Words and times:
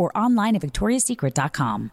or 0.00 0.16
online 0.16 0.56
at 0.56 0.62
victoriassecret.com. 0.62 1.92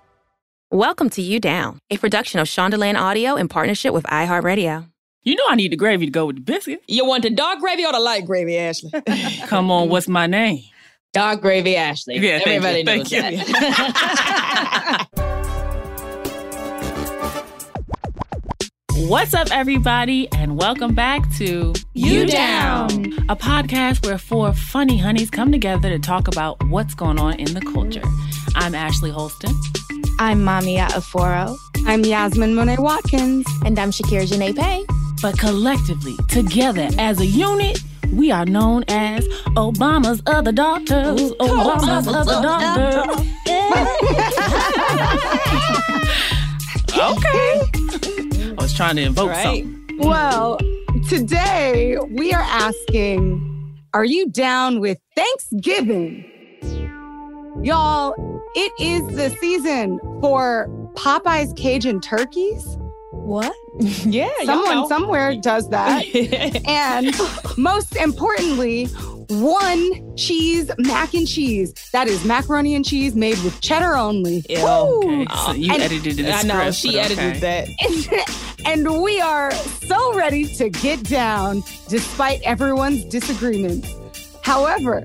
Welcome 0.73 1.09
to 1.11 1.21
You 1.21 1.41
Down, 1.41 1.79
a 1.89 1.97
production 1.97 2.39
of 2.39 2.47
Shondaland 2.47 2.97
Audio 2.97 3.35
in 3.35 3.49
partnership 3.49 3.93
with 3.93 4.05
iHeartRadio. 4.05 4.89
You 5.21 5.35
know 5.35 5.43
I 5.49 5.55
need 5.55 5.73
the 5.73 5.75
gravy 5.75 6.05
to 6.05 6.11
go 6.13 6.27
with 6.27 6.37
the 6.37 6.41
biscuit. 6.41 6.81
You 6.87 7.05
want 7.05 7.23
the 7.23 7.29
dark 7.29 7.59
gravy 7.59 7.85
or 7.85 7.91
the 7.91 7.99
light 7.99 8.25
gravy, 8.25 8.57
Ashley? 8.57 8.89
Come 9.47 9.69
on, 9.69 9.89
what's 9.89 10.07
my 10.07 10.27
name? 10.27 10.63
Dark 11.11 11.41
gravy, 11.41 11.75
Ashley. 11.75 12.19
Yeah, 12.19 12.39
thank 12.39 12.63
Everybody 12.63 12.77
you, 12.79 12.83
knows 12.85 13.09
thank 13.09 13.45
that. 13.47 15.07
What's 18.93 19.33
up, 19.33 19.49
everybody, 19.51 20.31
and 20.31 20.57
welcome 20.57 20.95
back 20.95 21.29
to 21.37 21.73
You 21.93 22.25
Down. 22.27 22.89
a 23.27 23.35
podcast 23.35 24.05
where 24.05 24.17
four 24.17 24.53
funny 24.53 24.97
honeys 24.97 25.29
come 25.29 25.51
together 25.51 25.89
to 25.89 25.99
talk 25.99 26.29
about 26.29 26.63
what's 26.67 26.93
going 26.93 27.19
on 27.19 27.33
in 27.41 27.53
the 27.53 27.59
culture. 27.59 28.03
I'm 28.55 28.73
Ashley 28.73 29.11
Holston. 29.11 29.51
I'm 30.21 30.41
Mamia 30.41 30.87
Aforo. 30.89 31.57
I'm 31.87 32.05
Yasmin 32.05 32.53
Monet 32.53 32.77
Watkins. 32.77 33.43
And 33.65 33.79
I'm 33.79 33.89
Shakira 33.89 34.27
Janae 34.27 34.55
Paye. 34.55 34.85
But 35.19 35.35
collectively, 35.39 36.15
together 36.29 36.89
as 36.99 37.19
a 37.19 37.25
unit, 37.25 37.79
we 38.13 38.29
are 38.29 38.45
known 38.45 38.83
as 38.87 39.27
Obama's 39.57 40.21
other 40.27 40.51
daughters. 40.51 41.19
Obama's 41.33 42.07
other 42.07 42.39
daughters. 42.39 43.27
okay. 46.99 47.61
I 48.59 48.61
was 48.61 48.73
trying 48.75 48.97
to 48.97 49.01
invoke 49.01 49.31
Right. 49.31 49.43
something. 49.63 49.97
Well, 50.07 50.59
today 51.09 51.97
we 52.11 52.31
are 52.31 52.43
asking 52.47 53.47
Are 53.95 54.05
you 54.05 54.29
down 54.29 54.79
with 54.81 54.99
Thanksgiving? 55.15 56.25
Y'all, 57.63 58.40
it 58.55 58.71
is 58.79 59.05
the 59.15 59.29
season 59.39 59.99
for 60.21 60.67
Popeye's 60.95 61.53
Cajun 61.53 62.01
turkeys. 62.01 62.65
What? 63.11 63.55
yeah, 63.79 64.29
Someone 64.45 64.87
somewhere 64.87 65.35
does 65.35 65.69
that. 65.69 66.03
and 66.67 67.15
most 67.57 67.95
importantly, 67.95 68.85
one 69.29 70.15
cheese 70.17 70.69
mac 70.77 71.13
and 71.13 71.27
cheese. 71.27 71.73
That 71.93 72.07
is 72.07 72.25
macaroni 72.25 72.75
and 72.75 72.83
cheese 72.83 73.15
made 73.15 73.37
with 73.43 73.59
cheddar 73.61 73.95
only. 73.95 74.43
Ew. 74.49 74.57
Okay, 74.65 75.27
so 75.45 75.51
you 75.53 75.71
And- 75.73 75.81
edited 75.83 76.17
the 76.17 76.27
I 76.31 76.39
script. 76.39 76.45
know 76.47 76.71
she 76.71 76.91
but 76.93 77.11
edited 77.11 77.37
okay. 77.37 77.39
that. 77.39 78.55
and 78.65 79.01
we 79.01 79.21
are 79.21 79.51
so 79.51 80.13
ready 80.15 80.45
to 80.55 80.69
get 80.69 81.03
down 81.03 81.63
despite 81.87 82.41
everyone's 82.41 83.05
disagreements. 83.05 83.93
However, 84.43 85.03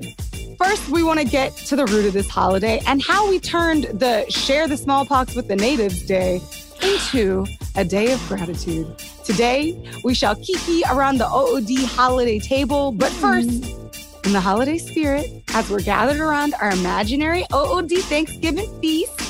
first 0.59 0.89
we 0.89 1.03
want 1.03 1.21
to 1.21 1.27
get 1.27 1.56
to 1.56 1.77
the 1.77 1.84
root 1.87 2.06
of 2.06 2.12
this 2.12 2.28
holiday 2.28 2.81
and 2.87 3.03
how 3.03 3.28
we 3.28 3.39
turned 3.39 3.84
the 3.84 4.25
Share 4.28 4.69
the 4.69 4.77
Smallpox 4.77 5.34
with 5.34 5.49
the 5.49 5.56
Natives 5.56 6.03
Day 6.03 6.41
into 6.83 7.47
a 7.75 7.84
day 7.84 8.12
of 8.12 8.28
gratitude. 8.28 8.87
Today, 9.25 9.81
we 10.05 10.15
shall 10.15 10.34
kiki 10.37 10.83
around 10.91 11.19
the 11.19 11.27
OOD 11.27 11.84
holiday 11.87 12.39
table, 12.39 12.93
but 12.93 13.12
hmm. 13.12 13.21
first, 13.21 13.65
in 14.25 14.33
the 14.33 14.41
holiday 14.41 14.78
spirit, 14.78 15.45
as 15.55 15.71
we're 15.71 15.81
gathered 15.81 16.21
around 16.21 16.55
our 16.61 16.71
imaginary 16.71 17.45
OOD 17.55 17.93
Thanksgiving 18.03 18.81
feast, 18.81 19.21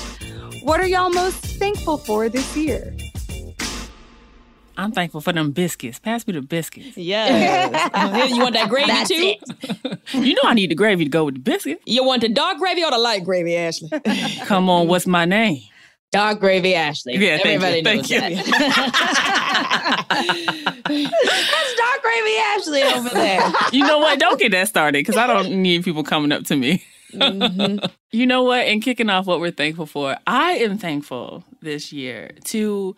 what 0.63 0.81
are 0.81 0.87
y'all 0.87 1.11
most 1.11 1.37
thankful 1.37 1.99
for 1.99 2.29
this 2.29 2.57
year? 2.57 2.96
I'm 4.77 4.93
thankful 4.93 5.21
for 5.21 5.33
them 5.33 5.53
biscuits. 5.53 5.99
Pass 5.99 6.27
me 6.27 6.35
the 6.35 6.43
biscuits. 6.43 6.97
Yes. 6.97 7.91
Uh, 7.97 8.27
you 8.29 8.39
want 8.41 8.55
that 8.55 8.69
gravy 8.69 8.87
That's 8.89 9.09
too? 9.09 9.35
it. 9.35 9.99
You 10.13 10.35
know 10.35 10.43
I 10.45 10.55
need 10.55 10.71
the 10.71 10.75
gravy 10.75 11.05
to 11.05 11.11
go 11.11 11.25
with 11.25 11.35
the 11.35 11.41
biscuit. 11.41 11.81
You 11.87 12.05
want 12.05 12.21
the 12.23 12.29
dark 12.29 12.59
gravy 12.59 12.85
or 12.85 12.91
the 12.91 12.99
light 12.99 13.25
gravy, 13.25 13.57
Ashley? 13.57 13.89
Come 14.45 14.71
on, 14.71 14.87
what's 14.89 15.07
my 15.07 15.25
name? 15.25 15.63
dark 16.13 16.41
gravy, 16.41 16.75
Ashley. 16.75 17.17
Yeah, 17.17 17.39
thank 17.39 17.61
you, 17.61 17.67
Everybody 17.67 17.83
thank 17.83 18.03
knows 18.03 18.11
you. 18.11 18.21
that. 18.21 19.47
That's 20.89 21.75
dark 21.75 22.03
gravy, 22.03 22.37
Ashley 22.39 22.83
over 22.83 23.09
there. 23.11 23.53
You 23.73 23.85
know 23.87 23.99
what? 23.99 24.19
Don't 24.19 24.39
get 24.39 24.53
that 24.53 24.69
started 24.69 24.99
because 25.01 25.17
I 25.17 25.27
don't 25.27 25.51
need 25.63 25.85
people 25.85 26.03
coming 26.05 26.33
up 26.33 26.45
to 26.45 26.57
me. 26.57 26.83
You 28.13 28.27
know 28.27 28.45
what? 28.45 28.67
And 28.67 28.83
kicking 28.83 29.11
off 29.11 29.27
what 29.27 29.41
we're 29.41 29.51
thankful 29.51 29.87
for, 29.87 30.17
I 30.27 30.53
am 30.53 30.79
thankful 30.79 31.45
this 31.61 31.93
year 31.93 32.31
to 32.45 32.97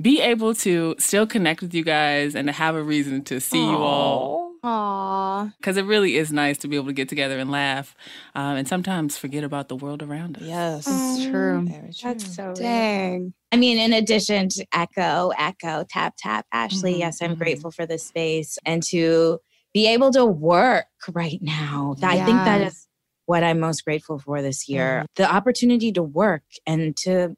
be 0.00 0.20
able 0.20 0.54
to 0.54 0.94
still 0.98 1.26
connect 1.26 1.62
with 1.62 1.74
you 1.74 1.82
guys 1.82 2.34
and 2.34 2.48
to 2.48 2.52
have 2.52 2.74
a 2.74 2.82
reason 2.82 3.24
to 3.24 3.40
see 3.40 3.58
you 3.58 3.76
all. 3.76 4.52
Aww. 4.62 5.52
Because 5.58 5.76
it 5.76 5.84
really 5.84 6.16
is 6.16 6.32
nice 6.32 6.58
to 6.58 6.68
be 6.68 6.76
able 6.76 6.86
to 6.86 6.92
get 6.92 7.08
together 7.08 7.38
and 7.38 7.50
laugh 7.50 7.94
um, 8.34 8.56
and 8.56 8.66
sometimes 8.66 9.16
forget 9.16 9.44
about 9.44 9.68
the 9.68 9.76
world 9.76 10.02
around 10.02 10.36
us. 10.36 10.42
Yes. 10.42 10.86
It's 10.88 11.24
true. 11.26 11.66
Very 11.66 11.92
true. 11.92 12.12
That's 12.14 12.34
so 12.34 12.52
Dang. 12.54 13.32
I 13.52 13.56
mean, 13.56 13.78
in 13.78 13.92
addition 13.92 14.48
to 14.50 14.66
echo, 14.72 15.30
echo, 15.38 15.84
tap, 15.88 16.14
tap, 16.18 16.46
Ashley, 16.52 16.94
Mhm, 16.94 16.98
yes, 16.98 17.22
I'm 17.22 17.36
mhm. 17.36 17.38
grateful 17.38 17.70
for 17.70 17.86
this 17.86 18.04
space 18.04 18.58
and 18.66 18.82
to 18.84 19.38
be 19.72 19.86
able 19.86 20.10
to 20.12 20.26
work 20.26 20.86
right 21.12 21.38
now. 21.40 21.94
I 22.02 22.24
think 22.24 22.44
that 22.44 22.60
is 22.60 22.88
what 23.26 23.44
I'm 23.44 23.60
most 23.60 23.84
grateful 23.84 24.18
for 24.18 24.42
this 24.42 24.68
year. 24.68 25.04
The 25.16 25.32
opportunity 25.32 25.92
to 25.92 26.02
work 26.02 26.42
and 26.66 26.96
to 26.98 27.36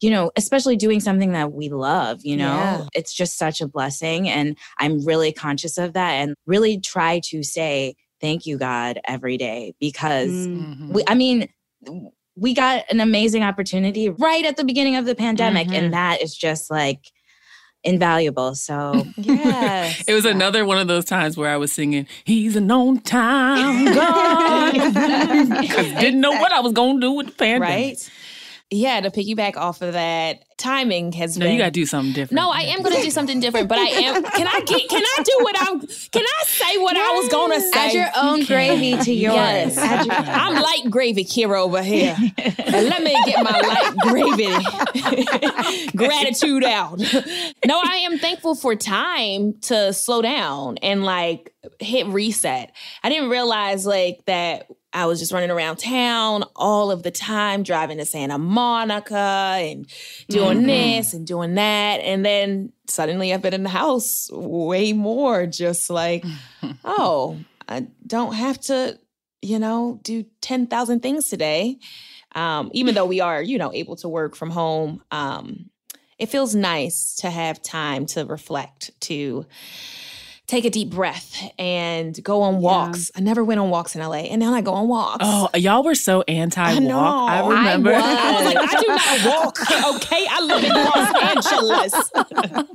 you 0.00 0.10
know, 0.10 0.30
especially 0.36 0.76
doing 0.76 1.00
something 1.00 1.32
that 1.32 1.52
we 1.52 1.68
love, 1.68 2.20
you 2.24 2.36
know, 2.36 2.44
Yeah. 2.44 2.84
it's 2.94 3.12
just 3.12 3.36
such 3.36 3.60
a 3.60 3.66
blessing. 3.66 4.28
And 4.28 4.56
I'm 4.78 5.04
really 5.04 5.32
conscious 5.32 5.76
of 5.78 5.92
that 5.94 6.12
and 6.12 6.34
really 6.46 6.78
try 6.80 7.20
to 7.24 7.42
say, 7.42 7.94
thank 8.20 8.46
you, 8.46 8.58
God, 8.58 9.00
every 9.06 9.36
day 9.36 9.74
because 9.80 10.30
Mm. 10.30 10.88
we, 10.92 11.02
I 11.06 11.14
mean, 11.14 11.48
we 12.36 12.54
got 12.54 12.84
an 12.90 13.00
amazing 13.00 13.42
opportunity 13.42 14.08
right 14.08 14.44
at 14.44 14.56
the 14.56 14.64
beginning 14.64 14.94
of 14.96 15.04
the 15.04 15.14
pandemic. 15.16 15.66
Mhm. 15.68 15.74
And 15.78 15.92
that 15.92 16.22
is 16.22 16.36
just 16.36 16.70
like 16.70 17.00
invaluable. 17.84 18.54
So, 18.54 19.04
yeah, 19.16 19.92
It 20.06 20.14
was 20.14 20.24
another 20.24 20.64
one 20.64 20.78
of 20.78 20.88
those 20.88 21.04
times 21.04 21.36
where 21.36 21.50
I 21.50 21.56
was 21.56 21.72
singing, 21.72 22.06
He's 22.24 22.56
a 22.56 22.60
on 22.62 22.98
time 23.00 23.84
God. 23.94 24.74
'Cause 25.70 25.92
didn't 26.00 26.20
know 26.20 26.32
what 26.32 26.52
I 26.52 26.60
was 26.60 26.72
going 26.72 27.00
to 27.00 27.06
do 27.06 27.12
with 27.12 27.26
the 27.26 27.32
pandemic. 27.32 27.68
right? 27.68 28.10
Yeah, 28.70 29.00
to 29.00 29.10
piggyback 29.10 29.56
off 29.56 29.80
of 29.80 29.94
that, 29.94 30.42
timing 30.58 31.12
has 31.12 31.38
No, 31.38 31.46
been. 31.46 31.52
you 31.54 31.58
got 31.58 31.64
to 31.66 31.70
do 31.70 31.86
something 31.86 32.12
different. 32.12 32.36
No, 32.36 32.50
I 32.50 32.60
am 32.64 32.82
going 32.82 32.94
to 32.96 33.00
do 33.02 33.10
something 33.10 33.40
different, 33.40 33.66
but 33.66 33.78
I 33.78 33.84
am. 33.86 34.22
Can 34.22 34.46
I 34.46 34.60
get? 34.60 34.88
Can 34.90 35.02
I 35.02 35.22
do 35.22 35.38
what 35.40 35.56
I'm? 35.58 35.80
Can 35.80 36.22
I 36.22 36.44
say 36.44 36.76
what 36.76 36.94
I 36.94 37.12
was 37.12 37.28
going 37.30 37.52
to 37.52 37.60
say? 37.62 37.86
add 37.86 37.92
your 37.94 38.08
own 38.14 38.44
gravy 38.44 38.98
to 39.02 39.10
yours. 39.12 39.34
Yes. 39.36 39.78
Add 39.78 40.04
your- 40.04 40.14
I'm 40.14 40.54
light 40.62 40.90
gravy 40.90 41.24
Kira 41.24 41.58
over 41.62 41.82
here. 41.82 42.14
Let 42.38 43.02
me 43.02 43.16
get 43.24 43.42
my 43.42 43.58
light 43.58 43.96
gravy 44.02 45.86
gratitude 45.96 46.64
out. 46.64 46.98
No, 47.64 47.80
I 47.82 48.02
am 48.10 48.18
thankful 48.18 48.54
for 48.54 48.74
time 48.76 49.54
to 49.62 49.92
slow 49.94 50.20
down 50.22 50.76
and 50.78 51.04
like 51.04 51.54
hit 51.80 52.06
reset. 52.08 52.72
I 53.02 53.08
didn't 53.08 53.30
realize 53.30 53.86
like 53.86 54.24
that 54.26 54.66
I 54.98 55.06
was 55.06 55.20
just 55.20 55.30
running 55.30 55.52
around 55.52 55.76
town 55.76 56.42
all 56.56 56.90
of 56.90 57.04
the 57.04 57.12
time, 57.12 57.62
driving 57.62 57.98
to 57.98 58.04
Santa 58.04 58.36
Monica 58.36 59.14
and 59.60 59.86
doing 60.28 60.66
this 60.66 61.14
and 61.14 61.24
doing 61.24 61.54
that. 61.54 62.00
And 62.00 62.26
then 62.26 62.72
suddenly 62.88 63.32
I've 63.32 63.40
been 63.40 63.54
in 63.54 63.62
the 63.62 63.68
house 63.68 64.28
way 64.32 64.92
more, 64.92 65.46
just 65.46 65.88
like, 65.88 66.24
oh, 66.84 67.38
I 67.68 67.86
don't 68.04 68.34
have 68.34 68.60
to, 68.62 68.98
you 69.40 69.60
know, 69.60 70.00
do 70.02 70.24
10,000 70.40 70.98
things 70.98 71.28
today. 71.28 71.78
Um, 72.34 72.68
even 72.72 72.96
though 72.96 73.06
we 73.06 73.20
are, 73.20 73.40
you 73.40 73.56
know, 73.56 73.72
able 73.72 73.94
to 73.96 74.08
work 74.08 74.34
from 74.34 74.50
home, 74.50 75.04
um, 75.12 75.70
it 76.18 76.28
feels 76.28 76.56
nice 76.56 77.14
to 77.20 77.30
have 77.30 77.62
time 77.62 78.04
to 78.06 78.24
reflect, 78.24 78.90
to 79.02 79.46
take 80.48 80.64
a 80.64 80.70
deep 80.70 80.90
breath 80.90 81.36
and 81.58 82.20
go 82.24 82.42
on 82.42 82.60
walks. 82.60 83.12
I 83.14 83.20
never 83.20 83.44
went 83.44 83.60
on 83.60 83.70
walks 83.70 83.94
in 83.94 84.02
LA, 84.02 84.22
and 84.32 84.40
now 84.40 84.52
I 84.54 84.60
go 84.62 84.72
on 84.72 84.88
walks. 84.88 85.18
Oh, 85.20 85.48
y'all 85.54 85.84
were 85.84 85.94
so 85.94 86.22
anti 86.26 86.60
I 86.60 86.72
walk. 86.74 86.82
know. 86.82 87.26
I 87.28 87.46
remember. 87.48 87.94
I 87.94 87.98
was. 88.00 88.18
I 88.18 88.32
was 88.32 88.54
like, 88.54 88.74
I 88.74 88.80
do 88.80 88.88
not 88.88 89.44
walk. 89.46 89.58
Okay, 89.96 90.26
I 90.28 90.40
live 90.40 90.64
in 90.64 90.72
Los 90.74 92.52
Angeles. 92.52 92.68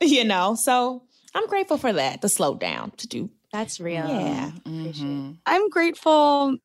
you 0.00 0.24
know, 0.24 0.54
so 0.54 1.02
I'm 1.34 1.46
grateful 1.48 1.76
for 1.76 1.92
that. 1.92 2.22
To 2.22 2.28
slow 2.28 2.54
down, 2.54 2.92
to 2.92 3.06
do. 3.06 3.30
That's 3.52 3.80
real. 3.80 4.06
Yeah. 4.06 4.50
Mhm. 4.64 5.38
I'm 5.46 5.68
grateful, 5.70 6.56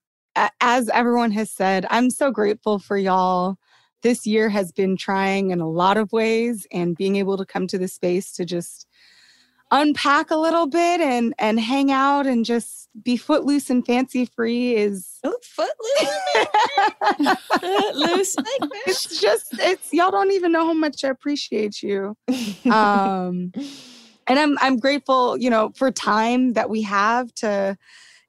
as 0.61 0.89
everyone 0.89 1.31
has 1.31 1.51
said, 1.51 1.85
I'm 1.89 2.09
so 2.09 2.31
grateful 2.31 2.79
for 2.79 2.97
y'all. 2.97 3.57
This 4.03 4.25
year 4.25 4.49
has 4.49 4.71
been 4.71 4.97
trying 4.97 5.51
in 5.51 5.59
a 5.61 5.69
lot 5.69 5.97
of 5.97 6.11
ways, 6.11 6.65
and 6.71 6.95
being 6.95 7.15
able 7.17 7.37
to 7.37 7.45
come 7.45 7.67
to 7.67 7.77
the 7.77 7.87
space 7.87 8.31
to 8.33 8.45
just 8.45 8.87
unpack 9.71 10.31
a 10.31 10.35
little 10.35 10.67
bit 10.67 11.01
and 11.01 11.33
and 11.39 11.59
hang 11.59 11.91
out 11.91 12.27
and 12.27 12.45
just 12.45 12.89
be 13.03 13.15
footloose 13.15 13.69
and 13.69 13.85
fancy 13.85 14.25
free 14.25 14.75
is 14.75 15.19
Oh, 15.23 15.35
Loose. 17.95 18.35
it's 18.87 19.21
just 19.21 19.45
it's 19.59 19.93
y'all 19.93 20.11
don't 20.11 20.31
even 20.31 20.51
know 20.51 20.65
how 20.65 20.73
much 20.73 21.03
I 21.03 21.09
appreciate 21.09 21.81
you. 21.81 22.15
Um 22.69 23.53
and 24.27 24.39
I'm 24.39 24.57
I'm 24.59 24.77
grateful, 24.77 25.37
you 25.37 25.49
know, 25.49 25.71
for 25.75 25.91
time 25.91 26.53
that 26.53 26.69
we 26.69 26.81
have 26.83 27.33
to, 27.35 27.77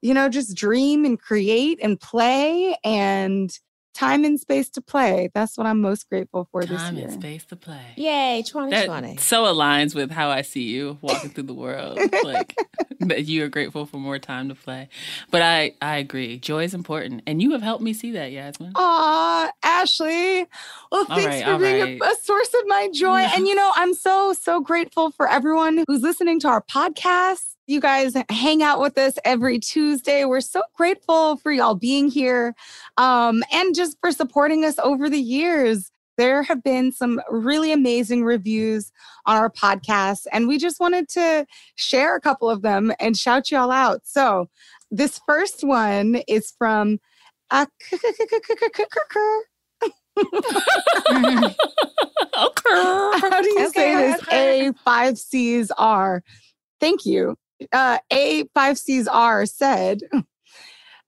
you 0.00 0.14
know, 0.14 0.28
just 0.28 0.56
dream 0.56 1.04
and 1.04 1.20
create 1.20 1.78
and 1.82 2.00
play 2.00 2.76
and 2.84 3.56
time 3.94 4.24
and 4.24 4.38
space 4.40 4.68
to 4.70 4.80
play. 4.80 5.30
That's 5.34 5.56
what 5.56 5.66
I'm 5.66 5.80
most 5.80 6.08
grateful 6.08 6.48
for 6.50 6.62
this 6.62 6.70
year. 6.70 6.78
Time 6.78 6.96
and 6.96 7.12
space 7.12 7.44
to 7.46 7.56
play. 7.56 7.94
Yay, 7.96 8.42
2020. 8.46 9.14
That 9.14 9.20
so 9.20 9.44
aligns 9.44 9.94
with 9.94 10.10
how 10.10 10.30
I 10.30 10.42
see 10.42 10.62
you 10.62 10.98
walking 11.00 11.30
through 11.30 11.44
the 11.44 11.54
world. 11.54 11.98
Like 12.24 12.56
that 13.00 13.26
you 13.26 13.44
are 13.44 13.48
grateful 13.48 13.86
for 13.86 13.98
more 13.98 14.18
time 14.18 14.48
to 14.48 14.54
play. 14.54 14.88
But 15.30 15.42
I 15.42 15.74
I 15.80 15.96
agree. 15.96 16.38
Joy 16.38 16.64
is 16.64 16.74
important. 16.74 17.22
And 17.26 17.42
you 17.42 17.52
have 17.52 17.62
helped 17.62 17.82
me 17.82 17.92
see 17.92 18.12
that, 18.12 18.32
Yasmin. 18.32 18.72
Aw, 18.74 19.50
Ashley. 19.62 20.46
Well, 20.90 21.04
thanks 21.06 21.26
right, 21.26 21.44
for 21.44 21.58
being 21.58 21.80
right. 21.80 22.00
a, 22.00 22.12
a 22.12 22.14
source 22.22 22.54
of 22.54 22.66
my 22.66 22.88
joy. 22.92 23.20
And 23.20 23.46
you 23.46 23.54
know, 23.54 23.72
I'm 23.74 23.94
so, 23.94 24.32
so 24.32 24.60
grateful 24.60 25.10
for 25.10 25.28
everyone 25.28 25.84
who's 25.86 26.02
listening 26.02 26.40
to 26.40 26.48
our 26.48 26.62
podcast. 26.62 27.56
You 27.66 27.80
guys 27.80 28.14
hang 28.28 28.62
out 28.62 28.80
with 28.80 28.98
us 28.98 29.14
every 29.24 29.58
Tuesday. 29.60 30.24
We're 30.24 30.40
so 30.40 30.62
grateful 30.74 31.36
for 31.36 31.52
y'all 31.52 31.76
being 31.76 32.08
here 32.08 32.54
um, 32.96 33.44
and 33.52 33.72
just 33.74 33.96
for 34.00 34.10
supporting 34.10 34.64
us 34.64 34.78
over 34.80 35.08
the 35.08 35.20
years. 35.20 35.90
There 36.18 36.42
have 36.42 36.62
been 36.62 36.92
some 36.92 37.22
really 37.30 37.72
amazing 37.72 38.24
reviews 38.24 38.92
on 39.26 39.36
our 39.36 39.48
podcast, 39.48 40.26
and 40.32 40.46
we 40.46 40.58
just 40.58 40.78
wanted 40.78 41.08
to 41.10 41.46
share 41.76 42.16
a 42.16 42.20
couple 42.20 42.50
of 42.50 42.62
them 42.62 42.92
and 43.00 43.16
shout 43.16 43.50
y'all 43.50 43.70
out. 43.70 44.00
So, 44.04 44.50
this 44.90 45.20
first 45.26 45.64
one 45.64 46.16
is 46.28 46.52
from 46.58 46.98
uh, 47.50 47.66
How 52.66 53.40
do 53.40 53.48
you 53.48 53.70
say 53.70 53.94
this? 53.94 54.20
A 54.30 54.72
five 54.84 55.16
C's 55.16 55.70
R. 55.78 56.22
Thank 56.80 57.06
you. 57.06 57.36
Uh, 57.72 57.98
A 58.12 58.44
five 58.54 58.78
C's 58.78 59.06
R 59.06 59.46
said, 59.46 60.00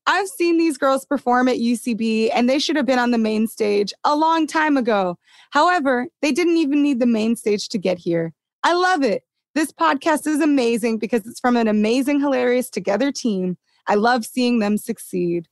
I've 0.06 0.28
seen 0.28 0.58
these 0.58 0.76
girls 0.76 1.06
perform 1.06 1.48
at 1.48 1.56
UCB 1.56 2.30
and 2.34 2.48
they 2.48 2.58
should 2.58 2.76
have 2.76 2.86
been 2.86 2.98
on 2.98 3.10
the 3.10 3.18
main 3.18 3.46
stage 3.46 3.92
a 4.04 4.14
long 4.14 4.46
time 4.46 4.76
ago. 4.76 5.18
However, 5.50 6.08
they 6.20 6.30
didn't 6.30 6.58
even 6.58 6.82
need 6.82 7.00
the 7.00 7.06
main 7.06 7.36
stage 7.36 7.68
to 7.70 7.78
get 7.78 7.98
here. 7.98 8.34
I 8.62 8.74
love 8.74 9.02
it. 9.02 9.22
This 9.54 9.72
podcast 9.72 10.26
is 10.26 10.40
amazing 10.40 10.98
because 10.98 11.26
it's 11.26 11.40
from 11.40 11.56
an 11.56 11.68
amazing, 11.68 12.20
hilarious 12.20 12.68
together 12.68 13.12
team. 13.12 13.56
I 13.86 13.94
love 13.94 14.26
seeing 14.26 14.58
them 14.58 14.76
succeed. 14.76 15.48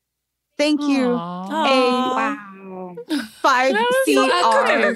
Thank 0.59 0.83
you. 0.83 1.15
Aw. 1.15 2.37
A 3.09 3.23
five 3.41 3.77
C 4.05 4.19
R. 4.19 4.95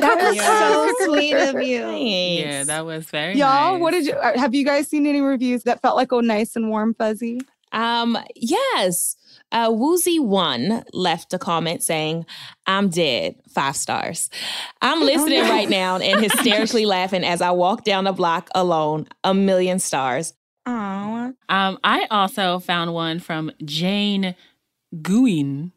That 0.00 0.18
was 0.20 0.38
so 0.38 1.06
sweet 1.06 1.34
of 1.34 1.62
you. 1.62 1.90
Yeah, 1.90 2.64
that 2.64 2.86
was 2.86 3.06
very 3.06 3.34
Y'all, 3.34 3.72
nice. 3.72 3.80
what 3.80 3.90
did 3.92 4.06
you 4.06 4.12
uh, 4.12 4.38
have 4.38 4.54
you 4.54 4.64
guys 4.64 4.88
seen 4.88 5.06
any 5.06 5.20
reviews 5.20 5.64
that 5.64 5.82
felt 5.82 5.96
like 5.96 6.12
oh 6.12 6.20
nice 6.20 6.56
and 6.56 6.68
warm 6.68 6.94
fuzzy? 6.94 7.40
Um, 7.72 8.18
yes. 8.34 9.16
Uh, 9.50 9.70
Woozy 9.72 10.18
One 10.18 10.84
left 10.92 11.32
a 11.32 11.38
comment 11.38 11.82
saying, 11.82 12.26
I'm 12.66 12.90
dead, 12.90 13.36
five 13.48 13.76
stars. 13.76 14.28
I'm 14.82 15.00
listening 15.00 15.42
no. 15.42 15.50
right 15.50 15.68
now 15.68 15.96
and 15.96 16.20
hysterically 16.20 16.84
laughing 16.86 17.24
as 17.24 17.40
I 17.40 17.50
walk 17.50 17.84
down 17.84 18.04
the 18.04 18.12
block 18.12 18.48
alone, 18.54 19.06
a 19.24 19.32
million 19.32 19.78
stars. 19.78 20.34
Aw. 20.66 21.32
Um, 21.48 21.78
I 21.82 22.06
also 22.10 22.58
found 22.58 22.92
one 22.92 23.20
from 23.20 23.50
Jane 23.64 24.34
Guin. 25.00 25.72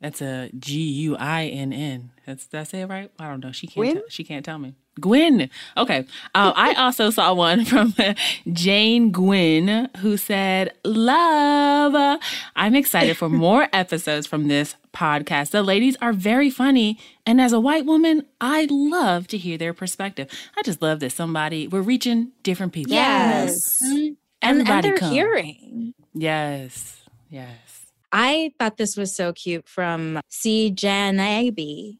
That's 0.00 0.20
a 0.20 0.50
G 0.58 0.80
U 0.82 1.16
I 1.16 1.46
N 1.46 1.72
N. 1.72 2.10
That's 2.26 2.46
did 2.46 2.60
I 2.60 2.64
say 2.64 2.80
it 2.82 2.86
right? 2.86 3.10
I 3.18 3.28
don't 3.28 3.42
know. 3.42 3.52
She 3.52 3.66
can't. 3.66 3.76
Gwyn? 3.76 3.94
Tell, 3.94 4.04
she 4.08 4.24
can't 4.24 4.44
tell 4.44 4.58
me. 4.58 4.74
Gwen. 5.00 5.48
Okay. 5.76 5.98
Um, 6.34 6.52
I 6.56 6.74
also 6.78 7.10
saw 7.10 7.32
one 7.34 7.64
from 7.64 7.94
Jane 8.52 9.12
Gwen 9.12 9.88
who 9.98 10.16
said, 10.16 10.72
"Love. 10.84 12.20
I'm 12.56 12.74
excited 12.74 13.16
for 13.16 13.28
more 13.28 13.68
episodes 13.72 14.26
from 14.26 14.48
this 14.48 14.74
podcast. 14.92 15.50
The 15.50 15.62
ladies 15.62 15.96
are 16.00 16.12
very 16.12 16.50
funny, 16.50 16.98
and 17.24 17.40
as 17.40 17.52
a 17.52 17.60
white 17.60 17.84
woman, 17.86 18.24
I 18.40 18.66
love 18.70 19.28
to 19.28 19.38
hear 19.38 19.56
their 19.58 19.72
perspective. 19.74 20.28
I 20.56 20.62
just 20.62 20.82
love 20.82 21.00
that 21.00 21.12
somebody 21.12 21.68
we're 21.68 21.80
reaching 21.82 22.32
different 22.42 22.72
people. 22.72 22.92
Yes. 22.92 23.80
And, 23.82 24.16
and 24.42 24.60
Everybody 24.60 24.88
they're 24.88 24.98
come. 24.98 25.12
hearing. 25.12 25.94
Yes. 26.14 27.02
Yes. 27.30 27.86
I 28.12 28.52
thought 28.58 28.78
this 28.78 28.96
was 28.96 29.14
so 29.14 29.32
cute 29.32 29.68
from 29.68 30.20
C. 30.30 30.72
Janabi. 30.74 31.98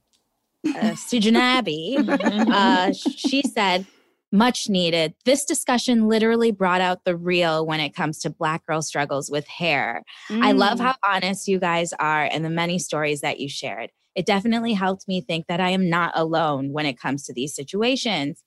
Uh, 0.75 0.95
C. 0.95 1.21
Janabi. 1.21 1.97
uh, 2.53 2.93
she 2.93 3.43
said, 3.43 3.87
much 4.33 4.69
needed. 4.69 5.15
This 5.25 5.45
discussion 5.45 6.09
literally 6.09 6.51
brought 6.51 6.81
out 6.81 7.05
the 7.05 7.17
real 7.17 7.65
when 7.65 7.81
it 7.81 7.95
comes 7.95 8.19
to 8.21 8.31
Black 8.31 8.67
girl 8.67 8.83
struggles 8.83 9.31
with 9.31 9.47
hair. 9.47 10.03
I 10.31 10.53
love 10.53 10.79
Mm. 10.79 10.83
how 10.83 10.95
honest 11.07 11.47
you 11.49 11.59
guys 11.61 11.93
are 12.01 12.25
and 12.25 12.45
the 12.45 12.51
many 12.51 12.79
stories 12.79 13.21
that 13.21 13.39
you 13.41 13.49
shared. 13.49 13.91
It 14.15 14.27
definitely 14.27 14.73
helped 14.73 15.07
me 15.07 15.21
think 15.21 15.47
that 15.47 15.61
I 15.61 15.71
am 15.71 15.89
not 15.89 16.13
alone 16.15 16.73
when 16.73 16.87
it 16.87 16.99
comes 16.99 17.25
to 17.27 17.33
these 17.33 17.55
situations. 17.55 18.43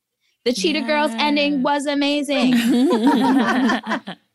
The 0.45 0.53
Cheetah 0.53 0.81
Girls 0.81 1.11
ending 1.17 1.63
was 1.63 1.85
amazing. 1.85 2.53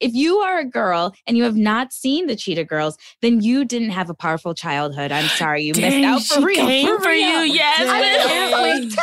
If 0.00 0.12
you 0.14 0.38
are 0.38 0.58
a 0.58 0.64
girl 0.64 1.14
and 1.26 1.36
you 1.36 1.44
have 1.44 1.56
not 1.56 1.92
seen 1.92 2.26
the 2.26 2.36
Cheetah 2.36 2.64
Girls, 2.64 2.96
then 3.22 3.40
you 3.40 3.64
didn't 3.64 3.90
have 3.90 4.10
a 4.10 4.14
powerful 4.14 4.54
childhood. 4.54 5.12
I'm 5.12 5.28
sorry, 5.36 5.62
you 5.64 5.72
Dang, 5.74 5.82
missed 6.02 6.04
out 6.04 6.22
for 6.22 6.40
she 6.40 6.44
real. 6.46 6.66
came 6.66 6.86
for 6.88 7.02
for 7.02 7.08
real. 7.10 7.44
you, 7.44 7.54
yes. 7.54 7.88
I 7.88 8.26
can't 8.26 8.62
wait. 8.62 8.96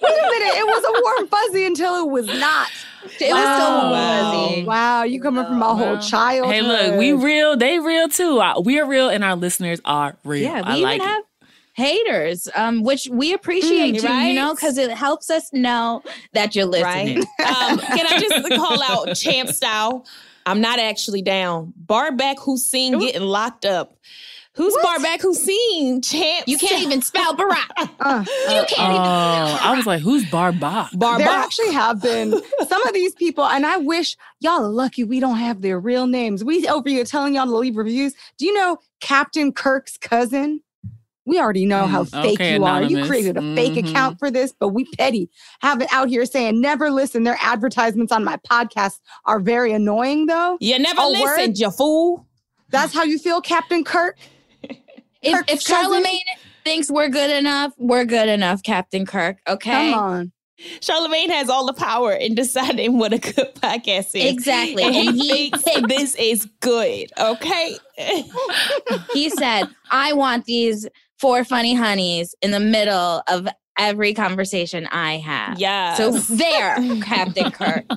Wait 0.00 0.10
a 0.10 0.28
minute. 0.30 0.54
It 0.58 0.66
was 0.66 0.84
a 0.84 1.02
warm 1.02 1.28
fuzzy 1.28 1.64
until 1.66 2.06
it 2.06 2.10
was 2.10 2.26
not. 2.32 2.68
It 3.20 3.34
was 3.34 3.56
so 3.56 3.70
Wow. 3.90 3.90
fuzzy. 3.90 4.64
Wow, 4.64 5.02
you 5.02 5.20
coming 5.20 5.44
from 5.44 5.58
my 5.58 5.66
whole 5.66 5.94
Wow. 5.94 5.96
childhood. 5.96 6.54
Hey, 6.54 6.62
look, 6.62 6.98
we 6.98 7.12
real, 7.12 7.56
they 7.56 7.78
real 7.78 8.08
too. 8.08 8.40
Uh, 8.40 8.60
We 8.60 8.78
are 8.80 8.86
real, 8.86 9.08
and 9.08 9.24
our 9.24 9.36
listeners 9.36 9.80
are 9.84 10.16
real. 10.24 10.44
Yeah, 10.44 10.62
we 10.62 10.66
I 10.68 10.76
even 10.76 10.82
like 10.82 11.02
have 11.02 11.24
haters, 11.78 12.48
um, 12.54 12.82
which 12.82 13.08
we 13.10 13.32
appreciate 13.32 13.94
Mm, 13.94 14.00
too, 14.00 14.06
you 14.06 14.12
right? 14.12 14.32
know, 14.34 14.54
because 14.54 14.76
it 14.78 14.90
helps 14.90 15.30
us 15.30 15.50
know 15.52 16.02
that 16.32 16.54
you're 16.54 16.66
listening. 16.66 17.24
Right? 17.38 17.70
um, 17.70 17.78
can 17.78 18.06
I 18.06 18.18
just 18.20 18.48
call 18.56 18.82
out 18.82 19.14
champ 19.16 19.48
style? 19.50 20.04
I'm 20.44 20.60
not 20.60 20.78
actually 20.78 21.22
down. 21.22 21.72
Barback 21.76 22.38
Hussein 22.40 22.98
getting 22.98 23.22
locked 23.22 23.64
up. 23.64 23.94
Who's 24.54 24.76
Barback 24.82 25.20
Hussein? 25.22 26.02
Champ. 26.02 26.48
You 26.48 26.58
can't 26.58 26.82
even 26.82 27.00
spell 27.00 27.34
Barack. 27.36 27.68
Uh, 28.00 28.24
you 28.26 28.64
can't 28.68 28.92
even. 28.92 29.06
Oh, 29.06 29.58
I 29.60 29.74
was 29.76 29.84
like, 29.86 30.00
who's 30.00 30.24
Barba? 30.30 30.88
there 30.92 30.98
Barback. 30.98 31.28
actually 31.44 31.72
have 31.72 32.00
been 32.00 32.40
some 32.68 32.86
of 32.86 32.94
these 32.94 33.12
people, 33.14 33.44
and 33.44 33.66
I 33.66 33.76
wish 33.76 34.16
y'all 34.40 34.64
are 34.64 34.68
lucky 34.68 35.04
we 35.04 35.20
don't 35.20 35.36
have 35.36 35.60
their 35.62 35.78
real 35.80 36.06
names. 36.06 36.42
We 36.44 36.66
over 36.68 36.88
here 36.88 37.04
telling 37.04 37.34
y'all 37.34 37.46
to 37.46 37.56
leave 37.56 37.76
reviews. 37.76 38.14
Do 38.38 38.46
you 38.46 38.52
know 38.54 38.78
Captain 39.00 39.52
Kirk's 39.52 39.96
cousin? 39.98 40.60
We 41.28 41.38
already 41.38 41.66
know 41.66 41.86
how 41.86 42.04
Mm, 42.04 42.22
fake 42.22 42.40
okay, 42.40 42.54
you 42.56 42.64
are. 42.64 42.82
You 42.82 43.04
created 43.06 43.36
a 43.36 43.42
fake 43.54 43.74
Mhm. 43.74 43.90
account 43.90 44.18
for 44.18 44.30
this, 44.30 44.52
but 44.58 44.68
we 44.68 44.86
petty. 44.98 45.28
Have 45.60 45.82
it 45.82 45.88
out 45.92 46.08
here 46.08 46.24
saying 46.24 46.60
never 46.60 46.90
listen. 46.90 47.22
Their 47.24 47.38
advertisements 47.40 48.10
on 48.12 48.24
my 48.24 48.38
podcast 48.50 48.98
are 49.26 49.38
very 49.38 49.72
annoying, 49.72 50.26
though. 50.26 50.56
You 50.60 50.78
never 50.78 51.00
Oh, 51.02 51.10
listened, 51.10 51.48
word? 51.52 51.58
you 51.58 51.70
fool. 51.70 52.26
That's 52.70 52.92
how 52.94 53.04
you 53.04 53.18
feel, 53.18 53.40
Captain 53.40 53.84
Kirk. 53.84 54.16
If, 55.20 55.36
if? 55.48 55.60
Charlamagne 55.64 56.20
thinks 56.64 56.90
we're 56.90 57.08
good 57.08 57.30
enough, 57.30 57.72
we're 57.76 58.04
good 58.04 58.28
enough, 58.28 58.62
Captain 58.62 59.04
Kirk. 59.04 59.38
Okay. 59.48 59.90
Come 59.92 59.94
on. 59.98 60.32
Charlamagne 60.80 61.28
has 61.30 61.48
all 61.48 61.66
the 61.66 61.72
power 61.72 62.12
in 62.12 62.34
deciding 62.36 62.98
what 62.98 63.12
a 63.12 63.18
good 63.18 63.54
podcast 63.56 64.14
is. 64.14 64.24
Exactly. 64.32 64.82
And 64.84 64.94
he 64.94 65.08
And 65.08 65.16
he 65.20 65.50
thinks 65.50 65.88
this 65.88 66.14
is 66.16 66.46
good. 66.60 67.10
Okay. 67.18 67.76
He 69.12 69.28
said, 69.30 69.64
I 69.90 70.12
want 70.12 70.44
these 70.44 70.86
four 71.18 71.44
funny 71.44 71.74
honeys 71.74 72.34
in 72.42 72.50
the 72.50 72.60
middle 72.60 73.22
of 73.28 73.48
every 73.78 74.12
conversation 74.14 74.86
I 74.86 75.18
have. 75.18 75.58
yeah. 75.58 75.94
So 75.94 76.12
there, 76.34 76.76
Captain 77.02 77.50
Kirk. 77.50 77.84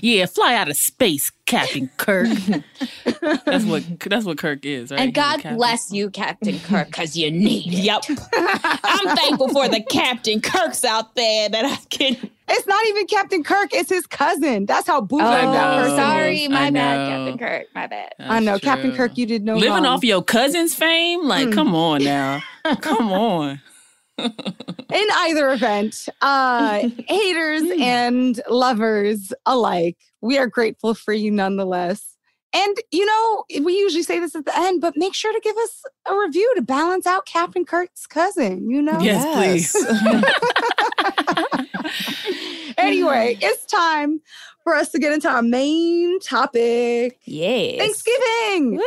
Yeah, 0.00 0.24
fly 0.24 0.54
out 0.54 0.70
of 0.70 0.76
space, 0.78 1.30
Captain 1.44 1.90
Kirk. 1.98 2.28
that's 3.44 3.64
what 3.66 3.84
that's 4.00 4.24
what 4.24 4.38
Kirk 4.38 4.64
is, 4.64 4.90
right? 4.90 5.00
And 5.00 5.12
God 5.12 5.42
bless 5.42 5.92
you, 5.92 6.08
Captain 6.08 6.58
Kirk, 6.60 6.86
because 6.86 7.14
you 7.14 7.30
need 7.30 7.74
it. 7.74 7.80
Yep. 7.80 8.04
I'm 8.32 9.16
thankful 9.16 9.48
for 9.50 9.68
the 9.68 9.82
Captain 9.90 10.40
Kirks 10.40 10.82
out 10.82 11.14
there 11.14 11.50
that 11.50 11.64
I 11.66 11.76
can. 11.90 12.30
It's 12.48 12.66
not 12.66 12.86
even 12.88 13.06
Captain 13.06 13.42
Kirk, 13.42 13.70
it's 13.72 13.90
his 13.90 14.06
cousin. 14.06 14.66
That's 14.66 14.86
how 14.86 15.00
bougie 15.00 15.24
Oh, 15.24 15.28
I 15.28 15.46
that 15.46 15.82
person 15.82 15.96
sorry. 15.96 16.42
is. 16.44 16.48
My 16.50 16.66
I 16.66 16.70
bad, 16.70 16.98
know. 16.98 17.16
Captain 17.16 17.38
Kirk. 17.38 17.66
My 17.74 17.86
bad. 17.88 18.12
I 18.20 18.40
know, 18.40 18.52
That's 18.52 18.64
Captain. 18.64 18.94
Kirk, 18.94 19.18
you 19.18 19.26
did 19.26 19.44
no 19.44 19.56
Living 19.56 19.70
wrong. 19.82 19.86
off 19.86 20.04
your 20.04 20.22
cousin's 20.22 20.74
fame? 20.74 21.24
Like, 21.26 21.48
Mm. 21.48 21.52
come 21.54 21.74
on 21.74 22.04
now. 22.04 22.42
come 22.80 23.10
on. 23.12 23.60
In 24.18 25.06
either 25.16 25.50
event, 25.50 26.08
uh, 26.22 26.88
haters 27.08 27.62
and 27.80 28.40
lovers 28.48 29.32
alike, 29.44 29.96
we 30.20 30.38
are 30.38 30.46
grateful 30.46 30.94
for 30.94 31.12
you 31.12 31.30
nonetheless. 31.30 32.15
And, 32.52 32.76
you 32.90 33.04
know, 33.04 33.44
we 33.62 33.76
usually 33.78 34.02
say 34.02 34.18
this 34.18 34.34
at 34.34 34.46
the 34.46 34.58
end, 34.58 34.80
but 34.80 34.96
make 34.96 35.14
sure 35.14 35.32
to 35.32 35.40
give 35.40 35.56
us 35.58 35.82
a 36.06 36.16
review 36.16 36.50
to 36.56 36.62
balance 36.62 37.06
out 37.06 37.26
Captain 37.26 37.66
Kirk's 37.66 38.06
cousin, 38.06 38.70
you 38.70 38.80
know? 38.80 38.98
Yes, 39.00 39.74
Anyway, 42.78 43.38
it's 43.40 43.64
time 43.66 44.20
for 44.62 44.74
us 44.74 44.90
to 44.90 44.98
get 44.98 45.12
into 45.12 45.28
our 45.28 45.42
main 45.42 46.20
topic 46.20 47.18
Yes. 47.24 47.78
Thanksgiving. 47.78 48.80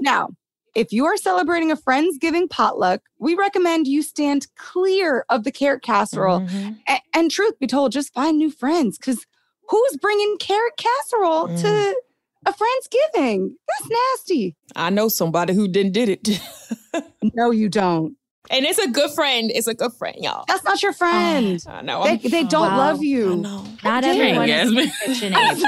Now, 0.00 0.30
if 0.74 0.92
you 0.92 1.06
are 1.06 1.16
celebrating 1.16 1.70
a 1.70 1.76
Friendsgiving 1.76 2.48
potluck, 2.50 3.00
we 3.18 3.34
recommend 3.34 3.86
you 3.86 4.02
stand 4.02 4.46
clear 4.56 5.24
of 5.30 5.44
the 5.44 5.50
carrot 5.52 5.82
casserole. 5.82 6.40
Mhm. 6.40 6.78
A- 6.88 7.00
and 7.14 7.30
truth 7.30 7.58
be 7.58 7.66
told, 7.66 7.92
just 7.92 8.12
find 8.12 8.36
new 8.38 8.50
friends 8.50 8.98
because 8.98 9.26
who's 9.68 9.96
bringing 10.00 10.36
carrot 10.38 10.74
casserole 10.76 11.48
Mm. 11.48 11.60
to 11.62 12.00
a 12.46 12.52
Friendsgiving? 12.52 13.50
That's 13.68 13.90
nasty. 13.90 14.56
I 14.76 14.90
know 14.90 15.08
somebody 15.08 15.54
who 15.54 15.68
didn't 15.68 15.92
did 15.92 16.08
it. 16.08 16.40
No, 17.34 17.50
you 17.50 17.68
don't. 17.68 18.16
and 18.50 18.64
it's 18.64 18.78
a 18.78 18.88
good 18.88 19.10
friend. 19.12 19.50
It's 19.54 19.66
a 19.66 19.74
good 19.74 19.92
friend, 19.92 20.16
y'all. 20.20 20.44
That's 20.48 20.64
not 20.64 20.82
your 20.82 20.92
friend. 20.94 21.62
Oh, 21.66 21.70
I 21.70 21.82
know. 21.82 22.02
they, 22.04 22.16
they 22.16 22.44
don't 22.44 22.66
Wow. 22.68 22.78
love 22.78 22.98
I 23.00 23.02
you. 23.02 23.36
know. 23.36 23.64
Not 23.84 24.02
dare 24.02 24.12
everyone 24.12 24.48
you, 24.48 24.54
is 24.54 24.72
Yasmin. 24.72 24.90
kitchen 25.04 25.34
able. 25.36 25.62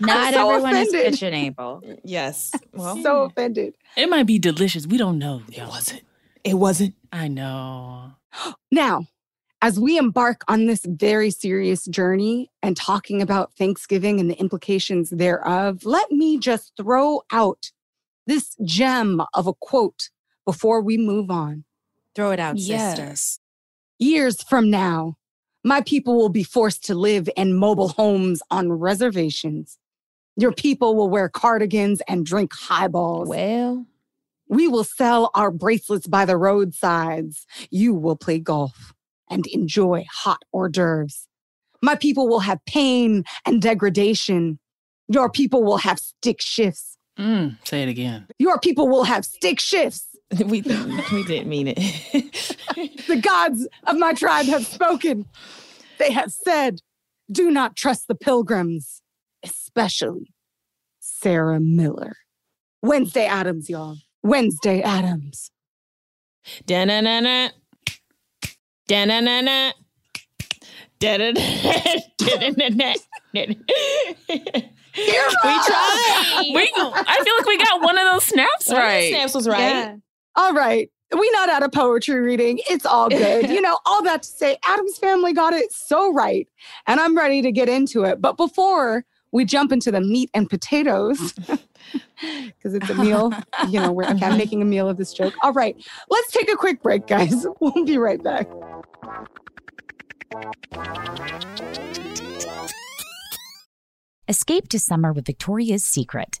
Not 0.00 0.32
so 0.34 0.50
everyone 0.50 0.76
is 0.76 0.88
offended. 0.88 1.12
kitchen 1.12 1.34
able. 1.34 1.82
Yes. 2.04 2.52
Well, 2.72 2.96
So 3.02 3.22
offended. 3.24 3.74
it 3.96 4.08
might 4.08 4.26
be 4.26 4.38
delicious. 4.38 4.86
We 4.86 4.96
don't 4.96 5.18
know. 5.18 5.42
y'all. 5.50 5.66
It 5.66 5.68
wasn't. 5.68 6.02
It 6.44 6.54
wasn't. 6.54 6.94
I 7.12 7.28
know. 7.28 8.12
Now, 8.70 9.06
as 9.64 9.80
we 9.80 9.96
embark 9.96 10.42
on 10.46 10.66
this 10.66 10.84
very 10.84 11.30
serious 11.30 11.86
journey 11.86 12.50
and 12.62 12.76
talking 12.76 13.22
about 13.22 13.54
Thanksgiving 13.54 14.20
and 14.20 14.28
the 14.28 14.38
implications 14.38 15.08
thereof, 15.08 15.86
let 15.86 16.12
me 16.12 16.38
just 16.38 16.72
throw 16.76 17.22
out 17.32 17.70
this 18.26 18.56
gem 18.62 19.22
of 19.32 19.46
a 19.46 19.54
quote 19.54 20.10
before 20.44 20.82
we 20.82 20.98
move 20.98 21.30
on. 21.30 21.64
Throw 22.14 22.30
it 22.30 22.38
out, 22.38 22.58
sister. 22.58 23.04
Yes. 23.06 23.38
Years 23.98 24.42
from 24.42 24.68
now, 24.68 25.16
my 25.64 25.80
people 25.80 26.14
will 26.14 26.28
be 26.28 26.44
forced 26.44 26.84
to 26.84 26.94
live 26.94 27.26
in 27.34 27.54
mobile 27.56 27.88
homes 27.88 28.42
on 28.50 28.70
reservations. 28.70 29.78
Your 30.36 30.52
people 30.52 30.94
will 30.94 31.08
wear 31.08 31.30
cardigans 31.30 32.02
and 32.06 32.26
drink 32.26 32.52
highballs. 32.52 33.30
Well, 33.30 33.86
We 34.46 34.68
will 34.68 34.84
sell 34.84 35.30
our 35.34 35.50
bracelets 35.50 36.06
by 36.06 36.26
the 36.26 36.36
roadsides. 36.36 37.46
You 37.70 37.94
will 37.94 38.16
play 38.16 38.38
golf 38.38 38.93
and 39.30 39.46
enjoy 39.48 40.04
hot 40.10 40.42
hors 40.52 40.68
d'oeuvres. 40.68 41.26
My 41.82 41.94
people 41.94 42.28
will 42.28 42.40
have 42.40 42.64
pain 42.66 43.24
and 43.46 43.60
degradation. 43.60 44.58
Your 45.08 45.30
people 45.30 45.62
will 45.62 45.78
have 45.78 45.98
stick 45.98 46.40
shifts. 46.40 46.96
Mm, 47.18 47.58
say 47.66 47.82
it 47.82 47.88
again. 47.88 48.26
Your 48.38 48.58
people 48.58 48.88
will 48.88 49.04
have 49.04 49.24
stick 49.24 49.60
shifts. 49.60 50.06
we 50.46 50.62
we 51.12 51.24
didn't 51.24 51.48
mean 51.48 51.68
it. 51.68 52.56
The 53.06 53.16
gods 53.16 53.68
of 53.86 53.98
my 53.98 54.14
tribe 54.14 54.46
have 54.46 54.66
spoken. 54.66 55.26
They 55.98 56.10
have 56.10 56.32
said, 56.32 56.80
do 57.30 57.50
not 57.50 57.76
trust 57.76 58.08
the 58.08 58.14
pilgrims, 58.14 59.02
especially 59.44 60.32
Sarah 61.00 61.60
Miller. 61.60 62.16
Wednesday 62.82 63.26
Addams, 63.26 63.70
y'all. 63.70 63.98
Wednesday 64.22 64.82
Addams. 64.82 65.50
Da-na-na-na. 66.66 67.50
Da-na-na-na. 68.86 69.72
Da-da-da. 70.98 71.40
We 74.96 75.02
tried. 75.02 76.44
We, 76.54 76.70
I 76.76 77.20
feel 77.24 77.34
like 77.38 77.46
we 77.46 77.58
got 77.58 77.82
one 77.82 77.98
of 77.98 78.04
those 78.12 78.24
snaps 78.24 78.68
One 78.68 78.76
of 78.76 78.82
the 78.82 78.86
right. 78.88 79.12
Snaps 79.12 79.34
was 79.34 79.48
right. 79.48 79.58
Yeah. 79.58 79.96
All 80.36 80.52
right. 80.52 80.88
We 81.16 81.30
not 81.32 81.48
out 81.48 81.62
of 81.62 81.72
poetry 81.72 82.20
reading. 82.20 82.60
It's 82.70 82.86
all 82.86 83.08
good. 83.08 83.50
you 83.50 83.60
know, 83.60 83.78
all 83.86 84.02
that 84.04 84.22
to 84.22 84.28
say, 84.28 84.56
Addams 84.66 84.98
family 84.98 85.32
got 85.32 85.52
it 85.52 85.72
so 85.72 86.12
right. 86.12 86.48
And 86.86 87.00
I'm 87.00 87.16
ready 87.16 87.42
to 87.42 87.52
get 87.52 87.68
into 87.68 88.04
it. 88.04 88.20
But 88.20 88.36
before 88.36 89.04
we 89.32 89.44
jump 89.44 89.72
into 89.72 89.90
the 89.90 90.00
meat 90.00 90.30
and 90.32 90.48
potatoes, 90.48 91.34
because 92.46 92.74
it's 92.74 92.88
a 92.90 92.94
meal, 92.94 93.32
you 93.68 93.80
know, 93.80 93.92
we're 93.92 94.04
okay, 94.04 94.26
I'm 94.26 94.38
making 94.38 94.62
a 94.62 94.64
meal 94.64 94.88
of 94.88 94.96
this 94.96 95.12
joke. 95.12 95.34
All 95.42 95.52
right. 95.52 95.76
Let's 96.10 96.30
take 96.32 96.50
a 96.50 96.56
quick 96.56 96.82
break, 96.82 97.06
guys. 97.06 97.46
We'll 97.60 97.84
be 97.84 97.96
right 97.96 98.22
back. 98.22 98.48
Escape 104.28 104.68
to 104.68 104.78
summer 104.78 105.12
with 105.12 105.26
Victoria's 105.26 105.84
Secret. 105.84 106.40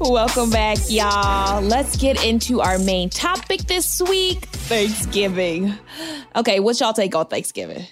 Welcome 0.00 0.50
back, 0.50 0.78
y'all. 0.88 1.62
Let's 1.62 1.96
get 1.96 2.24
into 2.24 2.60
our 2.60 2.78
main 2.78 3.10
topic 3.10 3.62
this 3.62 4.02
week 4.02 4.40
Thanksgiving. 4.46 5.72
Okay, 6.34 6.60
what's 6.60 6.80
y'all 6.80 6.92
take 6.92 7.14
on 7.14 7.26
Thanksgiving? 7.26 7.86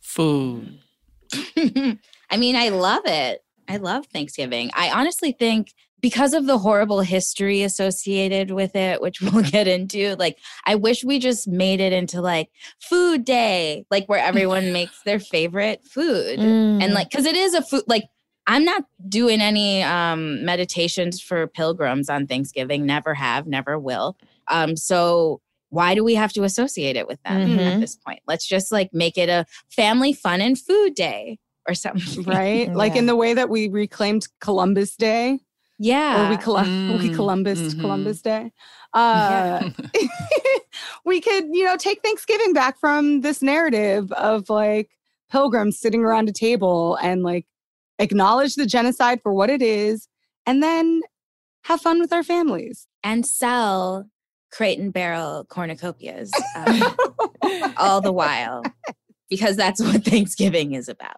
Food. 0.00 0.78
I 1.56 2.36
mean, 2.36 2.56
I 2.56 2.68
love 2.68 3.02
it. 3.06 3.42
I 3.68 3.76
love 3.78 4.06
Thanksgiving. 4.06 4.70
I 4.74 4.90
honestly 4.90 5.32
think 5.32 5.74
because 6.00 6.32
of 6.32 6.46
the 6.46 6.58
horrible 6.58 7.00
history 7.00 7.62
associated 7.62 8.50
with 8.50 8.76
it, 8.76 9.00
which 9.00 9.20
we'll 9.22 9.42
get 9.42 9.66
into, 9.66 10.14
like, 10.16 10.38
I 10.64 10.76
wish 10.76 11.04
we 11.04 11.18
just 11.18 11.48
made 11.48 11.80
it 11.80 11.92
into 11.92 12.20
like 12.20 12.50
food 12.80 13.24
day, 13.24 13.84
like 13.90 14.08
where 14.08 14.22
everyone 14.22 14.72
makes 14.72 15.02
their 15.02 15.18
favorite 15.18 15.82
food. 15.84 16.38
Mm. 16.38 16.82
And 16.82 16.94
like, 16.94 17.10
cause 17.10 17.26
it 17.26 17.36
is 17.36 17.54
a 17.54 17.62
food, 17.62 17.82
like, 17.86 18.04
I'm 18.48 18.64
not 18.64 18.84
doing 19.08 19.40
any 19.42 19.82
um, 19.82 20.44
meditations 20.44 21.20
for 21.20 21.46
pilgrims 21.46 22.08
on 22.08 22.26
Thanksgiving. 22.26 22.86
Never 22.86 23.12
have, 23.14 23.46
never 23.46 23.78
will. 23.78 24.16
Um, 24.48 24.74
so 24.74 25.40
why 25.68 25.94
do 25.94 26.02
we 26.02 26.14
have 26.14 26.32
to 26.32 26.44
associate 26.44 26.96
it 26.96 27.06
with 27.06 27.22
them 27.24 27.36
at 27.58 27.74
Mhm. 27.76 27.80
this 27.80 27.94
point? 27.96 28.20
Let's 28.26 28.46
just 28.46 28.72
like 28.72 28.88
make 28.94 29.18
it 29.18 29.28
a 29.28 29.44
family 29.68 30.14
fun 30.14 30.40
and 30.40 30.58
food 30.58 30.94
day 30.94 31.38
or 31.68 31.74
something. 31.74 32.24
right? 32.26 32.74
Like 32.74 32.96
in 32.96 33.04
the 33.04 33.16
way 33.16 33.34
that 33.34 33.50
we 33.50 33.68
reclaimed 33.68 34.26
Columbus 34.40 34.96
Day. 34.96 35.40
Yeah. 35.78 36.24
Or 36.26 36.30
we, 36.30 36.36
Colum- 36.38 36.98
we 36.98 37.10
Mm, 37.10 37.14
Columbus 37.14 37.74
mhm. 37.74 37.80
Columbus 37.80 38.22
Day. 38.22 38.50
Uh, 38.94 39.68
we 41.04 41.20
could, 41.20 41.44
you 41.52 41.64
know, 41.64 41.76
take 41.76 42.00
Thanksgiving 42.02 42.52
back 42.54 42.80
from 42.80 43.20
this 43.20 43.42
narrative 43.42 44.10
of 44.12 44.48
like 44.48 44.90
pilgrims 45.30 45.78
sitting 45.78 46.02
around 46.02 46.28
a 46.28 46.32
table 46.32 46.96
and 47.02 47.22
like 47.22 47.46
acknowledge 47.98 48.54
the 48.54 48.66
genocide 48.66 49.20
for 49.22 49.32
what 49.32 49.50
it 49.50 49.62
is 49.62 50.08
and 50.46 50.62
then 50.62 51.02
have 51.64 51.80
fun 51.80 52.00
with 52.00 52.12
our 52.12 52.22
families. 52.22 52.86
and 53.02 53.26
sell 53.26 54.08
crate 54.50 54.78
and 54.78 54.92
barrel 54.92 55.44
cornucopias 55.44 56.30
uh, 56.56 56.94
all 57.76 58.00
the 58.00 58.12
while 58.12 58.62
because 59.28 59.56
that's 59.56 59.80
what 59.80 60.04
Thanksgiving 60.04 60.72
is 60.72 60.88
about. 60.88 61.16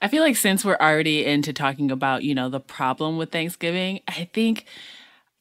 I 0.00 0.08
feel 0.08 0.22
like 0.22 0.36
since 0.36 0.64
we're 0.64 0.76
already 0.80 1.24
into 1.24 1.52
talking 1.52 1.90
about, 1.90 2.22
you 2.22 2.34
know, 2.34 2.48
the 2.48 2.60
problem 2.60 3.16
with 3.16 3.30
Thanksgiving, 3.30 4.00
I 4.06 4.28
think, 4.32 4.64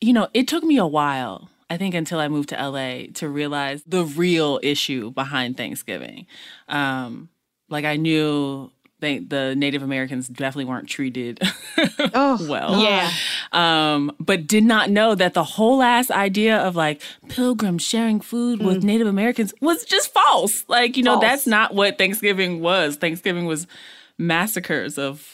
you 0.02 0.14
know, 0.14 0.30
it 0.34 0.48
took 0.48 0.64
me 0.64 0.78
a 0.78 0.86
while, 0.88 1.50
I 1.70 1.78
think, 1.78 1.94
until 1.94 2.20
I 2.20 2.28
moved 2.28 2.50
to 2.50 2.56
LA 2.70 3.08
to 3.16 3.30
realize 3.30 3.84
the 3.86 4.04
real 4.04 4.60
issue 4.64 5.12
behind 5.12 5.58
Thanksgiving. 5.58 6.26
Um, 6.68 7.30
like 7.70 7.86
I 7.86 7.98
knew 7.98 8.72
they, 9.00 9.20
the 9.20 9.56
Native 9.56 9.84
Americans 9.84 10.28
definitely 10.28 10.66
weren't 10.66 10.88
treated 10.90 11.40
well. 12.16 12.82
Yeah. 12.82 13.12
Um, 13.52 14.12
but 14.20 14.48
did 14.48 14.64
not 14.64 14.90
know 14.90 15.14
that 15.16 15.34
the 15.34 15.44
whole 15.44 15.82
ass 15.84 16.10
idea 16.10 16.58
of 16.58 16.76
like 16.76 17.02
pilgrims 17.30 17.84
sharing 17.84 18.20
food 18.22 18.62
with 18.64 18.84
Native 18.84 19.08
Americans 19.08 19.54
was 19.62 19.86
just 19.86 20.12
false. 20.14 20.66
Like, 20.68 20.98
you 20.98 21.04
know, 21.04 21.20
that's 21.20 21.46
not 21.46 21.76
what 21.76 21.98
Thanksgiving 21.98 22.60
was. 22.60 22.96
Thanksgiving 22.96 23.46
was 23.46 23.68
massacres 24.18 24.98
of 24.98 25.34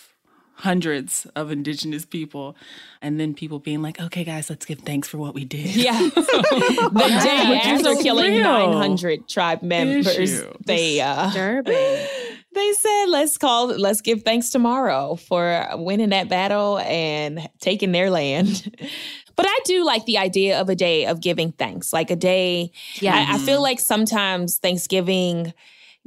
hundreds 0.56 1.26
of 1.36 1.52
indigenous 1.52 2.06
people 2.06 2.56
and 3.02 3.20
then 3.20 3.34
people 3.34 3.58
being 3.60 3.82
like 3.82 4.00
okay 4.00 4.24
guys 4.24 4.50
let's 4.52 4.66
give 4.66 4.80
thanks 4.80 5.08
for 5.08 5.18
what 5.18 5.34
we 5.34 5.44
did 5.44 5.76
Yeah. 5.76 5.92
the 6.16 7.20
day 7.24 7.50
Which 7.50 7.66
is 7.66 7.86
after 7.86 8.02
killing 8.02 8.34
real 8.34 8.44
900 8.44 9.28
tribe 9.28 9.62
members, 9.64 10.08
issue. 10.08 10.54
they 10.64 11.02
uh 11.02 11.26
Disturbing. 11.26 12.08
They 12.54 12.74
said 12.74 13.06
let's 13.08 13.38
call 13.38 13.68
let's 13.68 14.02
give 14.02 14.24
thanks 14.24 14.50
tomorrow 14.50 15.16
for 15.16 15.68
winning 15.74 16.10
that 16.10 16.30
battle 16.30 16.80
and 16.80 17.50
taking 17.60 17.92
their 17.92 18.10
land. 18.10 18.76
But 19.36 19.48
I 19.50 19.60
do 19.66 19.84
like 19.84 20.06
the 20.06 20.18
idea 20.20 20.62
of 20.62 20.70
a 20.70 20.76
day 20.76 21.06
of 21.06 21.20
giving 21.20 21.54
thanks, 21.54 21.92
like 21.92 22.12
a 22.12 22.16
day. 22.16 22.72
Yeah. 23.00 23.16
I, 23.16 23.36
I 23.36 23.38
feel 23.40 23.62
like 23.62 23.80
sometimes 23.80 24.58
Thanksgiving 24.58 25.54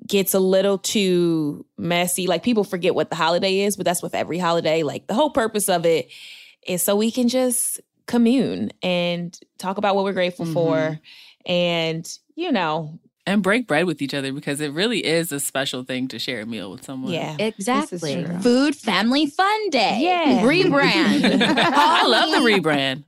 gets 0.06 0.35
a 0.35 0.38
little 0.38 0.78
too 0.78 1.66
messy. 1.76 2.26
Like 2.26 2.42
people 2.42 2.64
forget 2.64 2.94
what 2.94 3.11
the 3.11 3.16
holiday 3.16 3.61
is, 3.61 3.76
but 3.76 3.85
that's 3.85 4.02
with 4.02 4.14
every 4.14 4.38
holiday. 4.38 4.82
Like 4.82 5.06
the 5.06 5.14
whole 5.14 5.30
purpose 5.30 5.68
of 5.68 5.87
it 5.87 6.09
is 6.66 6.82
so 6.82 6.94
we 6.94 7.11
can 7.11 7.28
just 7.28 7.80
commune 8.06 8.70
and 8.82 9.38
talk 9.59 9.78
about 9.78 9.96
what 9.96 10.04
we're 10.04 10.12
grateful 10.12 10.46
for. 10.46 10.76
Mm-hmm. 10.76 11.52
And, 11.52 12.18
you 12.35 12.52
know, 12.52 12.98
and 13.27 13.43
break 13.43 13.67
bread 13.67 13.87
with 13.87 14.01
each 14.01 14.15
other 14.15 14.33
because 14.33 14.61
it 14.61 14.73
really 14.73 15.05
is 15.05 15.33
a 15.33 15.41
special 15.41 15.83
thing 15.83 16.09
to 16.09 16.19
share 16.19 16.41
a 16.43 16.47
meal 16.47 16.71
with 16.71 16.85
someone 16.85 17.12
yeah. 17.12 17.37
Exactly. 17.39 18.25
Food 18.41 18.77
Family 18.77 19.27
Fun 19.27 19.71
Day. 19.71 19.99
Yeah. 20.01 20.43
Rebrand. 20.43 21.43
i 21.43 22.07
love 22.07 22.31
the 22.31 22.49
rebrand 22.49 23.05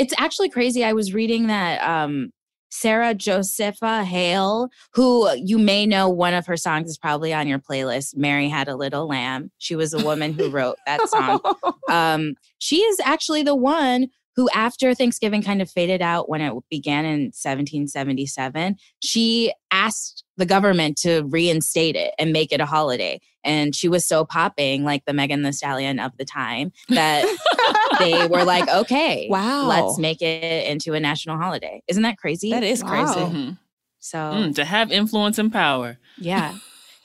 it's 0.00 0.14
actually 0.16 0.48
crazy. 0.48 0.84
I 0.84 0.94
was 0.94 1.12
reading 1.12 1.48
that 1.48 1.82
um 1.82 2.32
Sarah 2.72 3.14
Josepha 3.14 4.04
Hale, 4.04 4.68
who 4.94 5.28
you 5.34 5.58
may 5.58 5.86
know 5.86 6.08
one 6.08 6.34
of 6.34 6.46
her 6.46 6.56
songs 6.56 6.88
is 6.88 6.96
probably 6.96 7.32
on 7.34 7.48
your 7.48 7.58
playlist. 7.58 8.16
Mary 8.16 8.48
Had 8.48 8.68
a 8.68 8.76
Little 8.76 9.08
Lamb. 9.08 9.50
She 9.58 9.74
was 9.74 9.92
a 9.92 10.02
woman 10.04 10.32
who 10.32 10.48
wrote 10.50 10.76
that 10.86 11.08
song. 11.08 11.40
Um, 11.88 12.34
she 12.60 12.76
is 12.76 13.00
actually 13.00 13.42
the 13.42 13.56
one 13.56 14.06
who, 14.36 14.48
after 14.54 14.94
Thanksgiving 14.94 15.42
kind 15.42 15.60
of 15.60 15.70
faded 15.70 16.00
out 16.02 16.28
when 16.28 16.40
it 16.40 16.52
began 16.70 17.04
in 17.04 17.32
1777, 17.32 18.76
she 19.02 19.52
asked 19.70 20.24
the 20.36 20.46
government 20.46 20.96
to 20.98 21.22
reinstate 21.24 21.96
it 21.96 22.14
and 22.18 22.32
make 22.32 22.52
it 22.52 22.60
a 22.60 22.66
holiday. 22.66 23.20
And 23.44 23.74
she 23.74 23.88
was 23.88 24.06
so 24.06 24.24
popping, 24.24 24.84
like 24.84 25.04
the 25.04 25.12
Megan 25.12 25.42
Thee 25.42 25.52
Stallion 25.52 25.98
of 25.98 26.16
the 26.16 26.24
time, 26.24 26.72
that 26.88 27.24
they 27.98 28.26
were 28.26 28.44
like, 28.44 28.68
okay, 28.68 29.26
Wow. 29.30 29.66
let's 29.66 29.98
make 29.98 30.22
it 30.22 30.66
into 30.70 30.92
a 30.94 31.00
national 31.00 31.36
holiday. 31.38 31.82
Isn't 31.88 32.02
that 32.02 32.18
crazy? 32.18 32.50
That 32.50 32.62
is 32.62 32.82
crazy. 32.82 33.12
Mhm. 33.20 33.58
So, 33.98 34.18
Mm, 34.18 34.54
to 34.54 34.64
have 34.64 34.90
influence 34.92 35.38
and 35.38 35.52
power. 35.52 35.98
yeah. 36.18 36.54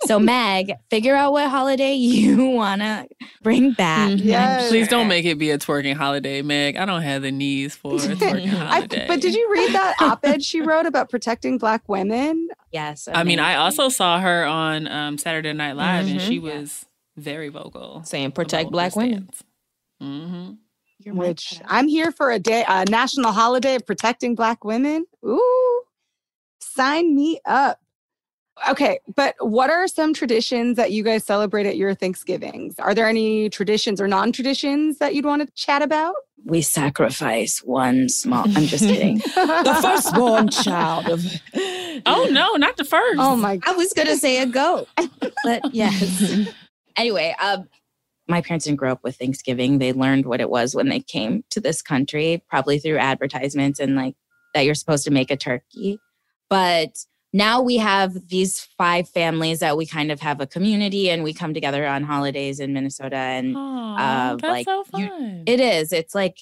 So, 0.08 0.20
Meg, 0.20 0.74
figure 0.90 1.16
out 1.16 1.32
what 1.32 1.50
holiday 1.50 1.94
you 1.96 2.50
want 2.50 2.82
to 2.82 3.08
bring 3.42 3.74
back. 3.74 4.12
Mm-hmm. 4.12 4.28
Yes. 4.28 4.70
Please 4.70 4.88
don't 4.88 5.08
make 5.08 5.26
it 5.26 5.38
be 5.38 5.52
a 5.52 5.58
twerking 5.58 5.96
holiday, 5.96 6.42
Meg. 6.42 6.78
I 6.78 6.86
don't 6.86 7.02
have 7.02 7.22
the 7.22 7.32
knees 7.32 7.76
for 7.76 7.96
a 7.96 7.98
twerking 8.00 8.54
I, 8.54 8.80
holiday. 8.80 9.06
but 9.08 9.22
did 9.22 9.34
you 9.34 9.50
read 9.52 9.74
that 9.74 9.96
op-ed 10.02 10.44
she 10.44 10.62
wrote 10.62 10.86
about 10.86 11.10
protecting 11.10 11.58
black 11.58 11.88
women? 11.88 12.48
Yes. 12.72 13.08
I 13.12 13.24
mean, 13.24 13.40
I 13.40 13.56
also 13.56 13.90
saw 13.90 14.20
her 14.20 14.46
on 14.46 14.88
um, 14.88 15.18
Saturday 15.18 15.54
Night 15.54 15.76
Live, 15.76 16.08
and 16.08 16.20
Mhm. 16.20 16.28
she 16.28 16.40
was 16.40 16.86
very 17.18 17.50
vocal. 17.50 18.04
Saying 18.04 18.32
protect 18.34 18.72
black 18.72 18.96
women. 18.96 19.30
hmm 20.02 20.52
Which 21.06 21.62
I'm 21.66 21.88
here 21.88 22.12
for 22.12 22.32
a 22.32 22.40
day, 22.40 22.66
a 22.68 22.86
national 22.86 23.32
holiday 23.32 23.76
of 23.76 23.86
protecting 23.86 24.36
black 24.36 24.64
women. 24.66 25.06
Ooh, 25.26 25.82
sign 26.60 27.16
me 27.16 27.40
up. 27.46 27.80
Okay, 28.70 29.00
but 29.16 29.36
what 29.40 29.70
are 29.70 29.88
some 29.88 30.14
traditions 30.14 30.78
that 30.78 30.92
you 30.92 31.04
guys 31.04 31.26
celebrate 31.26 31.66
at 31.66 31.76
your 31.76 31.94
Thanksgivings? 31.94 32.80
Are 32.80 32.94
there 32.94 33.08
any 33.08 33.50
traditions 33.50 34.00
or 34.00 34.08
non-traditions 34.08 34.98
that 35.00 35.14
you'd 35.14 35.26
want 35.26 35.46
to 35.46 35.54
chat 35.54 35.82
about? 35.82 36.16
we 36.46 36.62
sacrifice 36.62 37.60
one 37.64 38.08
small. 38.08 38.46
I'm 38.46 38.66
just 38.66 38.84
kidding. 38.84 39.18
The 39.36 39.80
firstborn 39.82 40.50
child 40.50 41.08
of. 41.10 41.26
Oh 42.06 42.28
no, 42.32 42.54
not 42.56 42.78
the 42.78 42.84
first. 42.84 43.20
Oh 43.20 43.36
my 43.36 43.58
God. 43.58 43.74
I 43.74 43.76
was 43.76 43.94
gonna 43.94 44.16
say 44.16 44.42
a 44.42 44.46
goat, 44.46 44.88
but 45.44 45.74
yes. 45.74 46.48
anyway, 46.96 47.36
um, 47.42 47.68
my 48.28 48.42
parents 48.42 48.66
didn't 48.66 48.78
grow 48.78 48.92
up 48.92 49.04
with 49.04 49.18
Thanksgiving. 49.18 49.80
They 49.80 49.94
learned 49.94 50.26
what 50.26 50.40
it 50.40 50.50
was 50.50 50.76
when 50.76 50.90
they 50.90 51.00
came 51.00 51.44
to 51.50 51.60
this 51.60 51.82
country, 51.82 52.44
probably 52.48 52.80
through 52.80 52.98
advertisements 52.98 53.80
and 53.80 53.96
like 53.96 54.16
that 54.54 54.66
you're 54.66 54.76
supposed 54.76 55.06
to 55.06 55.12
make 55.12 55.32
a 55.32 55.38
turkey. 55.38 56.00
But 56.50 56.96
now 57.36 57.62
we 57.62 57.76
have 57.78 58.30
these 58.30 58.62
five 58.78 59.10
families 59.10 59.60
that 59.60 59.76
we 59.76 59.86
kind 59.86 60.10
of 60.10 60.22
have 60.22 60.40
a 60.40 60.48
community 60.48 61.10
and 61.10 61.22
we 61.22 61.34
come 61.34 61.54
together 61.54 61.86
on 61.86 62.04
holidays 62.04 62.60
in 62.62 62.72
Minnesota 62.74 63.18
and 63.18 63.56
Aw, 63.58 63.96
uh, 63.98 64.36
that's 64.38 64.44
like, 64.44 64.66
so 64.66 64.84
you- 64.94 65.44
it 65.46 65.60
is. 65.60 65.92
It's 65.92 66.16
like 66.16 66.38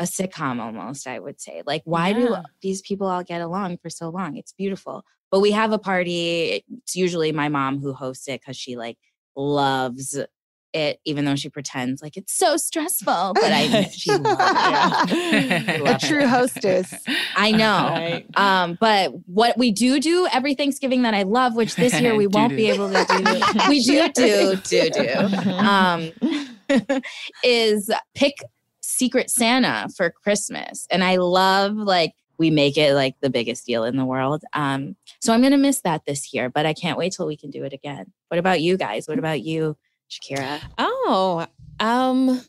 a 0.00 0.04
sitcom 0.04 0.60
almost, 0.60 1.06
I 1.06 1.18
would 1.20 1.40
say. 1.40 1.62
Like, 1.64 1.82
why 1.84 2.12
do 2.12 2.36
these 2.62 2.80
people 2.82 3.06
all 3.06 3.22
get 3.22 3.40
along 3.40 3.78
for 3.78 3.90
so 3.90 4.08
long? 4.10 4.36
It's 4.36 4.52
beautiful. 4.52 5.04
But 5.30 5.40
we 5.40 5.52
have 5.52 5.72
a 5.72 5.78
party. 5.78 6.64
It's 6.84 6.96
usually 6.96 7.32
my 7.32 7.48
mom 7.48 7.80
who 7.80 7.92
hosts 7.92 8.26
it 8.28 8.40
because 8.40 8.56
she 8.56 8.76
like 8.76 8.98
loves 9.36 10.18
it, 10.72 11.00
even 11.04 11.24
though 11.24 11.36
she 11.36 11.48
pretends 11.48 12.02
like 12.02 12.16
it's 12.16 12.36
so 12.36 12.56
stressful. 12.56 13.32
But 13.34 13.52
I 13.52 13.84
she 13.84 14.10
loves 14.16 15.10
it. 15.12 15.82
a 15.86 15.98
true 16.06 16.26
hostess. 16.26 16.94
I 17.36 17.52
know. 17.52 17.88
Right. 17.90 18.26
Um, 18.36 18.76
but 18.80 19.12
what 19.26 19.56
we 19.56 19.72
do 19.72 20.00
do 20.00 20.28
every 20.32 20.54
Thanksgiving 20.54 21.02
that 21.02 21.14
I 21.14 21.22
love, 21.22 21.54
which 21.54 21.76
this 21.76 22.00
year 22.00 22.14
we 22.14 22.26
won't 22.28 22.56
be 22.56 22.68
able 22.70 22.90
to 22.90 23.04
do, 23.04 23.68
we 23.68 23.82
do 23.82 24.08
do 24.12 24.56
do 24.56 24.90
do, 24.90 25.36
um, 25.48 26.10
is 27.42 27.90
pick 28.14 28.36
Secret 28.80 29.30
Santa 29.30 29.88
for 29.96 30.10
Christmas, 30.10 30.86
and 30.90 31.02
I 31.04 31.16
love 31.16 31.74
like 31.74 32.12
we 32.38 32.50
make 32.50 32.76
it 32.78 32.94
like 32.94 33.16
the 33.20 33.30
biggest 33.30 33.66
deal 33.66 33.84
in 33.84 33.96
the 33.96 34.04
world. 34.04 34.42
Um, 34.52 34.96
so 35.20 35.32
I'm 35.32 35.42
gonna 35.42 35.58
miss 35.58 35.80
that 35.80 36.02
this 36.06 36.32
year, 36.32 36.48
but 36.48 36.66
I 36.66 36.72
can't 36.72 36.98
wait 36.98 37.12
till 37.12 37.26
we 37.26 37.36
can 37.36 37.50
do 37.50 37.64
it 37.64 37.72
again. 37.72 38.12
What 38.28 38.38
about 38.38 38.60
you 38.60 38.76
guys? 38.76 39.08
What 39.08 39.18
about 39.18 39.42
you, 39.42 39.76
Shakira? 40.10 40.60
Oh, 40.78 41.46
um, 41.80 42.40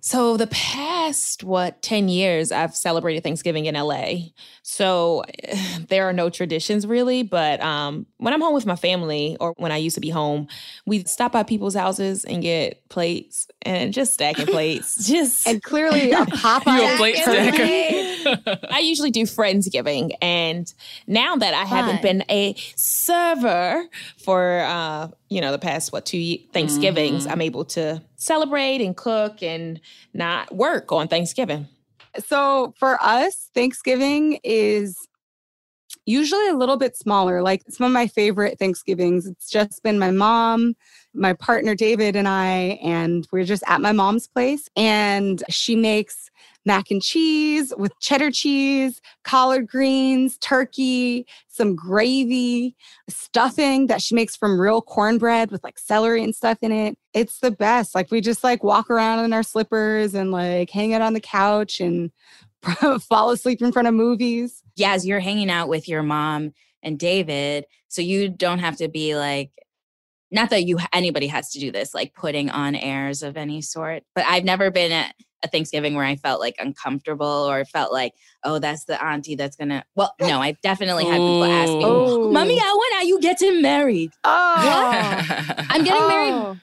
so 0.00 0.36
the 0.36 0.46
past 0.46 1.44
what 1.44 1.82
10 1.82 2.08
years 2.08 2.50
I've 2.50 2.74
celebrated 2.74 3.22
Thanksgiving 3.22 3.66
in 3.66 3.74
LA. 3.74 4.14
So 4.62 5.24
there 5.88 6.08
are 6.08 6.12
no 6.12 6.30
traditions 6.30 6.86
really, 6.86 7.22
but 7.22 7.60
um 7.60 8.06
when 8.16 8.32
I'm 8.32 8.40
home 8.40 8.54
with 8.54 8.66
my 8.66 8.76
family 8.76 9.36
or 9.40 9.54
when 9.58 9.72
I 9.72 9.76
used 9.76 9.94
to 9.94 10.00
be 10.00 10.10
home, 10.10 10.48
we 10.86 11.04
stop 11.04 11.32
by 11.32 11.42
people's 11.42 11.74
houses 11.74 12.24
and 12.24 12.42
get 12.42 12.88
plates 12.88 13.46
and 13.62 13.92
just 13.92 14.14
stacking 14.14 14.46
plates. 14.58 15.06
Just 15.06 15.46
And 15.46 15.62
clearly 15.62 16.12
a 16.12 16.16
Popeye. 16.24 16.90
You 16.90 16.96
plate 16.96 17.16
stacker. 17.16 18.58
I 18.70 18.80
usually 18.80 19.10
do 19.10 19.22
Friendsgiving. 19.22 20.12
And 20.22 20.72
now 21.06 21.36
that 21.36 21.54
I 21.54 21.64
haven't 21.64 22.02
been 22.02 22.24
a 22.30 22.54
server 22.74 23.84
for, 24.18 24.60
uh, 24.60 25.08
you 25.30 25.40
know, 25.40 25.52
the 25.52 25.58
past, 25.58 25.92
what, 25.92 26.04
two 26.04 26.36
Thanksgivings, 26.52 27.22
mm-hmm. 27.22 27.32
I'm 27.32 27.40
able 27.40 27.64
to 27.66 28.02
celebrate 28.16 28.80
and 28.80 28.96
cook 28.96 29.42
and 29.42 29.80
not 30.12 30.54
work 30.54 30.92
on 30.92 31.08
Thanksgiving. 31.08 31.68
So 32.26 32.74
for 32.76 32.98
us, 33.00 33.48
Thanksgiving 33.54 34.40
is 34.42 34.96
usually 36.04 36.48
a 36.48 36.54
little 36.54 36.76
bit 36.76 36.96
smaller. 36.96 37.42
Like 37.42 37.62
some 37.68 37.86
of 37.86 37.92
my 37.92 38.08
favorite 38.08 38.58
Thanksgivings, 38.58 39.26
it's 39.26 39.48
just 39.48 39.82
been 39.84 39.98
my 39.98 40.10
mom, 40.10 40.74
my 41.14 41.32
partner 41.32 41.74
David, 41.74 42.16
and 42.16 42.26
I, 42.26 42.80
and 42.82 43.26
we're 43.30 43.44
just 43.44 43.62
at 43.68 43.80
my 43.80 43.92
mom's 43.92 44.26
place. 44.26 44.68
And 44.76 45.42
she 45.48 45.76
makes 45.76 46.29
mac 46.64 46.90
and 46.90 47.02
cheese 47.02 47.72
with 47.76 47.92
cheddar 48.00 48.30
cheese, 48.30 49.00
collard 49.24 49.66
greens, 49.66 50.36
turkey, 50.38 51.26
some 51.48 51.74
gravy, 51.74 52.76
stuffing 53.08 53.86
that 53.86 54.02
she 54.02 54.14
makes 54.14 54.36
from 54.36 54.60
real 54.60 54.82
cornbread 54.82 55.50
with 55.50 55.64
like 55.64 55.78
celery 55.78 56.22
and 56.22 56.34
stuff 56.34 56.58
in 56.62 56.72
it. 56.72 56.98
It's 57.14 57.40
the 57.40 57.50
best. 57.50 57.94
Like 57.94 58.10
we 58.10 58.20
just 58.20 58.44
like 58.44 58.62
walk 58.62 58.90
around 58.90 59.24
in 59.24 59.32
our 59.32 59.42
slippers 59.42 60.14
and 60.14 60.30
like 60.30 60.70
hang 60.70 60.94
out 60.94 61.02
on 61.02 61.14
the 61.14 61.20
couch 61.20 61.80
and 61.80 62.10
fall 63.08 63.30
asleep 63.30 63.62
in 63.62 63.72
front 63.72 63.88
of 63.88 63.94
movies. 63.94 64.62
Yaz, 64.78 65.04
you're 65.04 65.20
hanging 65.20 65.50
out 65.50 65.68
with 65.68 65.88
your 65.88 66.02
mom 66.02 66.52
and 66.82 66.98
David, 66.98 67.66
so 67.88 68.02
you 68.02 68.28
don't 68.28 68.60
have 68.60 68.76
to 68.76 68.88
be 68.88 69.16
like, 69.16 69.50
not 70.30 70.50
that 70.50 70.64
you 70.64 70.78
anybody 70.92 71.26
has 71.26 71.50
to 71.50 71.58
do 71.58 71.72
this, 71.72 71.92
like 71.92 72.14
putting 72.14 72.50
on 72.50 72.74
airs 72.76 73.22
of 73.22 73.36
any 73.36 73.60
sort. 73.60 74.04
But 74.14 74.24
I've 74.26 74.44
never 74.44 74.70
been 74.70 74.92
at 74.92 75.14
a 75.42 75.48
Thanksgiving 75.48 75.94
where 75.94 76.04
I 76.04 76.16
felt 76.16 76.40
like 76.40 76.56
uncomfortable 76.58 77.26
or 77.26 77.64
felt 77.64 77.92
like, 77.92 78.12
oh, 78.44 78.58
that's 78.58 78.84
the 78.84 79.02
auntie 79.02 79.34
that's 79.36 79.56
gonna. 79.56 79.84
Well, 79.94 80.14
no, 80.20 80.40
I've 80.40 80.60
definitely 80.60 81.04
had 81.04 81.12
people 81.14 81.44
ask 81.44 81.72
me, 81.72 81.82
Oh. 81.84 82.30
"Mommy, 82.30 82.54
when 82.56 82.92
are 82.98 83.04
you 83.04 83.20
getting 83.20 83.62
married?" 83.62 84.12
Oh. 84.24 85.24
I'm 85.70 85.84
getting 85.84 86.08
married. 86.08 86.32
Oh. 86.32 86.56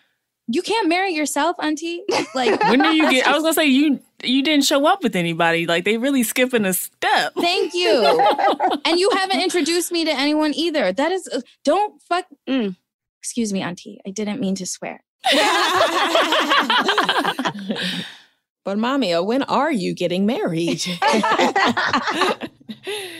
You 0.49 0.61
can't 0.61 0.87
marry 0.87 1.11
yourself, 1.13 1.57
auntie. 1.59 2.03
Like, 2.33 2.61
when 2.69 2.79
do 2.81 2.95
you 2.95 3.09
get? 3.11 3.27
I 3.27 3.33
was 3.33 3.43
gonna 3.43 3.53
say 3.53 3.65
you 3.65 3.99
you 4.23 4.41
didn't 4.43 4.63
show 4.65 4.85
up 4.85 5.03
with 5.03 5.15
anybody. 5.15 5.65
Like 5.67 5.83
they 5.83 5.97
really 5.97 6.23
skipping 6.23 6.63
a 6.65 6.73
step. 6.73 7.33
Thank 7.39 7.73
you. 7.73 7.91
and 8.85 8.97
you 8.99 9.09
haven't 9.11 9.41
introduced 9.41 9.91
me 9.91 10.05
to 10.05 10.11
anyone 10.11 10.53
either. 10.53 10.93
That 10.93 11.11
is, 11.11 11.27
uh, 11.27 11.41
don't 11.65 12.01
fuck. 12.01 12.25
mm. 12.49 12.75
Excuse 13.21 13.51
me, 13.51 13.61
Auntie. 13.61 13.99
I 14.07 14.11
didn't 14.11 14.39
mean 14.39 14.55
to 14.55 14.65
swear. 14.65 15.03
But 18.67 18.77
mommy, 18.77 19.13
uh, 19.13 19.23
when 19.23 19.43
are 19.43 19.71
you 19.71 19.93
getting 19.93 20.25
married? 20.25 20.81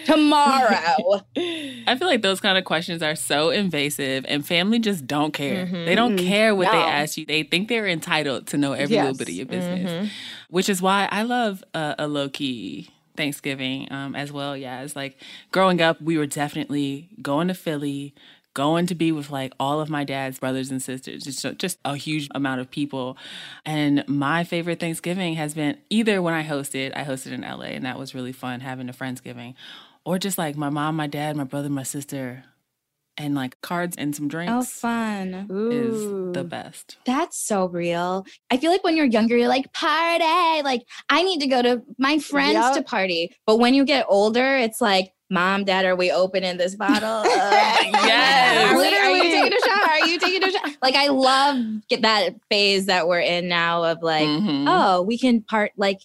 Tomorrow. 0.05 1.21
I 1.38 1.95
feel 1.97 2.10
like 2.10 2.21
those 2.21 2.41
kind 2.41 2.57
of 2.57 2.65
questions 2.65 3.01
are 3.01 3.15
so 3.15 3.49
invasive, 3.51 4.25
and 4.27 4.45
family 4.45 4.77
just 4.79 5.07
don't 5.07 5.33
care. 5.33 5.65
Mhm. 5.65 5.86
They 5.86 5.95
don't 5.95 6.17
care 6.17 6.53
what 6.53 6.69
they 6.69 6.77
ask 6.77 7.17
you. 7.17 7.25
They 7.25 7.43
think 7.43 7.69
they're 7.69 7.88
entitled 7.88 8.47
to 8.47 8.57
know 8.57 8.73
every 8.73 8.97
little 8.97 9.15
bit 9.15 9.29
of 9.29 9.36
your 9.36 9.45
business, 9.45 9.89
Mhm. 9.89 10.10
which 10.49 10.67
is 10.67 10.81
why 10.81 11.07
I 11.10 11.21
love 11.23 11.63
uh, 11.73 11.95
a 11.97 12.10
low 12.10 12.27
key 12.27 12.89
Thanksgiving 13.15 13.88
um, 13.89 14.15
as 14.15 14.33
well. 14.33 14.57
Yeah, 14.57 14.81
it's 14.81 14.97
like 14.97 15.15
growing 15.53 15.81
up, 15.81 16.01
we 16.01 16.17
were 16.17 16.27
definitely 16.27 17.07
going 17.21 17.47
to 17.47 17.53
Philly. 17.53 18.13
Going 18.58 18.88
to 18.88 18.96
be 18.96 19.12
with 19.12 19.30
like 19.30 19.54
all 19.60 19.80
of 19.80 19.88
my 19.88 20.04
dad's 20.04 20.39
brothers 20.39 20.72
and 20.72 20.82
sisters, 20.82 21.24
just 21.24 21.46
just 21.60 21.78
a 21.86 21.96
huge 21.96 22.28
amount 22.34 22.60
of 22.60 22.72
people, 22.72 23.15
and 23.67 24.04
my 24.08 24.43
favorite 24.43 24.80
Thanksgiving 24.80 25.36
has 25.36 25.54
been 25.54 25.78
either 25.91 26.24
when 26.24 26.34
I 26.34 26.43
hosted, 26.43 26.91
I 26.96 27.04
hosted 27.04 27.34
in 27.34 27.41
LA, 27.41 27.76
and 27.78 27.86
that 27.86 28.00
was 28.00 28.15
really 28.15 28.32
fun 28.32 28.62
having 28.62 28.89
a 28.89 28.93
friendsgiving, 28.93 29.54
or 30.06 30.17
just 30.17 30.39
like 30.39 30.58
my 30.58 30.70
mom, 30.70 30.96
my 30.96 31.06
dad, 31.06 31.36
my 31.36 31.43
brother, 31.43 31.70
my 31.70 31.84
sister, 31.84 32.46
and 33.15 33.36
like 33.36 33.62
cards 33.62 33.96
and 33.96 34.15
some 34.15 34.28
drinks. 34.28 34.52
Oh, 34.52 34.63
fun. 34.63 35.48
Is 35.72 36.34
the 36.34 36.43
best. 36.43 36.98
That's 37.06 37.38
so 37.38 37.67
real. 37.67 38.26
I 38.50 38.58
feel 38.58 38.72
like 38.72 38.84
when 38.84 38.98
you're 38.98 39.06
younger, 39.06 39.38
you're 39.38 39.48
like, 39.48 39.72
party. 39.74 40.63
Like, 40.63 40.82
I 41.10 41.22
need 41.22 41.41
to 41.41 41.48
go 41.48 41.62
to 41.62 41.84
my 42.00 42.17
friends 42.17 42.54
Yep. 42.56 42.74
to 42.76 42.82
party. 42.82 43.36
But 43.46 43.58
when 43.58 43.76
you 43.76 43.86
get 43.86 44.06
older, 44.10 44.56
it's 44.58 44.82
like, 44.82 45.13
mom, 45.29 45.63
dad, 45.65 45.85
are 45.85 45.95
we 45.95 46.11
opening 46.11 46.57
this 46.57 46.75
bottle? 46.75 47.23
Yes. 48.07 48.71
Are, 48.71 48.77
we- 48.77 48.97
are 48.97 49.11
you 49.11 49.23
taking 49.23 49.53
a 49.57 49.61
shot? 49.61 49.89
Are 49.89 50.07
you 50.07 50.19
taking 50.19 50.43
a 50.43 50.51
shot? 50.51 50.77
Like, 50.81 50.95
I 50.95 51.07
love 51.09 51.57
get 51.89 52.01
that 52.03 52.35
phase 52.49 52.85
that 52.87 53.07
we're 53.07 53.19
in 53.19 53.47
now 53.47 53.83
of 53.83 54.01
like, 54.01 54.27
Mhm. 54.27 54.65
oh, 54.67 55.01
we 55.01 55.17
can 55.17 55.41
part, 55.41 55.71
like, 55.77 56.01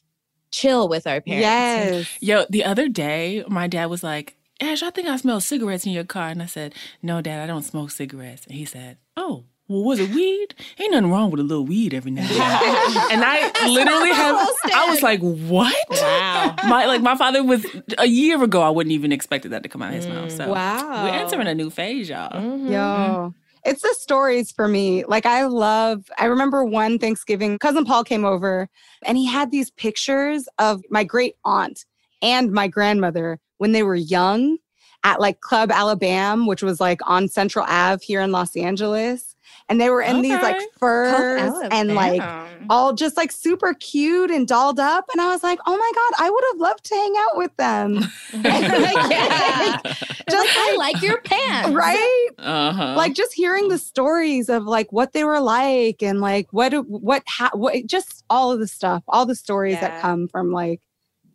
chill 0.50 0.88
with 0.88 1.06
our 1.06 1.20
parents. 1.20 1.42
Yes. 1.42 2.18
Yo, 2.20 2.44
the 2.50 2.64
other 2.64 2.88
day, 2.88 3.44
my 3.48 3.66
dad 3.68 3.86
was 3.86 4.02
like, 4.02 4.36
Ash, 4.60 4.82
I 4.82 4.90
think 4.90 5.08
I 5.08 5.16
smell 5.16 5.40
cigarettes 5.40 5.86
in 5.86 5.92
your 5.92 6.04
car. 6.04 6.28
And 6.28 6.42
I 6.42 6.46
said, 6.46 6.74
No, 7.02 7.20
Dad, 7.20 7.42
I 7.42 7.46
don't 7.46 7.62
smoke 7.64 7.90
cigarettes. 7.90 8.46
And 8.46 8.54
he 8.54 8.64
said, 8.64 8.98
Oh, 9.16 9.44
well, 9.72 9.82
was 9.84 9.98
it 9.98 10.10
weed? 10.10 10.54
Ain't 10.78 10.92
nothing 10.92 11.10
wrong 11.10 11.30
with 11.30 11.40
a 11.40 11.42
little 11.42 11.64
weed 11.64 11.94
every 11.94 12.10
now 12.10 12.22
and 12.22 12.30
then. 12.30 13.08
and 13.12 13.22
I 13.24 13.68
literally 13.68 14.12
have, 14.12 14.36
I 14.74 14.86
was 14.90 15.02
like, 15.02 15.20
What? 15.20 15.74
Wow. 15.90 16.54
My 16.68 16.86
like 16.86 17.02
my 17.02 17.16
father 17.16 17.42
was 17.42 17.64
a 17.98 18.06
year 18.06 18.42
ago. 18.42 18.62
I 18.62 18.70
wouldn't 18.70 18.92
even 18.92 19.12
expected 19.12 19.52
that 19.52 19.62
to 19.62 19.68
come 19.68 19.82
out 19.82 19.90
of 19.90 19.96
his 19.96 20.06
mouth. 20.06 20.30
So 20.32 20.48
Wow. 20.52 21.04
we're 21.04 21.10
entering 21.10 21.46
a 21.48 21.54
new 21.54 21.70
phase, 21.70 22.08
y'all. 22.08 22.30
Mm-hmm. 22.30 22.72
Yo. 22.72 23.34
It's 23.64 23.82
the 23.82 23.94
stories 23.98 24.50
for 24.50 24.66
me. 24.66 25.04
Like 25.04 25.24
I 25.24 25.44
love 25.46 26.04
I 26.18 26.26
remember 26.26 26.64
one 26.64 26.98
Thanksgiving, 26.98 27.58
cousin 27.58 27.84
Paul 27.84 28.04
came 28.04 28.24
over 28.24 28.68
and 29.04 29.16
he 29.16 29.26
had 29.26 29.50
these 29.50 29.70
pictures 29.70 30.48
of 30.58 30.82
my 30.90 31.04
great 31.04 31.34
aunt 31.44 31.84
and 32.20 32.52
my 32.52 32.68
grandmother 32.68 33.38
when 33.58 33.72
they 33.72 33.82
were 33.82 33.94
young 33.94 34.58
at 35.04 35.20
like 35.20 35.40
Club 35.40 35.70
Alabama, 35.70 36.46
which 36.46 36.62
was 36.62 36.80
like 36.80 37.00
on 37.08 37.28
Central 37.28 37.64
Ave 37.68 38.04
here 38.04 38.20
in 38.20 38.32
Los 38.32 38.56
Angeles. 38.56 39.31
And 39.68 39.80
they 39.80 39.88
were 39.90 40.02
in 40.02 40.20
these 40.22 40.32
like 40.42 40.60
furs 40.78 41.52
and 41.70 41.94
like 41.94 42.20
all 42.68 42.92
just 42.92 43.16
like 43.16 43.32
super 43.32 43.72
cute 43.74 44.30
and 44.30 44.46
dolled 44.46 44.78
up. 44.78 45.06
And 45.12 45.20
I 45.20 45.28
was 45.28 45.42
like, 45.42 45.58
oh 45.66 45.76
my 45.76 45.92
God, 45.94 46.24
I 46.26 46.30
would 46.30 46.44
have 46.52 46.60
loved 46.60 46.84
to 46.84 46.94
hang 46.94 47.14
out 47.18 47.36
with 47.38 47.56
them. 47.56 47.94
Like, 48.34 48.62
just 49.88 50.28
Just 50.28 50.56
like, 50.56 50.56
I 50.58 50.74
like 50.78 51.02
your 51.02 51.20
pants. 51.22 51.70
right? 51.74 52.28
Uh-huh. 52.38 52.94
like 52.96 53.14
just 53.14 53.32
hearing 53.32 53.68
the 53.68 53.78
stories 53.78 54.48
of 54.48 54.64
like 54.64 54.92
what 54.92 55.12
they 55.12 55.24
were 55.24 55.40
like 55.40 56.02
and 56.02 56.20
like 56.20 56.48
what 56.52 56.72
what 56.88 57.22
ha- 57.28 57.50
what 57.54 57.86
just 57.86 58.24
all 58.30 58.52
of 58.52 58.58
the 58.58 58.66
stuff 58.66 59.02
all 59.08 59.24
the 59.26 59.34
stories 59.34 59.74
Yeah. 59.74 59.88
that 59.88 60.00
come 60.02 60.28
from 60.28 60.50
like 60.52 60.80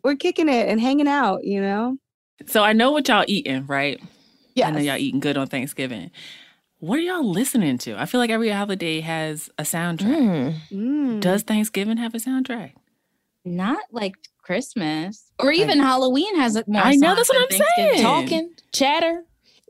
we're 0.04 0.16
kicking 0.16 0.48
it 0.48 0.68
and 0.68 0.80
hanging 0.80 1.08
out 1.08 1.44
you 1.44 1.60
know 1.60 1.96
so 2.46 2.62
I 2.62 2.72
know 2.72 2.92
what 2.92 3.08
y'all 3.08 3.24
eating, 3.26 3.66
right? 3.66 4.00
yeah 4.54 4.68
I 4.68 4.70
know 4.70 4.78
y'all 4.80 4.96
eating 4.96 5.20
good 5.20 5.36
on 5.36 5.46
Thanksgiving. 5.48 6.10
What 6.80 6.98
are 7.00 7.02
y'all 7.02 7.28
listening 7.28 7.76
to? 7.78 8.00
I 8.00 8.06
feel 8.06 8.20
like 8.20 8.30
every 8.30 8.50
holiday 8.50 9.00
has 9.00 9.50
a 9.58 9.62
soundtrack. 9.62 10.54
Mm. 10.70 11.20
Does 11.20 11.42
hmm. 11.42 11.46
Thanksgiving 11.46 11.96
have 11.96 12.14
a 12.14 12.18
soundtrack? 12.18 12.74
Not 13.44 13.82
like 13.90 14.14
Christmas 14.42 15.32
or 15.40 15.50
even 15.50 15.80
Halloween 15.80 16.36
has 16.36 16.54
it 16.54 16.68
more. 16.68 16.82
I 16.82 16.94
know, 16.94 17.16
that's 17.16 17.28
what 17.28 17.42
I'm 17.42 17.58
saying. 17.76 18.02
talking, 18.02 18.50
chatter. 18.72 19.24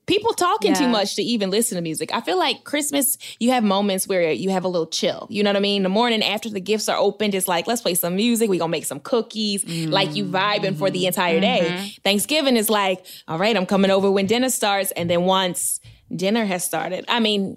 People 0.06 0.32
talking 0.32 0.72
too 0.72 0.88
much 0.88 1.16
to 1.16 1.22
even 1.22 1.50
listen 1.50 1.76
to 1.76 1.82
music. 1.82 2.14
I 2.14 2.22
feel 2.22 2.38
like 2.38 2.64
Christmas, 2.64 3.18
you 3.40 3.50
have 3.50 3.62
moments 3.62 4.08
where 4.08 4.32
you 4.32 4.48
have 4.48 4.64
a 4.64 4.68
little 4.68 4.86
chill. 4.86 5.26
You 5.28 5.42
know 5.42 5.50
what 5.50 5.56
I 5.56 5.60
mean? 5.60 5.82
The 5.82 5.90
morning 5.90 6.22
after 6.22 6.48
the 6.48 6.60
gifts 6.60 6.88
are 6.88 6.96
opened, 6.96 7.34
it's 7.34 7.46
like, 7.46 7.66
let's 7.66 7.82
play 7.82 7.94
some 7.94 8.16
music. 8.16 8.48
we 8.48 8.56
gonna 8.56 8.70
make 8.70 8.86
some 8.86 9.00
cookies. 9.00 9.66
Like 9.66 10.14
you 10.14 10.24
vibing 10.24 10.78
for 10.78 10.88
the 10.88 11.00
mm-hmm. 11.00 11.08
entire 11.08 11.40
day. 11.40 11.66
Mm-hmm. 11.68 11.86
Thanksgiving 12.04 12.56
is 12.56 12.70
like, 12.70 13.04
all 13.26 13.38
right, 13.38 13.54
I'm 13.54 13.66
coming 13.66 13.90
over 13.90 14.10
when 14.10 14.26
dinner 14.26 14.48
starts. 14.48 14.92
And 14.92 15.10
then 15.10 15.24
once 15.24 15.77
dinner 16.14 16.44
has 16.44 16.64
started, 16.64 17.04
I 17.08 17.20
mean, 17.20 17.56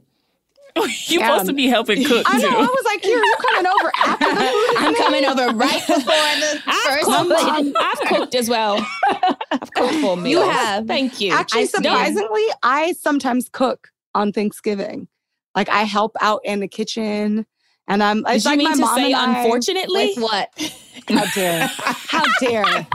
You're 0.78 1.24
supposed 1.26 1.48
to 1.48 1.54
be 1.54 1.66
um, 1.66 1.72
helping 1.72 2.06
cook 2.06 2.24
i 2.28 2.38
know 2.38 2.48
i 2.48 2.52
too. 2.52 2.58
was 2.60 2.86
like 2.86 3.04
here 3.04 3.18
you 3.18 3.36
coming 3.42 3.68
over 3.68 3.92
after 4.06 4.26
the 4.26 4.42
food 4.42 4.78
I'm 4.78 4.96
coming 4.96 5.26
over 5.26 5.58
right 5.58 5.86
before 5.86 6.04
the 6.06 6.62
I've 6.66 6.84
first 6.84 7.06
cooked, 7.08 7.30
one. 7.30 7.68
Um, 7.68 7.74
I've 7.78 8.00
cooked 8.08 8.36
as 8.36 8.50
well. 8.50 8.88
I've 9.52 9.72
cooked 9.74 9.96
full 9.96 10.16
meals. 10.16 10.46
have. 10.46 10.88
Thank 10.88 11.20
you. 11.20 11.34
actually 11.34 11.64
I 11.64 11.66
surprisingly 11.66 12.46
i 12.64 12.94
sometimes 12.94 13.50
cook 13.50 13.90
on 14.16 14.32
thanksgiving 14.32 15.10
like 15.56 15.68
i 15.68 15.82
help 15.84 16.16
out 16.22 16.40
in 16.46 16.62
the 16.62 16.70
kitchen 16.70 17.46
and 17.88 18.04
i'm 18.04 18.24
Did 18.24 18.36
it's 18.36 18.46
you 18.46 18.52
like 18.52 18.58
mean 18.58 18.70
my 18.70 18.76
to 18.76 18.82
mom 18.82 18.96
say 18.98 19.12
and 19.14 19.16
I- 19.16 19.40
unfortunately? 19.44 20.14
What? 20.16 20.50
how 21.10 21.26
dare 21.34 21.68
how 21.68 22.24
dare 22.40 22.88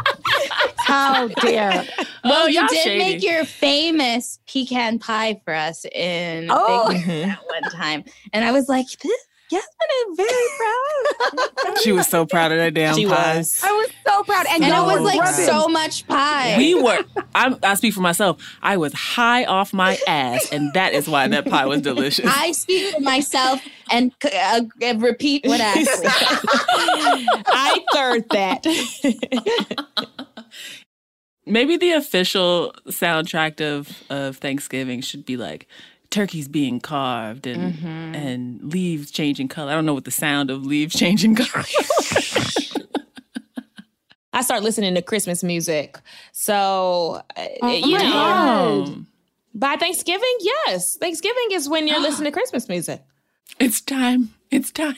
how 0.79 1.29
dare 1.29 1.85
oh, 1.99 2.05
Well, 2.25 2.45
Oh, 2.45 2.47
you 2.47 2.67
did 2.69 2.79
shady. 2.85 2.99
make 2.99 3.23
your 3.23 3.45
famous 3.45 4.39
pecan 4.47 4.99
pie 4.99 5.41
for 5.45 5.53
us 5.55 5.85
in 5.93 6.49
Oh. 6.51 6.87
Thanksgiving 6.89 7.23
mm-hmm. 7.23 7.31
at 7.31 7.45
one 7.47 7.71
time, 7.73 8.05
and 8.33 8.45
I 8.45 8.53
was 8.53 8.69
like, 8.69 8.87
"This 9.03 9.26
Yasmin 9.51 10.11
is 10.11 10.17
very 10.17 10.47
proud." 10.59 11.79
She 11.83 11.93
was 11.93 12.07
so 12.09 12.27
proud 12.27 12.53
of 12.53 12.59
that 12.59 12.75
damn 12.75 12.95
She 12.95 13.07
pie. 13.07 13.37
was. 13.39 13.63
I 13.65 13.71
was 13.73 13.91
so 14.07 14.23
proud. 14.25 14.47
And, 14.49 14.65
and 14.65 14.75
it 14.75 14.81
was 14.95 15.03
like 15.03 15.21
rubbing. 15.21 15.45
so 15.47 15.69
much 15.69 16.07
pie. 16.07 16.57
We 16.57 16.75
were. 16.75 17.05
I'm, 17.35 17.57
I 17.63 17.75
speak 17.75 17.95
for 17.95 18.01
myself. 18.01 18.43
I 18.63 18.77
was 18.77 18.93
high 18.93 19.45
off 19.45 19.73
my 19.73 19.99
ass, 20.09 20.51
and 20.53 20.73
that 20.75 20.93
is 20.95 21.09
why 21.09 21.29
that 21.29 21.47
pie 21.49 21.67
was 21.67 21.83
delicious. 21.83 22.27
I 22.29 22.53
speak 22.53 22.95
for 22.95 23.01
myself 23.01 23.61
and 23.91 24.13
uh, 24.25 24.63
uh, 24.83 24.95
repeat 24.99 25.47
what 25.47 25.61
Ashley 25.61 25.85
said. 25.85 26.09
I 26.11 27.85
third 27.93 28.29
that. 28.31 28.67
Maybe 31.49 31.77
the 31.77 31.93
official 31.93 32.75
soundtrack 32.89 33.61
of 33.61 34.03
of 34.11 34.39
Thanksgiving 34.39 35.01
should 35.01 35.25
be 35.25 35.37
like 35.37 35.69
turkeys 36.11 36.49
being 36.49 36.81
carved 36.81 37.47
and 37.47 37.75
Mm-hmm. 37.75 38.15
and 38.15 38.73
leaves 38.73 39.11
changing 39.11 39.49
color. 39.49 39.73
I 39.73 39.75
don't 39.75 39.87
know 39.87 39.95
what 39.95 40.05
the 40.05 40.11
sound 40.11 40.51
of 40.51 40.65
leaves 40.67 40.95
changing 40.99 41.35
color. 41.35 41.65
I 44.33 44.43
start 44.43 44.63
listening 44.63 44.95
to 44.97 45.03
Christmas 45.03 45.43
music. 45.43 45.99
So, 46.33 47.23
uh, 47.37 47.47
Oh 47.63 47.73
you 47.75 47.97
my 47.97 48.03
know, 48.03 48.85
God. 48.87 49.07
by 49.55 49.77
Thanksgiving, 49.77 50.37
yes. 50.41 50.97
Thanksgiving 50.97 51.49
is 51.53 51.69
when 51.69 51.89
you're 51.89 52.01
listening 52.09 52.31
to 52.31 52.39
Christmas 52.39 52.69
music. 52.69 53.03
It's 53.59 53.81
time. 53.81 54.35
It's 54.51 54.71
time. 54.71 54.97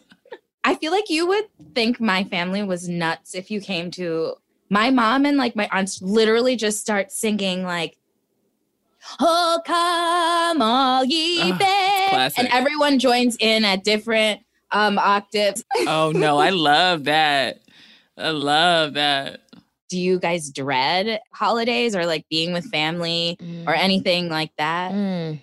I 0.64 0.74
feel 0.76 0.92
like 0.92 1.10
you 1.10 1.26
would 1.26 1.44
think 1.74 2.00
my 2.00 2.24
family 2.24 2.62
was 2.62 2.88
nuts 2.88 3.34
if 3.34 3.50
you 3.50 3.60
came 3.60 3.90
to 3.92 4.34
my 4.70 4.90
mom 4.90 5.26
and 5.26 5.36
like 5.36 5.56
my 5.56 5.68
aunts 5.72 6.00
literally 6.00 6.56
just 6.56 6.80
start 6.80 7.10
singing 7.12 7.64
like 7.64 7.96
Oh 9.20 9.60
come 9.64 10.62
all 10.62 11.04
ye 11.04 11.40
Ah, 11.40 11.56
fair 11.58 12.30
and 12.38 12.48
everyone 12.52 12.98
joins 12.98 13.36
in 13.40 13.64
at 13.64 13.84
different 13.84 14.40
um 14.72 14.98
octaves. 14.98 15.64
Oh 15.86 16.12
no, 16.14 16.38
I 16.38 16.50
love 16.50 17.04
that. 17.04 17.60
I 18.16 18.30
love 18.30 18.94
that. 18.94 19.40
Do 19.88 19.98
you 19.98 20.20
guys 20.20 20.50
dread 20.50 21.20
holidays 21.32 21.96
or 21.96 22.06
like 22.06 22.24
being 22.30 22.52
with 22.52 22.64
family 22.66 23.36
or 23.66 23.74
anything 23.74 24.28
like 24.28 24.52
that? 24.58 24.92
Mm. 24.92 25.40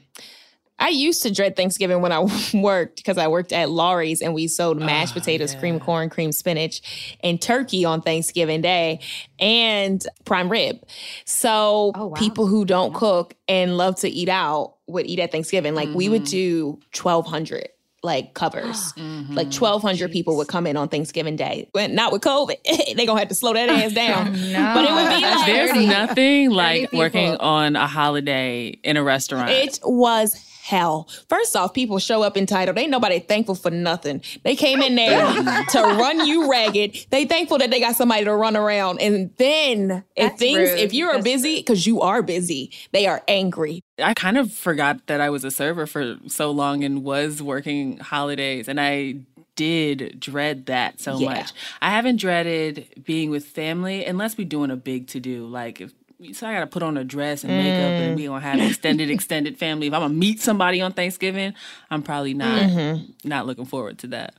I 0.79 0.89
used 0.89 1.23
to 1.23 1.31
dread 1.31 1.55
Thanksgiving 1.55 2.01
when 2.01 2.11
I 2.11 2.19
worked 2.53 2.97
because 2.97 3.17
I 3.17 3.27
worked 3.27 3.51
at 3.51 3.69
Lawry's 3.69 4.21
and 4.21 4.33
we 4.33 4.47
sold 4.47 4.77
mashed 4.79 5.13
Oh, 5.15 5.19
potatoes, 5.19 5.53
yeah. 5.53 5.59
cream 5.59 5.79
corn, 5.79 6.09
cream 6.09 6.31
spinach, 6.31 6.81
and 7.23 7.41
turkey 7.41 7.83
on 7.85 8.01
Thanksgiving 8.01 8.61
Day 8.61 8.99
and 9.39 10.05
prime 10.25 10.49
rib. 10.49 10.77
So 11.25 11.91
Oh, 11.95 12.07
wow. 12.07 12.15
people 12.15 12.45
who 12.47 12.63
don't 12.65 12.93
cook 12.93 13.33
and 13.47 13.77
love 13.77 13.95
to 14.01 14.09
eat 14.09 14.29
out 14.29 14.75
would 14.87 15.07
eat 15.07 15.19
at 15.19 15.31
Thanksgiving. 15.31 15.73
Like 15.75 15.89
we 15.93 16.09
would 16.09 16.23
do 16.25 16.79
1,200 16.95 17.69
like 18.03 18.33
covers. 18.35 18.93
Mm-hmm. 18.97 19.33
Like 19.33 19.47
1,200 19.53 20.11
people 20.11 20.37
would 20.37 20.47
come 20.47 20.67
in 20.67 20.77
on 20.77 20.87
Thanksgiving 20.89 21.35
Day. 21.35 21.69
When 21.71 21.95
not 21.95 22.11
with 22.11 22.21
COVID, 22.21 22.55
they 22.95 23.05
gonna 23.05 23.19
have 23.19 23.29
to 23.29 23.35
slow 23.35 23.53
that 23.53 23.67
ass 23.69 23.93
down. 23.93 24.31
No. 24.51 24.73
But 24.75 24.85
it 24.85 24.91
would 24.93 25.09
be 25.19 25.25
like 25.25 25.45
There's 25.45 25.87
nothing 25.87 26.49
like 26.51 26.91
working 26.93 27.35
on 27.37 27.75
a 27.75 27.87
holiday 27.87 28.67
in 28.83 28.95
a 28.97 29.03
restaurant. 29.03 29.49
It 29.49 29.79
was 29.83 30.35
hell. 30.67 31.07
First 31.29 31.55
off, 31.55 31.73
people 31.73 31.97
show 31.99 32.23
up 32.23 32.35
entitled. 32.37 32.77
Ain't 32.77 32.89
nobody 32.91 33.19
thankful 33.19 33.55
for 33.55 33.71
nothing. 33.71 34.21
They 34.43 34.55
came 34.55 34.81
in 34.81 34.95
there 34.95 35.25
to 35.69 35.81
run 35.81 36.25
you 36.27 36.51
ragged. 36.51 37.07
They 37.09 37.25
thankful 37.25 37.57
that 37.59 37.71
they 37.71 37.79
got 37.79 37.95
somebody 37.95 38.25
to 38.25 38.35
run 38.35 38.57
around. 38.57 38.99
And 39.01 39.31
then 39.37 40.03
if 40.15 40.29
That's 40.31 40.39
things, 40.39 40.57
rude. 40.71 40.79
if 40.79 40.93
you're 40.93 41.13
That's 41.13 41.23
busy, 41.23 41.55
because 41.57 41.87
you 41.87 42.01
are 42.01 42.21
busy, 42.21 42.71
they 42.91 43.07
are 43.07 43.23
angry. 43.27 43.81
I 44.01 44.13
kind 44.13 44.37
of 44.37 44.51
forgot 44.51 45.07
that 45.07 45.21
I 45.21 45.29
was 45.29 45.43
a 45.43 45.51
server 45.51 45.87
for 45.87 46.17
so 46.27 46.51
long 46.51 46.83
and 46.83 47.03
was 47.03 47.41
working 47.41 47.97
holidays, 47.97 48.67
and 48.67 48.79
I 48.79 49.15
did 49.55 50.19
dread 50.19 50.67
that 50.67 50.99
so 50.99 51.17
Yeah. 51.17 51.29
much. 51.29 51.51
I 51.81 51.89
haven't 51.91 52.17
dreaded 52.17 53.03
being 53.05 53.29
with 53.31 53.45
family 53.45 54.05
unless 54.05 54.37
we're 54.37 54.47
doing 54.47 54.69
a 54.69 54.75
big 54.75 55.07
to 55.07 55.19
do, 55.19 55.47
like 55.47 55.81
if. 55.81 55.93
So 56.33 56.47
I 56.47 56.53
gotta 56.53 56.67
put 56.67 56.81
on 56.81 56.97
a 56.97 57.03
dress 57.03 57.43
and 57.43 57.55
makeup, 57.55 57.91
and 57.99 58.15
we 58.15 58.25
gonna 58.25 58.39
have 58.41 58.59
extended, 58.59 59.09
extended 59.11 59.57
family. 59.59 59.87
If 59.87 59.93
I'm 59.93 60.01
gonna 60.01 60.13
meet 60.15 60.41
somebody 60.41 60.81
on 60.81 60.93
Thanksgiving, 60.93 61.53
I'm 61.91 62.01
probably 62.01 62.33
not 62.33 62.69
Mm-hmm. 62.69 63.29
not 63.29 63.45
looking 63.45 63.65
forward 63.65 63.99
to 63.99 64.07
that. 64.07 64.33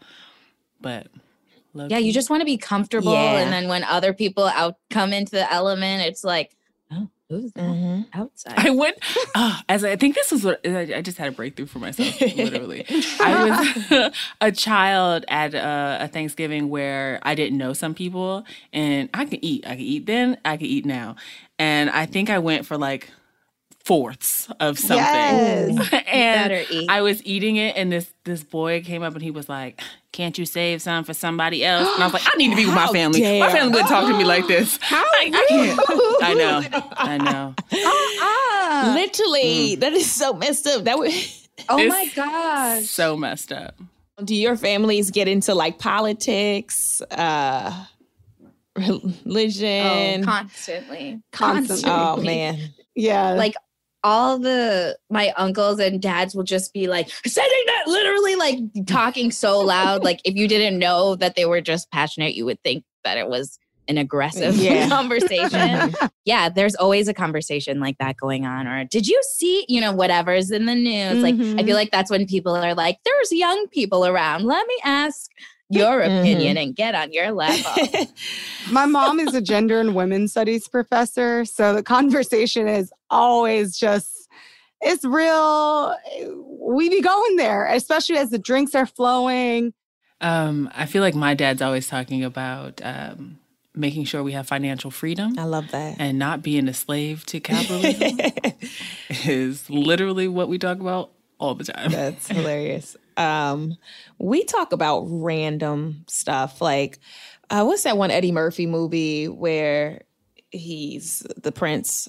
But 0.81 1.07
love 1.75 1.91
Yeah, 1.91 1.99
you 1.99 2.13
just 2.13 2.31
want 2.31 2.41
to 2.41 2.45
be 2.45 2.57
comfortable 2.57 3.13
Yeah. 3.13 3.39
and 3.39 3.53
then 3.53 3.69
when 3.69 3.85
other 3.85 4.13
people 4.13 4.45
out 4.47 4.77
come 4.91 5.13
into 5.13 5.33
the 5.33 5.53
element, 5.53 6.03
it's 6.03 6.25
like, 6.25 6.57
Mm-hmm. 7.31 8.03
outside? 8.19 8.55
I 8.57 8.71
went 8.71 8.97
oh, 9.35 9.61
as 9.69 9.85
I 9.85 9.97
think 9.97 10.15
this 10.15 10.33
was 10.33 10.45
what 10.45 10.67
I 10.67 10.95
I 10.97 11.03
just 11.03 11.19
had 11.19 11.29
a 11.29 11.33
breakthrough 11.33 11.67
for 11.67 11.79
myself. 11.79 12.19
Literally, 12.21 12.87
I 13.21 13.75
was 13.91 14.13
a 14.41 14.51
child 14.51 15.27
at 15.29 15.55
a, 15.55 16.05
a 16.05 16.09
Thanksgiving 16.09 16.71
where 16.71 17.19
I 17.23 17.35
didn't 17.35 17.59
know 17.59 17.75
some 17.75 17.95
people, 17.95 18.45
and 18.73 19.11
I 19.13 19.27
could 19.27 19.41
eat. 19.43 19.67
I 19.67 19.71
could 19.71 19.81
eat 19.81 20.07
then. 20.07 20.39
I 20.45 20.57
could 20.57 20.69
eat 20.69 20.87
now, 20.87 21.17
and 21.59 21.91
I 21.91 22.07
think 22.07 22.31
I 22.31 22.39
went 22.39 22.65
for 22.65 22.79
like 22.79 23.11
fourths 23.89 24.51
of 24.61 24.79
something. 24.79 24.99
Yes. 24.99 26.05
and. 26.07 26.67
I 26.91 27.01
was 27.01 27.25
eating 27.25 27.57
it, 27.57 27.75
and 27.75 27.91
this 27.91 28.13
this 28.25 28.45
boy 28.45 28.83
came 28.83 29.03
up 29.03 29.15
and 29.15 29.23
he 29.23 29.31
was 29.31 29.49
like, 29.49 29.81
"Can't 30.13 30.37
you 30.37 30.45
save 30.45 30.83
some 30.83 31.05
for 31.05 31.15
somebody 31.15 31.65
else?" 31.65 31.89
And 31.95 32.03
I 32.03 32.07
was 32.07 32.13
like, 32.13 32.27
"I 32.27 32.37
need 32.37 32.51
to 32.51 32.57
be 32.57 32.67
with 32.67 32.75
my 32.75 32.83
How 32.83 32.93
family. 32.93 33.41
My 33.41 33.51
family 33.51 33.71
wouldn't 33.73 33.89
talk 33.89 34.07
to 34.07 34.17
me 34.17 34.25
like 34.25 34.47
this. 34.47 34.79
How 34.83 35.03
I, 35.03 35.31
I 35.33 35.47
can't. 35.49 35.81
I 36.23 36.35
know. 36.35 36.63
I 36.97 37.19
know. 37.19 37.55
Ah. 38.21 38.93
Literally, 38.95 39.77
that 39.77 39.95
is 39.95 40.11
so 40.11 40.35
messed 40.35 40.67
up. 40.67 40.85
That 40.85 40.99
would. 40.99 41.11
oh 41.71 41.79
It's 41.79 41.89
my 41.89 42.11
gosh. 42.15 42.85
So 42.85 43.17
messed 43.17 43.53
up. 43.53 43.75
Do 44.23 44.35
your 44.35 44.57
families 44.57 45.11
get 45.11 45.29
into 45.29 45.55
like 45.55 45.79
politics, 45.79 47.01
uh, 47.11 47.87
religion? 48.77 50.23
Oh, 50.23 50.25
constantly. 50.25 51.23
Constantly. 51.33 51.91
oh 51.91 52.17
man. 52.19 52.59
Yeah. 52.95 53.31
Like 53.33 53.55
all 54.05 54.39
the 54.39 54.97
my 55.11 55.33
uncles 55.37 55.81
and 55.81 56.01
dads 56.01 56.35
will 56.35 56.45
just 56.45 56.73
be 56.73 56.87
like 56.87 57.11
saying 57.27 57.65
that 57.67 57.85
literally 57.87 58.37
like 58.37 58.59
talking 58.87 59.31
so 59.31 59.61
loud. 59.61 60.05
like 60.05 60.21
if 60.25 60.35
you 60.35 60.49
didn't 60.49 60.79
know 60.79 61.17
that 61.17 61.35
they 61.37 61.45
were 61.45 61.61
just 61.61 61.91
passionate, 61.91 62.35
you 62.35 62.45
would 62.45 62.63
think 62.63 62.85
that 63.05 63.19
it 63.19 63.29
was 63.29 63.59
an 63.89 63.99
aggressive 63.99 64.55
Yeah. 64.57 64.89
conversation. 64.89 65.95
yeah, 66.25 66.49
there's 66.49 66.75
always 66.75 67.09
a 67.09 67.15
conversation 67.15 67.81
like 67.81 67.99
that 67.99 68.17
going 68.17 68.45
on. 68.47 68.67
Or 68.67 68.85
did 68.85 69.09
you 69.09 69.21
see, 69.37 69.65
you 69.69 69.81
know, 69.81 69.93
whatever's 69.93 70.51
in 70.51 70.67
the 70.67 70.75
news? 70.75 71.23
Like 71.23 71.35
I 71.35 71.39
feel 71.39 71.57
mm-hmm. 71.57 71.71
like 71.71 71.91
that's 71.91 72.11
when 72.11 72.27
people 72.27 72.55
are 72.55 72.75
like, 72.75 72.99
there's 73.05 73.33
young 73.33 73.67
people 73.69 74.07
around. 74.07 74.45
Let 74.45 74.67
me 74.67 74.77
ask 74.85 75.31
your 75.71 76.01
Mhm. 76.01 76.21
opinion 76.21 76.57
and 76.57 76.75
get 76.77 76.95
on 76.95 77.13
your 77.13 77.31
level. 77.33 77.73
My 78.71 78.87
mom 78.87 79.21
is 79.21 79.35
a 79.35 79.41
gender 79.41 79.81
and 79.81 79.95
women's 79.95 80.33
studies 80.33 80.69
professor. 80.69 81.45
So 81.45 81.75
the 81.75 81.83
conversation 81.83 82.69
is 82.69 82.93
always 83.11 83.77
just, 83.79 84.29
it's 84.81 85.05
real. 85.05 85.95
We 86.61 86.89
be 86.89 87.01
going 87.01 87.37
there, 87.37 87.67
especially 87.67 88.17
as 88.17 88.31
the 88.31 88.39
drinks 88.39 88.75
are 88.75 88.87
flowing. 88.87 89.73
Um, 90.21 90.71
I 90.75 90.87
feel 90.87 91.03
like 91.03 91.15
my 91.15 91.35
dad's 91.35 91.63
always 91.63 91.87
talking 91.87 92.25
about 92.25 92.81
um, 92.85 93.39
making 93.75 94.05
sure 94.05 94.23
we 94.23 94.33
have 94.33 94.49
financial 94.49 94.91
freedom 94.91 95.39
I 95.39 95.45
love 95.45 95.71
that. 95.71 95.97
and 96.01 96.19
not 96.19 96.43
being 96.43 96.67
a 96.69 96.75
slave 96.75 97.25
to 97.27 97.39
capitalism 97.41 98.19
is 99.25 99.71
literally 99.71 100.27
what 100.29 100.49
we 100.49 100.59
talk 100.59 100.81
about 100.81 101.11
all 101.39 101.55
the 101.55 101.65
time. 101.65 101.93
That's 101.93 102.29
hilarious. 102.29 102.97
Um, 103.19 103.77
we 104.19 104.45
talk 104.45 104.73
about 104.73 105.05
random 105.09 106.05
stuff 106.09 106.61
like 106.61 106.99
uh, 107.51 107.65
what's 107.65 107.83
that 107.83 107.97
one 107.97 108.11
Eddie 108.11 108.33
Murphy 108.33 108.67
movie 108.67 109.27
where 109.29 110.03
he's 110.51 111.27
the 111.37 111.51
prince? 111.53 112.09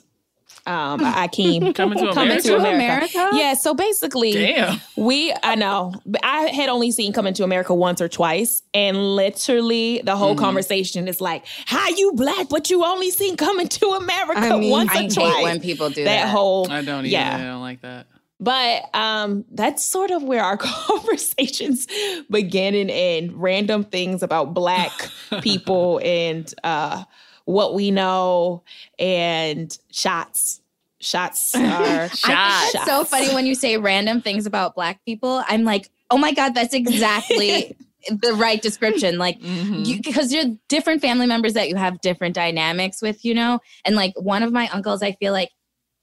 Um, 0.68 1.00
Akeem 1.00 1.74
Coming 1.76 1.98
to 2.00 2.14
Coming 2.14 2.40
to 2.42 2.56
America? 2.58 3.18
America. 3.18 3.30
Yeah, 3.38 3.54
so 3.56 3.74
basically, 3.74 4.34
Damn. 4.34 4.80
we 4.98 5.34
I 5.42 5.56
know, 5.56 5.94
I 6.22 6.48
had 6.50 6.70
only 6.70 6.92
seen 6.92 7.14
Coming 7.14 7.34
to 7.36 7.44
America 7.44 7.74
once 7.74 8.02
or 8.02 8.10
twice, 8.10 8.62
and 8.74 9.16
literally 9.16 10.02
the 10.04 10.16
whole 10.18 10.36
conversation 10.36 11.08
is 11.08 11.22
like, 11.22 11.46
"How 11.66 11.88
you 11.90 12.12
black, 12.14 12.50
but 12.50 12.70
you 12.70 12.84
only 12.86 13.10
seen 13.10 13.36
Coming 13.38 13.68
to 13.70 13.86
America 13.92 14.42
I 14.42 14.60
mean, 14.60 14.70
once 14.70 14.92
I 14.92 14.98
or 14.98 15.02
hate 15.04 15.14
twice." 15.14 15.44
when 15.44 15.60
people 15.62 15.90
do 15.90 16.04
that 16.04 16.26
that. 16.26 16.30
whole 16.30 16.70
I 16.70 16.84
don't 16.84 17.06
even. 17.06 17.12
yeah. 17.12 17.38
I 17.38 17.44
don't 17.46 17.62
like 17.62 17.82
that. 17.82 18.06
But 18.40 18.94
um, 18.96 19.44
that's 19.52 19.84
sort 19.84 20.12
of 20.12 20.24
where 20.24 20.44
our 20.44 20.58
conversations 20.58 21.88
begin 22.30 22.74
and 22.76 22.90
end. 22.90 23.34
Random 23.42 23.84
things 23.84 24.24
about 24.24 24.54
Black 24.54 24.92
people 25.42 26.00
and 26.04 26.52
uh, 26.64 27.04
what 27.46 27.74
we 27.74 27.92
know, 27.92 28.64
and 28.98 29.76
shots. 29.92 30.62
Shots 31.02 31.56
are 31.56 31.62
I 31.62 32.08
think 32.08 32.76
it's 32.76 32.86
so 32.86 33.06
funny 33.06 33.34
when 33.34 33.46
you 33.46 33.56
say 33.56 33.78
random 33.78 34.22
things 34.22 34.46
about 34.46 34.76
black 34.76 35.04
people. 35.06 35.42
I'm 35.48 35.64
like, 35.64 35.90
oh 36.12 36.18
my 36.18 36.34
God, 36.34 36.54
that's 36.54 36.74
exactly 36.74 37.76
the 38.10 38.34
right 38.34 38.62
description. 38.62 39.18
Like, 39.18 39.40
because 39.42 40.34
you're 40.34 40.58
different 40.68 41.02
family 41.02 41.26
members 41.26 41.54
that 41.54 41.70
you 41.70 41.76
have 41.76 42.02
different 42.02 42.36
dynamics 42.36 43.02
with, 43.02 43.24
you 43.24 43.34
know? 43.34 43.60
And 43.86 43.96
like 43.96 44.14
one 44.18 44.44
of 44.44 44.52
my 44.52 44.68
uncles, 44.70 45.02
I 45.02 45.14
feel 45.14 45.32
like, 45.32 45.52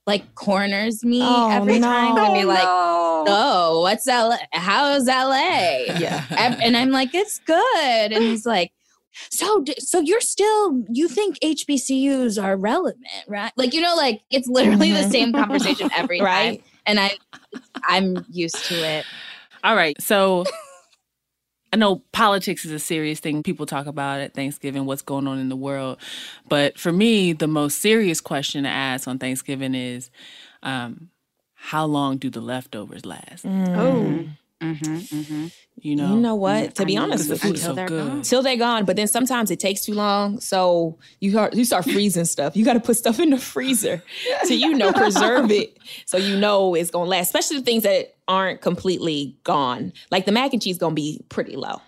like 0.07 0.35
corners 0.35 1.05
me 1.05 1.21
Oh, 1.23 1.51
every 1.51 1.81
time 1.81 2.17
and 2.17 2.35
be 2.35 2.45
Oh, 2.45 2.49
like, 2.49 2.69
no. 2.69 3.25
oh, 3.29 3.81
what's 3.83 4.07
LA? 4.07 4.37
How's 4.53 5.07
LA? 5.07 5.85
Yeah. 5.97 6.25
And 6.63 6.77
I'm 6.77 6.91
like, 6.91 7.15
it's 7.15 7.39
good. 7.41 8.13
And 8.13 8.23
he's 8.23 8.47
like, 8.47 8.73
so, 9.31 9.65
so 9.79 10.01
you're 10.01 10.21
still, 10.21 10.85
you 10.93 11.09
think 11.09 11.39
HBCUs 11.43 12.43
are 12.43 12.57
relevant, 12.57 13.01
right? 13.27 13.53
Like, 13.57 13.73
you 13.75 13.81
know, 13.81 13.95
like 13.97 14.21
it's 14.31 14.47
literally 14.47 14.93
the 14.93 15.01
Mhm. 15.01 15.11
same 15.11 15.33
conversation 15.35 15.89
every 15.97 16.21
Right. 16.23 16.59
time. 16.59 16.65
And 16.87 17.01
I, 17.01 17.17
I'm 17.85 18.25
used 18.31 18.67
to 18.67 18.83
it. 18.83 19.07
All 19.65 19.75
right. 19.75 20.01
So 20.01 20.45
I 21.77 21.79
know 21.79 21.97
politics 22.13 22.65
is 22.65 22.73
a 22.73 22.79
serious 22.79 23.21
thing 23.21 23.43
people 23.43 23.67
talk 23.67 23.87
about 23.87 24.21
at 24.21 24.33
Thanksgiving, 24.33 24.87
what's 24.87 25.03
going 25.03 25.27
on 25.27 25.39
in 25.39 25.51
the 25.51 25.57
world. 25.57 25.99
But 26.49 26.79
for 26.79 26.91
me, 26.91 27.35
the 27.35 27.47
most 27.47 27.81
serious 27.83 28.19
question 28.19 28.65
to 28.65 28.71
ask 28.71 29.07
on 29.07 29.19
Thanksgiving 29.19 29.75
is 29.75 30.11
um, 30.63 31.11
how 31.53 31.85
long 31.85 32.17
do 32.17 32.31
the 32.31 32.41
leftovers 32.41 33.05
last? 33.05 33.45
Oh. 33.45 34.25
Mm-hmm, 34.63 34.97
mm-hmm. 34.97 35.47
You 35.83 35.97
know, 35.97 36.15
You 36.15 36.21
know 36.21 36.35
what? 36.35 36.77
To 36.77 36.87
be 36.87 36.97
I 36.97 37.01
know. 37.01 37.05
honest 37.05 37.29
the 37.29 37.35
with 37.35 37.45
you, 37.45 37.51
food's 37.51 37.63
so 37.63 37.75
they're 37.75 37.89
good. 37.89 38.09
gone. 38.09 38.23
till 38.23 38.41
they're 38.43 38.57
gone. 38.57 38.87
But 38.87 38.97
then 38.97 39.07
sometimes 39.07 39.51
it 39.51 39.61
takes 39.61 39.83
too 39.83 39.93
long, 39.93 40.41
so 40.41 40.99
you 41.21 41.31
start, 41.33 41.55
you 41.55 41.67
start 41.67 41.85
freezing 41.85 42.25
stuff. 42.25 42.57
You 42.57 42.65
got 42.65 42.73
to 42.73 42.81
put 42.81 42.97
stuff 42.97 43.21
in 43.21 43.29
the 43.29 43.39
freezer 43.39 44.03
to 44.47 44.55
you 44.55 44.73
know 44.73 44.95
preserve 44.95 45.51
it, 45.51 45.77
so 46.07 46.17
you 46.17 46.39
know 46.39 46.75
it's 46.75 46.91
gonna 46.91 47.05
last. 47.11 47.27
Especially 47.27 47.59
the 47.59 47.65
things 47.65 47.83
that 47.83 48.16
aren't 48.29 48.61
completely 48.61 49.37
gone. 49.45 49.93
Like 50.11 50.27
the 50.27 50.33
mac 50.33 50.53
and 50.53 50.61
cheese 50.63 50.77
is 50.77 50.79
gonna 50.81 50.95
be 50.95 51.21
pretty 51.29 51.57
low. 51.57 51.81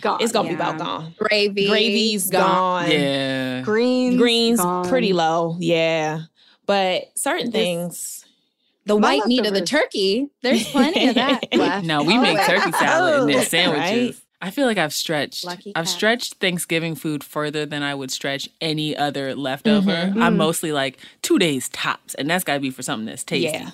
Gone. 0.00 0.18
It's 0.20 0.32
gonna 0.32 0.48
be 0.48 0.54
about 0.54 0.78
gone. 0.78 1.14
Gravy. 1.18 1.68
Gravy's 1.68 2.28
gone. 2.28 2.90
Yeah. 2.90 3.60
Greens. 3.62 4.16
Greens 4.16 4.60
gone. 4.60 4.88
pretty 4.88 5.12
low. 5.12 5.56
Yeah, 5.60 6.22
but 6.66 7.04
certain 7.16 7.52
things. 7.52 8.24
The 8.86 8.96
white 8.96 9.26
meat 9.26 9.44
of 9.46 9.52
the 9.54 9.62
turkey. 9.62 10.28
There's 10.42 10.68
plenty 10.68 11.08
of 11.08 11.16
that 11.16 11.44
left. 11.56 11.84
No, 11.86 12.02
we 12.04 12.16
Oh, 12.16 12.20
make 12.20 12.36
yeah. 12.36 12.46
turkey 12.46 12.70
salad 12.72 13.20
and 13.22 13.30
then 13.30 13.44
sandwiches. 13.46 14.14
Right. 14.16 14.22
I 14.42 14.50
feel 14.50 14.66
like 14.66 14.78
I've 14.78 14.92
stretched. 14.94 15.44
Lucky 15.44 15.72
I've 15.74 15.86
cat. 15.86 15.88
stretched 15.88 16.34
Thanksgiving 16.34 16.94
food 16.94 17.24
further 17.24 17.66
than 17.66 17.82
I 17.82 17.94
would 17.96 18.10
stretch 18.12 18.48
any 18.60 18.96
other 18.96 19.34
leftover. 19.34 19.90
Mm-hmm. 19.90 20.22
I'm 20.22 20.36
mostly 20.36 20.70
like 20.72 20.98
two 21.22 21.38
days 21.38 21.68
tops, 21.70 22.14
and 22.14 22.28
that's 22.30 22.44
got 22.44 22.54
to 22.54 22.60
be 22.60 22.70
for 22.70 22.82
something 22.82 23.06
that's 23.06 23.24
tasty. 23.24 23.48
Yeah. 23.48 23.70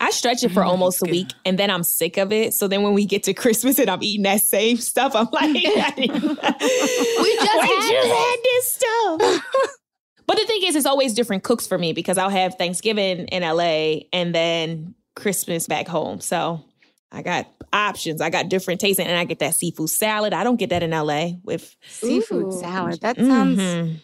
I 0.00 0.10
stretch 0.10 0.44
it 0.44 0.50
for 0.52 0.62
almost 0.62 1.02
a 1.02 1.10
week 1.10 1.28
and 1.44 1.58
then 1.58 1.70
I'm 1.70 1.82
sick 1.82 2.18
of 2.18 2.32
it. 2.32 2.54
So 2.54 2.68
then 2.68 2.82
when 2.82 2.94
we 2.94 3.04
get 3.04 3.24
to 3.24 3.34
Christmas 3.34 3.78
and 3.80 3.90
I'm 3.90 4.02
eating 4.02 4.22
that 4.22 4.40
same 4.42 4.76
stuff, 4.76 5.12
I'm 5.16 5.26
like, 5.32 5.52
we 5.54 5.62
just 5.64 5.74
We 6.02 7.36
had 7.36 7.48
just 7.48 7.88
this. 7.88 8.12
had 8.12 8.36
this 8.44 8.72
stuff. 8.72 9.42
but 10.26 10.36
the 10.38 10.44
thing 10.46 10.60
is, 10.64 10.76
it's 10.76 10.86
always 10.86 11.14
different 11.14 11.42
cooks 11.42 11.66
for 11.66 11.76
me 11.78 11.92
because 11.92 12.16
I'll 12.18 12.30
have 12.30 12.54
Thanksgiving 12.54 13.26
in 13.26 13.42
LA 13.42 14.02
and 14.12 14.34
then 14.34 14.94
Christmas 15.16 15.66
back 15.66 15.88
home. 15.88 16.20
So 16.20 16.62
I 17.10 17.22
got 17.22 17.46
options. 17.72 18.20
I 18.20 18.30
got 18.30 18.48
different 18.48 18.80
tastes 18.80 19.00
and 19.00 19.10
I 19.18 19.24
get 19.24 19.40
that 19.40 19.54
seafood 19.54 19.90
salad. 19.90 20.32
I 20.32 20.44
don't 20.44 20.56
get 20.56 20.70
that 20.70 20.82
in 20.84 20.90
LA 20.92 21.30
with 21.42 21.74
Seafood 21.88 22.44
Ooh. 22.54 22.60
salad. 22.60 23.00
That 23.00 23.16
sounds. 23.16 23.58
Mhm. 23.58 23.96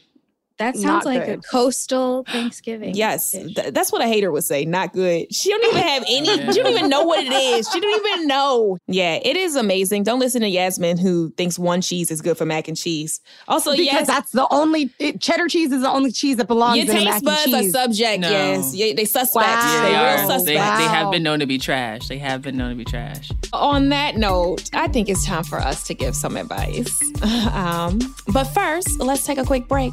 That 0.58 0.76
Not 0.76 0.82
sounds 0.82 1.04
like 1.04 1.26
a 1.26 1.38
coastal 1.38 2.24
Thanksgiving. 2.28 2.94
Yes, 2.94 3.32
th- 3.32 3.72
that's 3.72 3.90
what 3.90 4.02
a 4.02 4.06
hater 4.06 4.30
would 4.30 4.44
say. 4.44 4.64
Not 4.64 4.92
good. 4.92 5.34
She 5.34 5.50
don't 5.50 5.64
even 5.64 5.82
have 5.82 6.04
any. 6.08 6.24
She 6.54 6.62
don't 6.62 6.70
even 6.72 6.88
know 6.90 7.04
what 7.04 7.24
it 7.24 7.32
is. 7.32 7.68
She 7.70 7.80
don't 7.80 8.06
even 8.06 8.28
know. 8.28 8.78
Yeah, 8.86 9.18
it 9.22 9.36
is 9.36 9.56
amazing. 9.56 10.04
Don't 10.04 10.20
listen 10.20 10.42
to 10.42 10.48
Yasmin 10.48 10.98
who 10.98 11.30
thinks 11.30 11.58
one 11.58 11.80
cheese 11.80 12.10
is 12.10 12.20
good 12.20 12.36
for 12.38 12.44
mac 12.44 12.68
and 12.68 12.76
cheese. 12.76 13.20
Also, 13.48 13.72
because 13.72 13.86
yes, 13.86 14.06
that's 14.06 14.30
the 14.30 14.46
only 14.50 14.92
it, 14.98 15.20
cheddar 15.20 15.48
cheese 15.48 15.72
is 15.72 15.82
the 15.82 15.90
only 15.90 16.12
cheese 16.12 16.36
that 16.36 16.46
belongs 16.46 16.76
your 16.76 16.94
in 16.94 17.02
a 17.02 17.04
mac 17.04 17.14
taste 17.14 17.16
and 17.16 17.24
buds 17.24 17.54
are 17.54 17.60
cheese. 17.60 17.72
subject. 17.72 18.20
No. 18.20 18.30
Yes, 18.30 18.74
yeah, 18.74 18.92
they 18.94 19.04
suspects. 19.04 19.34
Wow. 19.34 19.42
Yeah, 19.42 19.82
they 19.82 19.88
they 19.88 19.96
are. 19.96 20.18
suspects. 20.18 20.44
They, 20.44 20.54
they 20.54 20.60
have 20.60 21.10
been 21.10 21.22
known 21.22 21.40
to 21.40 21.46
be 21.46 21.58
trash. 21.58 22.08
They 22.08 22.18
have 22.18 22.42
been 22.42 22.56
known 22.56 22.70
to 22.70 22.76
be 22.76 22.84
trash. 22.84 23.30
On 23.52 23.88
that 23.88 24.16
note, 24.16 24.70
I 24.72 24.88
think 24.88 25.08
it's 25.08 25.26
time 25.26 25.44
for 25.44 25.58
us 25.58 25.84
to 25.88 25.94
give 25.94 26.14
some 26.14 26.36
advice. 26.36 27.00
Um, 27.54 27.98
but 28.32 28.44
first, 28.44 29.00
let's 29.00 29.24
take 29.24 29.38
a 29.38 29.44
quick 29.44 29.68
break. 29.68 29.92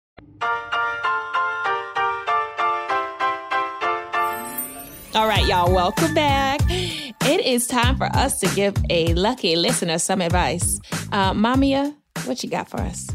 All 5.13 5.27
right, 5.27 5.45
y'all, 5.45 5.73
welcome 5.73 6.13
back. 6.13 6.61
It 6.69 7.45
is 7.45 7.67
time 7.67 7.97
for 7.97 8.05
us 8.15 8.39
to 8.39 8.55
give 8.55 8.73
a 8.89 9.13
lucky 9.13 9.57
listener 9.57 9.97
some 9.99 10.21
advice. 10.21 10.79
Uh, 11.11 11.33
Mamia, 11.33 11.93
what 12.23 12.41
you 12.43 12.49
got 12.49 12.69
for 12.69 12.79
us? 12.79 13.09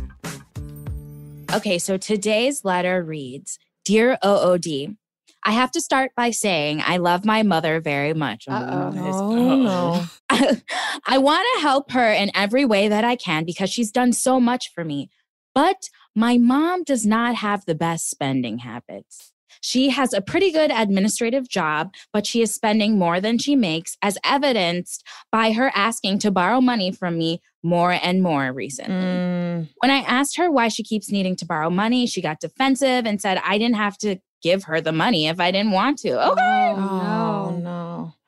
Okay, 1.54 1.78
so 1.78 1.96
today's 1.96 2.66
letter 2.66 3.02
reads 3.02 3.58
Dear 3.86 4.18
OOD, 4.22 4.96
I 5.42 5.52
have 5.52 5.70
to 5.70 5.80
start 5.80 6.10
by 6.14 6.32
saying 6.32 6.82
I 6.84 6.98
love 6.98 7.24
my 7.24 7.42
mother 7.42 7.80
very 7.80 8.12
much. 8.12 8.44
Oh, 8.46 8.90
no. 8.90 10.04
I 11.06 11.16
want 11.16 11.48
to 11.54 11.62
help 11.62 11.92
her 11.92 12.12
in 12.12 12.30
every 12.34 12.66
way 12.66 12.88
that 12.88 13.04
I 13.04 13.16
can 13.16 13.46
because 13.46 13.70
she's 13.70 13.90
done 13.90 14.12
so 14.12 14.38
much 14.38 14.70
for 14.74 14.84
me. 14.84 15.08
But 15.54 15.88
my 16.14 16.36
mom 16.36 16.84
does 16.84 17.06
not 17.06 17.36
have 17.36 17.64
the 17.64 17.74
best 17.74 18.10
spending 18.10 18.58
habits. 18.58 19.32
She 19.60 19.90
has 19.90 20.12
a 20.12 20.20
pretty 20.20 20.50
good 20.50 20.70
administrative 20.70 21.48
job, 21.48 21.92
but 22.12 22.26
she 22.26 22.42
is 22.42 22.54
spending 22.54 22.98
more 22.98 23.20
than 23.20 23.38
she 23.38 23.56
makes, 23.56 23.96
as 24.02 24.18
evidenced 24.24 25.06
by 25.32 25.52
her 25.52 25.70
asking 25.74 26.18
to 26.20 26.30
borrow 26.30 26.60
money 26.60 26.92
from 26.92 27.18
me 27.18 27.40
more 27.62 27.92
and 27.92 28.22
more 28.22 28.52
recently. 28.52 28.94
Mm. 28.94 29.68
When 29.78 29.90
I 29.90 29.98
asked 29.98 30.36
her 30.36 30.50
why 30.50 30.68
she 30.68 30.82
keeps 30.82 31.10
needing 31.10 31.36
to 31.36 31.46
borrow 31.46 31.70
money, 31.70 32.06
she 32.06 32.22
got 32.22 32.40
defensive 32.40 33.06
and 33.06 33.20
said 33.20 33.40
I 33.44 33.58
didn't 33.58 33.76
have 33.76 33.98
to 33.98 34.16
give 34.42 34.64
her 34.64 34.80
the 34.80 34.92
money 34.92 35.26
if 35.26 35.40
I 35.40 35.50
didn't 35.50 35.72
want 35.72 35.98
to. 35.98 36.12
Okay. 36.32 36.74
Oh. 36.76 36.95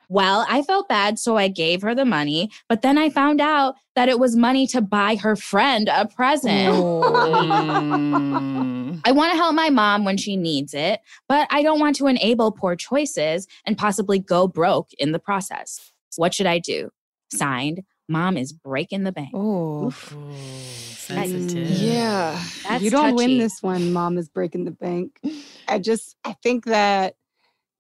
Well, 0.09 0.47
I 0.49 0.63
felt 0.63 0.89
bad, 0.89 1.19
so 1.19 1.37
I 1.37 1.49
gave 1.49 1.83
her 1.83 1.95
the 1.95 2.07
money. 2.07 2.51
But 2.69 2.83
then 2.83 2.97
I 2.97 3.11
found 3.11 3.41
out 3.41 3.75
that 3.95 4.09
it 4.09 4.19
was 4.19 4.37
money 4.37 4.67
to 4.69 4.81
buy 4.81 5.17
her 5.17 5.37
friend 5.37 5.89
a 5.89 6.07
present. 6.07 6.75
Mm. 6.75 9.01
I 9.05 9.13
want 9.13 9.33
to 9.33 9.37
help 9.37 9.55
my 9.55 9.71
mom 9.71 10.05
when 10.05 10.17
she 10.17 10.37
needs 10.37 10.73
it, 10.73 11.01
but 11.29 11.47
I 11.51 11.63
don't 11.63 11.81
want 11.81 11.97
to 11.97 12.07
enable 12.07 12.53
poor 12.53 12.75
choices 12.75 13.47
and 13.67 13.77
possibly 13.77 14.19
go 14.19 14.49
broke 14.49 14.93
in 14.99 15.13
the 15.13 15.19
process. 15.19 15.93
What 16.17 16.33
should 16.33 16.47
I 16.47 16.59
do? 16.59 16.91
Signed, 17.31 17.83
Mom 18.09 18.39
is 18.39 18.55
breaking 18.55 19.05
the 19.05 19.13
bank. 19.13 19.33
Oh, 19.35 19.91
sensitive. 19.91 21.69
yeah. 21.69 22.43
That's 22.67 22.83
you 22.83 22.91
don't 22.91 23.15
win 23.15 23.37
this 23.37 23.63
one. 23.63 23.93
Mom 23.93 24.17
is 24.17 24.31
breaking 24.31 24.65
the 24.65 24.71
bank. 24.71 25.21
I 25.69 25.79
just, 25.79 26.17
I 26.25 26.33
think 26.43 26.65
that 26.65 27.17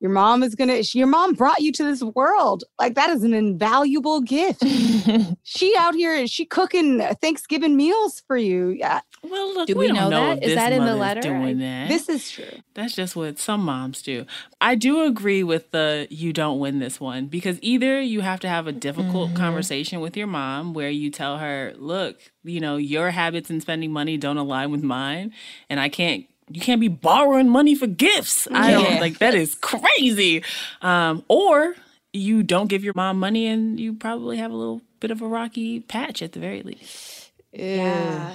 your 0.01 0.11
mom 0.11 0.42
is 0.42 0.55
gonna. 0.55 0.82
She, 0.82 0.99
your 0.99 1.09
mom 1.09 1.34
brought 1.34 1.61
you 1.61 1.72
to 1.72 1.84
this 1.84 2.03
world. 2.03 2.64
Like 2.78 2.94
that 2.94 3.11
is 3.11 3.24
an 3.24 3.34
invaluable 3.34 4.20
gift. 4.20 4.64
she 5.42 5.74
out 5.76 5.94
here, 5.94 6.14
is 6.14 6.30
she 6.30 6.44
cooking 6.44 7.01
uh, 7.01 7.14
Thanksgiving 7.20 7.76
meals 7.76 8.22
for 8.26 8.36
you? 8.36 8.68
Yeah, 8.68 9.01
Well, 9.22 9.55
look, 9.55 9.66
Do 9.66 9.74
we, 9.74 9.88
we 9.88 9.92
know 9.92 10.09
know 10.09 10.26
that? 10.34 10.38
if 10.38 10.44
Is 10.44 10.49
this 10.51 10.57
that 10.57 10.72
in 10.72 10.80
the 10.80 10.96
mother's 10.96 11.01
letter? 11.01 11.20
Doing 11.22 11.59
that. 11.59 11.88
this 11.88 12.09
is 12.09 12.30
true. 12.30 12.62
That's 12.74 12.94
just 12.94 13.16
what 13.16 13.38
some 13.38 13.64
moms 13.64 14.01
do. 14.03 14.24
I 14.61 14.76
do 14.76 15.03
agree 15.05 15.42
with 15.42 15.72
the 15.72 16.07
you 16.11 16.32
don't 16.32 16.61
win 16.61 16.78
this 16.78 17.01
one 17.01 17.26
because 17.26 17.59
either 17.61 18.01
you 18.01 18.20
have 18.20 18.38
to 18.40 18.49
have 18.49 18.66
a 18.68 18.72
difficult 18.72 19.30
mm-hmm. 19.30 19.38
conversation 19.38 20.01
with 20.01 20.16
your 20.16 20.28
mom 20.28 20.74
where 20.74 20.90
you 20.90 21.11
tell 21.11 21.38
her, 21.38 21.74
look, 21.76 22.20
you 22.44 22.61
know, 22.61 22.76
your 22.76 23.11
habits 23.11 23.51
in 23.51 23.61
spending 23.61 23.92
money 23.92 24.16
don't 24.16 24.38
align 24.38 24.70
with 24.70 24.82
mine, 24.82 25.32
and 25.68 25.80
I 25.80 25.88
can't. 25.88 26.26
You 26.51 26.61
can't 26.61 26.80
be 26.80 26.88
borrowing 26.88 27.49
money 27.49 27.74
for 27.74 27.86
gifts. 27.86 28.49
I 28.51 28.70
Yeah. 28.72 28.82
don't 28.82 29.01
like 29.01 29.18
that 29.18 29.34
is 29.34 29.55
crazy. 29.55 30.42
Um, 30.82 31.24
or 31.28 31.74
you 32.12 32.42
don't 32.42 32.68
give 32.68 32.82
your 32.84 32.94
mom 32.96 33.18
money 33.20 33.46
and 33.46 33.78
you 33.78 33.94
probably 33.94 34.38
have 34.38 34.51
a 34.51 34.57
little 34.57 34.80
bit 35.01 35.11
of 35.11 35.20
a 35.22 35.26
rocky 35.28 35.80
patch 35.80 36.22
at 36.22 36.32
the 36.32 36.40
very 36.40 36.62
least. 36.62 37.30
Yeah. 37.53 38.34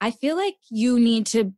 I 0.00 0.10
feel 0.10 0.36
like 0.36 0.56
you 0.70 0.98
need 0.98 1.26
to 1.26 1.52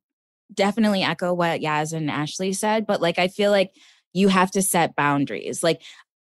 definitely 0.53 1.03
echo 1.03 1.33
what 1.35 1.61
Yaz 1.61 1.93
and 1.93 2.11
Ashley 2.11 2.53
said, 2.53 2.87
but 2.87 3.01
like 3.01 3.19
I 3.19 3.29
feel 3.29 3.51
like 3.51 3.73
you 4.13 4.29
have 4.29 4.51
to 4.53 4.63
set 4.63 4.95
boundaries. 4.95 5.63
Like 5.63 5.83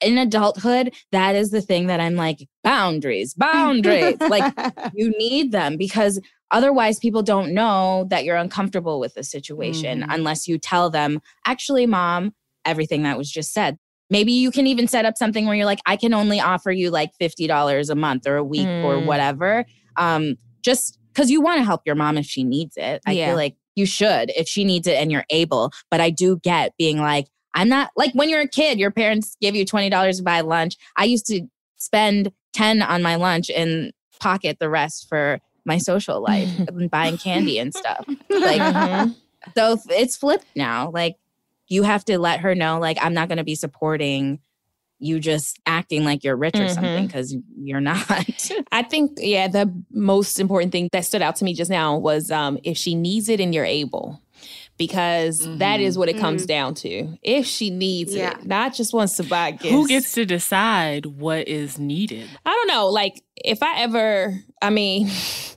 in 0.00 0.18
adulthood, 0.18 0.92
that 1.12 1.34
is 1.36 1.50
the 1.50 1.60
thing 1.62 1.86
that 1.86 2.00
I'm 2.00 2.16
like, 2.16 2.46
boundaries, 2.64 3.34
boundaries. 3.34 4.16
like 4.20 4.52
you 4.94 5.10
need 5.18 5.52
them 5.52 5.76
because 5.76 6.20
otherwise 6.50 6.98
people 6.98 7.22
don't 7.22 7.52
know 7.54 8.06
that 8.10 8.24
you're 8.24 8.36
uncomfortable 8.36 9.00
with 9.00 9.14
the 9.14 9.22
situation 9.24 10.00
Mhm. 10.02 10.06
unless 10.10 10.48
you 10.48 10.58
tell 10.58 10.90
them, 10.90 11.20
actually, 11.46 11.86
mom, 11.86 12.32
everything 12.64 13.02
that 13.04 13.16
was 13.18 13.30
just 13.30 13.52
said. 13.52 13.78
Maybe 14.10 14.32
you 14.32 14.50
can 14.50 14.66
even 14.66 14.88
set 14.88 15.04
up 15.04 15.16
something 15.16 15.46
where 15.46 15.54
you're 15.54 15.66
like, 15.66 15.80
I 15.86 15.96
can 15.96 16.12
only 16.12 16.40
offer 16.40 16.70
you 16.72 16.90
like 16.90 17.10
$50 17.20 17.90
a 17.90 17.94
month 17.94 18.26
or 18.26 18.36
a 18.36 18.44
week 18.44 18.66
or 18.66 18.96
Mm. 18.96 19.04
whatever. 19.04 19.64
Um, 19.96 20.36
just 20.62 20.98
because 21.12 21.30
you 21.30 21.40
want 21.40 21.58
to 21.58 21.64
help 21.64 21.82
your 21.86 21.94
mom 21.94 22.18
if 22.18 22.26
she 22.26 22.42
needs 22.44 22.76
it. 22.76 23.00
I 23.06 23.12
Yeah. 23.12 23.28
feel 23.28 23.36
like 23.36 23.56
you 23.76 23.86
should 23.86 24.30
if 24.36 24.48
she 24.48 24.64
needs 24.64 24.86
it 24.86 24.96
and 24.96 25.10
you're 25.12 25.24
able. 25.30 25.70
But 25.90 26.00
I 26.00 26.10
do 26.10 26.38
get 26.42 26.72
being 26.76 26.98
like, 26.98 27.28
I'm 27.54 27.68
not 27.68 27.90
like 27.96 28.12
when 28.14 28.28
you're 28.28 28.40
a 28.42 28.48
kid, 28.48 28.78
your 28.78 28.90
parents 28.90 29.36
give 29.40 29.54
you 29.54 29.64
$20 29.64 30.18
to 30.18 30.22
buy 30.22 30.40
lunch. 30.40 30.76
I 30.96 31.04
used 31.04 31.26
to 31.26 31.42
spend 31.78 32.30
10 32.52 32.82
on 32.82 33.02
my 33.02 33.14
lunch 33.16 33.48
and 33.50 33.92
pocket 34.20 34.58
the 34.60 34.68
rest 34.68 35.06
for 35.08 35.38
my 35.64 35.78
social 35.78 36.20
life 36.22 36.48
and 36.68 36.90
buying 36.90 37.18
candy 37.18 37.58
and 37.58 37.74
stuff. 37.74 38.04
Like, 38.28 38.60
Mhm. 38.60 39.14
so 39.56 39.78
it's 39.90 40.16
flipped 40.16 40.46
now. 40.56 40.90
Like, 40.90 41.16
you 41.68 41.82
have 41.84 42.04
to 42.06 42.18
let 42.18 42.40
her 42.40 42.54
know, 42.54 42.78
like, 42.80 42.98
I'm 43.00 43.14
not 43.14 43.28
going 43.28 43.38
to 43.38 43.44
be 43.44 43.54
supporting 43.54 44.40
you 45.02 45.18
just 45.18 45.58
acting 45.64 46.04
like 46.04 46.24
you're 46.24 46.36
rich 46.36 46.58
or 46.60 46.68
something 46.68 47.04
Mhm. 47.04 47.06
because 47.06 47.34
you're 47.58 47.80
not. 47.80 48.04
I 48.72 48.82
think, 48.82 49.12
yeah, 49.18 49.48
the 49.48 49.72
most 49.90 50.38
important 50.38 50.72
thing 50.72 50.88
that 50.92 51.06
stood 51.06 51.22
out 51.22 51.36
to 51.36 51.44
me 51.44 51.54
just 51.54 51.70
now 51.70 51.96
was 51.96 52.30
um, 52.30 52.58
if 52.64 52.76
she 52.76 52.94
needs 52.94 53.28
it 53.30 53.40
and 53.40 53.54
you're 53.54 53.64
able. 53.64 54.20
Because 54.76 55.46
that 55.58 55.80
is 55.80 55.98
what 55.98 56.08
it 56.08 56.16
comes 56.18 56.44
Mhm. 56.44 56.46
down 56.46 56.74
to. 56.76 57.18
If 57.22 57.44
she 57.46 57.68
needs 57.68 58.14
Yeah. 58.14 58.30
it, 58.38 58.46
not 58.46 58.74
just 58.74 58.94
wants 58.94 59.14
to 59.16 59.22
buy 59.22 59.50
gifts. 59.50 59.68
Who 59.74 59.86
gets 59.86 60.12
to 60.12 60.24
decide 60.24 61.04
what 61.04 61.48
is 61.48 61.78
needed? 61.78 62.26
I 62.46 62.50
don't 62.50 62.66
know. 62.68 62.88
Like, 62.88 63.22
if 63.36 63.62
I 63.62 63.80
ever, 63.82 64.42
I 64.62 64.70
mean, 64.70 65.10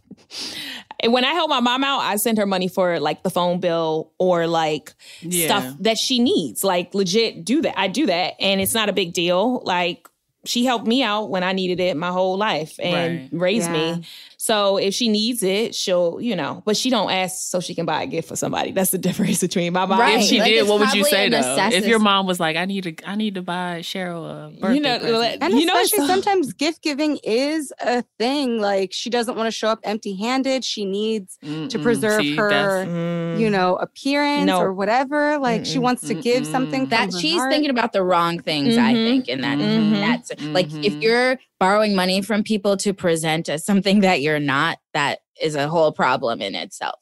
when 1.05 1.25
I 1.25 1.33
help 1.33 1.49
my 1.49 1.59
mom 1.59 1.83
out, 1.83 1.99
I 1.99 2.15
send 2.15 2.37
her 2.37 2.45
money 2.45 2.67
for 2.67 2.99
like 2.99 3.23
the 3.23 3.29
phone 3.29 3.59
bill 3.59 4.11
or 4.17 4.47
like 4.47 4.93
Yeah. 5.21 5.45
stuff 5.47 5.75
that 5.81 5.97
she 5.97 6.19
needs. 6.19 6.63
Like, 6.63 6.93
legit 6.93 7.43
do 7.45 7.61
that. 7.63 7.77
I 7.79 7.87
do 7.87 8.05
that. 8.07 8.35
And 8.39 8.61
it's 8.61 8.73
not 8.73 8.89
a 8.89 8.93
big 8.93 9.13
deal. 9.13 9.61
Like, 9.63 10.07
she 10.45 10.65
helped 10.65 10.87
me 10.87 11.01
out 11.03 11.29
when 11.29 11.41
I 11.43 11.53
needed 11.53 11.79
it 11.79 11.95
my 11.95 12.09
whole 12.11 12.37
life 12.37 12.77
and 12.81 13.21
Right. 13.21 13.29
raised 13.31 13.69
Yeah. 13.71 13.95
me. 13.97 14.03
So 14.43 14.75
if 14.75 14.93
she 14.93 15.07
needs 15.07 15.41
it, 15.41 15.73
she'll, 15.73 16.19
you 16.19 16.35
know, 16.35 16.61
but 16.65 16.75
she 16.75 16.89
don't 16.89 17.09
ask 17.09 17.49
so 17.49 17.61
she 17.61 17.73
can 17.73 17.85
buy 17.85 18.03
a 18.03 18.07
gift 18.07 18.27
for 18.27 18.35
somebody. 18.35 18.73
That's 18.73 18.91
the 18.91 18.97
difference 19.07 19.39
between 19.39 19.71
my 19.71 19.85
mom. 19.85 19.97
Right. 20.01 20.19
if 20.19 20.25
she 20.25 20.39
Like, 20.39 20.51
did, 20.51 20.67
what 20.67 20.81
would 20.81 20.93
you 20.93 21.05
say 21.05 21.27
a 21.27 21.29
though? 21.29 21.69
If 21.71 21.87
your 21.87 21.99
mom 21.99 22.27
was 22.27 22.41
like, 22.41 22.57
"I 22.57 22.65
need 22.65 22.83
to, 22.83 22.93
I 23.07 23.15
need 23.15 23.35
to 23.35 23.41
buy 23.41 23.79
Cheryl 23.83 24.25
a 24.47 24.49
birthday 24.51 24.73
You 24.75 24.81
know, 24.81 24.99
present," 24.99 25.37
And 25.43 25.53
You 25.53 25.65
know, 25.65 25.81
especially 25.81 26.07
sometimes 26.07 26.51
gift 26.51 26.81
giving 26.81 27.19
is 27.23 27.71
a 27.79 28.03
thing. 28.19 28.59
Like 28.59 28.91
she 28.91 29.09
doesn't 29.09 29.37
want 29.37 29.47
to 29.47 29.51
show 29.51 29.69
up 29.69 29.79
empty 29.85 30.13
handed. 30.13 30.65
She 30.65 30.83
needs 30.83 31.37
to 31.41 31.47
Mm-mm. 31.47 31.81
preserve 31.81 32.19
See, 32.19 32.35
her, 32.35 32.49
that's- 32.49 33.39
you 33.39 33.49
know, 33.49 33.77
appearance 33.77 34.47
No. 34.47 34.59
or 34.59 34.73
whatever. 34.73 35.37
Like 35.37 35.65
she 35.65 35.77
Mm-mm. 35.77 35.83
wants 35.83 36.05
to 36.09 36.15
give 36.15 36.45
something 36.45 36.87
that 36.89 37.13
she's 37.13 37.37
heart. 37.37 37.49
thinking 37.49 37.69
about 37.69 37.93
the 37.93 38.03
wrong 38.03 38.39
things 38.39 38.77
i 38.77 38.91
Mhm. 38.93 39.07
think 39.07 39.29
in 39.29 39.39
that 39.39 39.57
Mhm. 39.57 39.91
that's 40.01 40.31
like 40.47 40.67
if 40.83 40.93
you're 41.01 41.39
borrowing 41.63 41.95
money 41.95 42.21
from 42.21 42.43
people 42.43 42.75
to 42.77 42.93
present 42.93 43.47
as 43.49 43.65
something 43.65 44.01
that 44.01 44.21
you're 44.21 44.39
not 44.39 44.79
that 44.93 45.19
is 45.41 45.55
a 45.55 45.67
whole 45.67 45.91
problem 45.91 46.41
in 46.41 46.55
itself 46.55 46.99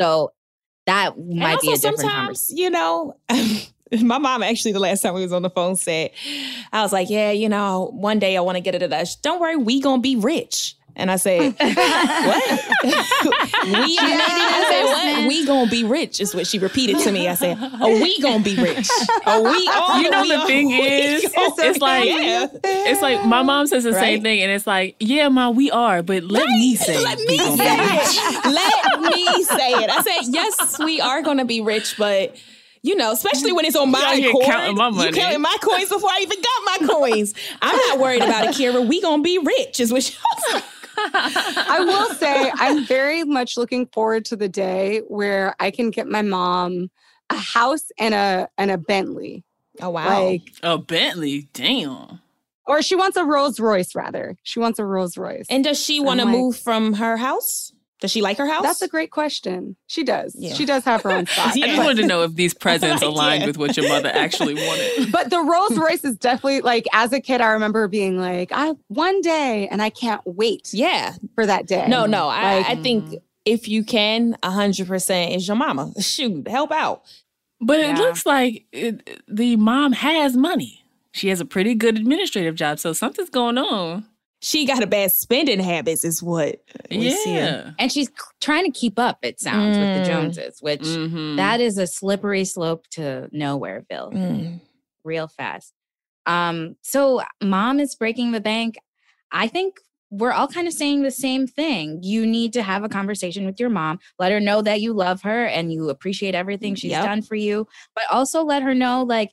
so 0.00 0.32
that 0.86 1.18
might 1.18 1.60
be 1.60 1.72
a 1.72 1.76
different 1.76 2.00
sometimes, 2.00 2.50
you 2.50 2.70
know, 2.70 3.14
my 4.00 4.18
mom 4.18 4.42
actually 4.42 4.72
the 4.72 4.80
last 4.80 5.02
time 5.02 5.14
we 5.14 5.22
was 5.22 5.32
on 5.32 5.42
the 5.42 5.50
phone 5.50 5.76
said, 5.76 6.10
I 6.72 6.82
was 6.82 6.92
like, 6.92 7.10
yeah, 7.10 7.30
you 7.30 7.48
know, 7.48 7.90
one 7.92 8.18
day 8.18 8.36
I 8.36 8.40
want 8.40 8.56
to 8.56 8.60
get 8.60 8.74
it 8.74 8.82
at 8.82 8.92
us. 8.92 9.16
Don't 9.16 9.40
worry, 9.40 9.56
we 9.56 9.80
gonna 9.80 10.02
be 10.02 10.16
rich. 10.16 10.76
And 10.94 11.10
I 11.10 11.16
said, 11.16 11.52
what? 11.58 12.60
we, 12.84 13.98
I 14.00 14.66
said, 14.68 14.84
what? 14.84 15.26
We 15.28 15.46
gonna 15.46 15.70
be 15.70 15.84
rich 15.84 16.20
is 16.20 16.34
what 16.34 16.46
she 16.46 16.58
repeated 16.58 16.98
to 17.00 17.12
me. 17.12 17.28
I 17.28 17.34
said, 17.34 17.56
oh, 17.60 18.00
we 18.02 18.20
gonna 18.20 18.42
be 18.44 18.56
rich. 18.56 18.88
Oh, 19.26 19.42
we 19.42 19.68
all 19.72 20.02
you 20.02 20.10
know 20.10 20.26
the 20.28 20.46
thing 20.46 20.70
is, 20.72 21.22
gonna 21.34 21.54
it's 21.58 21.78
like 21.80 22.06
Yeah. 22.08 22.46
it's 22.62 23.00
like 23.00 23.24
my 23.24 23.42
mom 23.42 23.66
says 23.66 23.84
the 23.84 23.94
same 23.94 24.22
thing, 24.22 24.42
and 24.42 24.50
it's 24.52 24.66
like, 24.66 24.96
yeah, 25.00 25.28
mom, 25.28 25.56
we 25.56 25.70
are, 25.70 26.02
but 26.02 26.24
let 26.24 26.46
me 26.48 26.76
say, 26.76 27.02
Let 27.02 27.18
we 27.18 27.26
me 27.26 27.38
say 27.38 27.76
it. 27.76 28.44
Let 28.52 29.00
me 29.00 29.44
say 29.44 29.70
it. 29.84 29.90
I 29.90 30.02
said, 30.02 30.32
yes, 30.34 30.78
we 30.78 31.00
are 31.00 31.22
going 31.22 31.38
to 31.38 31.44
be 31.44 31.60
rich, 31.60 31.96
but 31.96 32.36
you 32.84 32.96
know, 32.96 33.12
especially 33.12 33.52
when 33.52 33.64
it's 33.64 33.76
on 33.76 33.90
my 33.92 34.02
out 34.04 34.14
here 34.16 34.32
coin. 34.32 34.42
counting 34.44 34.76
my 34.76 34.88
You 34.88 34.94
money. 34.96 35.12
counting 35.12 35.40
my 35.40 35.56
coins 35.62 35.88
before 35.88 36.10
I 36.10 36.18
even 36.22 36.38
got 36.38 36.80
my 36.80 36.86
coins. 36.94 37.32
I'm 37.62 37.76
not 37.76 37.98
worried 38.00 38.22
about 38.22 38.44
it, 38.46 38.50
Kira. 38.56 38.84
We 38.86 39.00
gonna 39.00 39.22
be 39.22 39.38
rich, 39.38 39.78
is 39.78 39.92
what 39.92 40.02
she 40.02 40.16
was. 40.52 40.62
I 41.14 41.78
will 41.80 42.14
say 42.16 42.50
I'm 42.54 42.84
very 42.84 43.24
much 43.24 43.56
looking 43.56 43.86
forward 43.86 44.24
to 44.26 44.36
the 44.36 44.48
day 44.48 45.00
where 45.08 45.54
I 45.60 45.70
can 45.70 45.90
get 45.90 46.06
my 46.06 46.22
mom 46.22 46.90
a 47.30 47.36
house 47.36 47.90
and 47.98 48.14
a 48.14 48.48
and 48.58 48.70
a 48.70 48.78
Bentley. 48.78 49.44
Oh 49.80 49.90
wow. 49.90 50.26
Like 50.26 50.52
a 50.62 50.78
Bentley, 50.78 51.48
damn. 51.54 52.20
or 52.66 52.82
she 52.82 52.94
wants 52.94 53.16
a 53.16 53.24
Rolls 53.24 53.58
Royce 53.58 53.94
rather. 53.94 54.36
She 54.42 54.60
wants 54.60 54.78
a 54.78 54.84
Rolls 54.84 55.16
Royce. 55.16 55.46
And 55.48 55.64
does 55.64 55.82
she 55.82 55.98
want 56.00 56.20
to 56.20 56.26
like- 56.26 56.34
move 56.36 56.56
from 56.56 56.94
her 56.94 57.16
house? 57.16 57.71
Does 58.02 58.10
she 58.10 58.20
like 58.20 58.36
her 58.38 58.48
house? 58.48 58.64
That's 58.64 58.82
a 58.82 58.88
great 58.88 59.12
question. 59.12 59.76
She 59.86 60.02
does. 60.02 60.34
Yeah. 60.36 60.54
She 60.54 60.66
does 60.66 60.84
have 60.84 61.02
her 61.02 61.12
own 61.12 61.26
spot. 61.28 61.52
I 61.52 61.60
just 61.60 61.76
But- 61.76 61.86
wanted 61.86 62.02
to 62.02 62.08
know 62.08 62.24
if 62.24 62.34
these 62.34 62.52
presents 62.66 63.00
aligned 63.00 63.46
with 63.46 63.56
what 63.56 63.76
your 63.76 63.88
mother 63.88 64.10
actually 64.12 64.54
wanted. 64.54 65.12
but 65.12 65.30
the 65.30 65.40
Rolls 65.40 65.78
Royce 65.78 66.04
is 66.04 66.16
definitely 66.16 66.62
like 66.62 66.84
as 66.92 67.12
a 67.12 67.20
kid, 67.20 67.40
I 67.40 67.50
remember 67.50 67.86
being 67.86 68.18
like, 68.18 68.50
I 68.50 68.72
one 68.88 69.20
day 69.20 69.68
and 69.70 69.80
I 69.80 69.88
can't 69.88 70.20
wait 70.24 70.70
yeah. 70.74 71.14
for 71.36 71.46
that 71.46 71.68
day. 71.68 71.86
No, 71.86 72.06
no. 72.06 72.26
I, 72.26 72.56
Like, 72.56 72.66
I 72.66 72.82
think 72.82 73.04
mm-hmm. 73.04 73.14
if 73.44 73.68
you 73.68 73.84
can, 73.84 74.36
hundred 74.42 74.88
percent 74.88 75.36
is 75.36 75.46
your 75.46 75.56
mama. 75.56 75.92
Shoot, 76.00 76.48
help 76.48 76.72
out. 76.72 77.02
But 77.60 77.78
it 77.78 77.96
looks 77.96 78.26
like 78.26 78.66
it, 78.72 79.20
the 79.28 79.54
mom 79.54 79.92
has 79.92 80.36
money. 80.36 80.84
She 81.12 81.28
has 81.28 81.40
a 81.40 81.44
pretty 81.44 81.76
good 81.76 81.96
administrative 81.96 82.56
job, 82.56 82.80
so 82.80 82.92
something's 82.92 83.30
going 83.30 83.58
on. 83.58 84.06
She 84.42 84.66
got 84.66 84.82
a 84.82 84.86
bad 84.88 85.12
spending 85.12 85.60
habits, 85.60 86.04
is 86.04 86.20
what 86.22 86.60
we 86.90 87.10
see. 87.10 87.34
Yeah. 87.34 87.70
and 87.78 87.92
she's 87.92 88.10
trying 88.40 88.64
to 88.64 88.78
keep 88.78 88.98
up 88.98 89.18
it 89.22 89.40
sounds 89.40 89.78
with 89.78 89.86
Mm. 89.86 89.98
the 89.98 90.04
joneses 90.10 90.58
which 90.60 90.80
Mhm. 90.82 91.36
that 91.36 91.60
is 91.60 91.78
a 91.78 91.86
slippery 91.86 92.44
slope 92.44 92.86
to 92.90 93.28
nowhereville 93.32 94.12
Mm. 94.12 94.60
real 95.04 95.28
fast 95.28 95.72
um 96.26 96.76
so 96.82 97.22
mom 97.42 97.78
is 97.80 97.94
breaking 97.94 98.32
the 98.32 98.40
bank 98.40 98.76
i 99.32 99.46
think 99.48 99.76
we're 100.10 100.32
all 100.32 100.46
kind 100.48 100.66
of 100.68 100.74
saying 100.74 101.02
the 101.02 101.10
same 101.10 101.46
thing 101.46 102.00
you 102.02 102.26
need 102.26 102.52
to 102.52 102.62
have 102.62 102.84
a 102.84 102.88
conversation 102.88 103.46
with 103.46 103.58
your 103.58 103.70
mom 103.70 103.98
let 104.18 104.30
her 104.32 104.40
know 104.40 104.60
that 104.62 104.80
you 104.80 104.92
love 104.92 105.22
her 105.22 105.46
and 105.46 105.72
you 105.72 105.88
appreciate 105.88 106.34
everything 106.34 106.74
she's 106.74 106.90
Yep. 106.92 107.04
done 107.04 107.22
for 107.22 107.34
you 107.36 107.66
but 107.94 108.04
also 108.10 108.42
let 108.44 108.62
her 108.62 108.74
know 108.74 109.02
like 109.04 109.30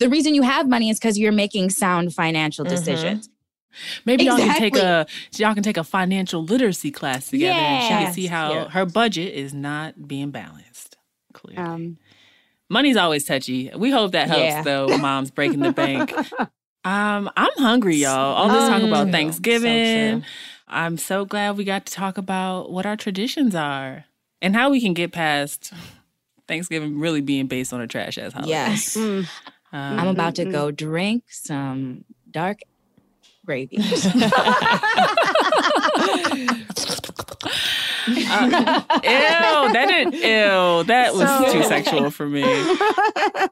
the 0.00 0.08
reason 0.08 0.34
you 0.34 0.42
have 0.42 0.68
money 0.68 0.90
is 0.90 0.98
because 0.98 1.18
you're 1.18 1.32
making 1.32 1.70
sound 1.70 2.12
financial 2.14 2.64
Mhm. 2.64 2.68
decisions 2.70 3.28
Maybe 4.04 4.24
y'all 4.24 4.36
can 4.38 4.58
take 4.58 4.76
a 4.76 5.06
y'all 5.36 5.54
can 5.54 5.62
take 5.62 5.76
a 5.76 5.84
financial 5.84 6.42
literacy 6.44 6.90
class 6.90 7.28
together, 7.30 7.58
and 7.60 7.82
she 7.82 7.88
can 7.90 8.12
see 8.12 8.26
how 8.26 8.52
Yeah. 8.52 8.68
her 8.70 8.86
budget 8.86 9.34
is 9.34 9.52
not 9.54 10.06
being 10.08 10.30
balanced. 10.30 10.96
Clearly, 11.34 11.56
um, 11.62 11.98
money's 12.68 12.96
always 12.96 13.24
touchy. 13.24 13.70
We 13.76 13.90
hope 13.90 14.12
that 14.12 14.28
helps, 14.28 14.42
Yeah. 14.42 14.62
though. 14.62 14.88
Mom's 14.98 15.30
breaking 15.30 15.60
the 15.60 15.72
bank. 15.72 16.12
Um, 16.84 17.28
I'm 17.36 17.50
hungry, 17.58 17.96
y'all. 17.96 18.34
All 18.34 18.48
this 18.48 18.66
talk 18.68 18.82
about 18.82 19.08
Mm. 19.08 19.12
Thanksgiving. 19.12 20.20
So. 20.22 20.26
I'm 20.68 20.96
so 20.96 21.24
glad 21.26 21.56
we 21.58 21.64
got 21.64 21.84
to 21.86 21.92
talk 21.92 22.16
about 22.16 22.70
what 22.70 22.86
our 22.86 22.96
traditions 22.96 23.54
are 23.54 24.04
and 24.40 24.54
how 24.54 24.70
we 24.70 24.80
can 24.80 24.94
get 24.94 25.12
past 25.12 25.72
Thanksgiving 26.46 26.98
really 26.98 27.20
being 27.20 27.46
based 27.46 27.72
on 27.72 27.80
a 27.80 27.86
trash 27.86 28.16
ass 28.16 28.32
holiday. 28.32 28.50
Yes. 28.52 28.96
mm. 28.96 29.26
Um, 29.70 29.98
i'm 30.00 30.08
about 30.08 30.36
to 30.36 30.46
go 30.46 30.70
drink 30.70 31.24
some 31.28 32.06
dark 32.30 32.60
gravy 33.48 33.78
uh, 33.80 33.82
ew, 38.08 39.72
that 39.72 39.86
didn't. 39.88 40.14
Ew, 40.14 40.84
that 40.84 41.14
was 41.14 41.28
So- 41.28 41.52
too 41.52 41.62
sexual 41.64 42.10
for 42.10 42.26
me. 42.28 42.44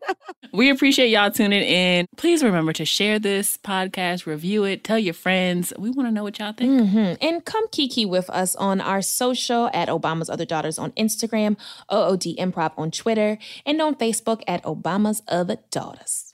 We 0.53 0.70
appreciate 0.70 1.09
y'all 1.11 1.30
tuning 1.30 1.61
in. 1.62 2.07
Please 2.16 2.42
remember 2.42 2.72
to 2.74 2.86
share 2.86 3.18
this 3.18 3.59
podcast, 3.59 4.24
review 4.24 4.64
it, 4.64 4.84
tell 4.84 4.99
your 4.99 5.12
friends. 5.12 5.70
We 5.78 5.90
want 5.90 6.09
to 6.09 6.12
know 6.12 6.22
what 6.22 6.38
y'all 6.38 6.55
think. 6.55 6.90
hmm 6.92 7.12
And 7.20 7.44
come 7.44 7.68
kiki 7.72 8.07
with 8.07 8.30
us 8.30 8.57
on 8.57 8.80
our 8.80 9.03
social 9.03 9.68
at 9.74 9.88
Obama's 9.88 10.30
Other 10.30 10.47
Daughters 10.47 10.78
on 10.78 10.92
Instagram, 10.92 11.59
OOD 11.92 12.38
Improv 12.38 12.72
on 12.78 12.90
Twitter, 12.90 13.36
and 13.66 13.82
on 13.82 13.97
Facebook 13.97 14.40
at 14.49 14.62
Obama's 14.62 15.20
Other 15.28 15.59
Daughters. 15.70 16.26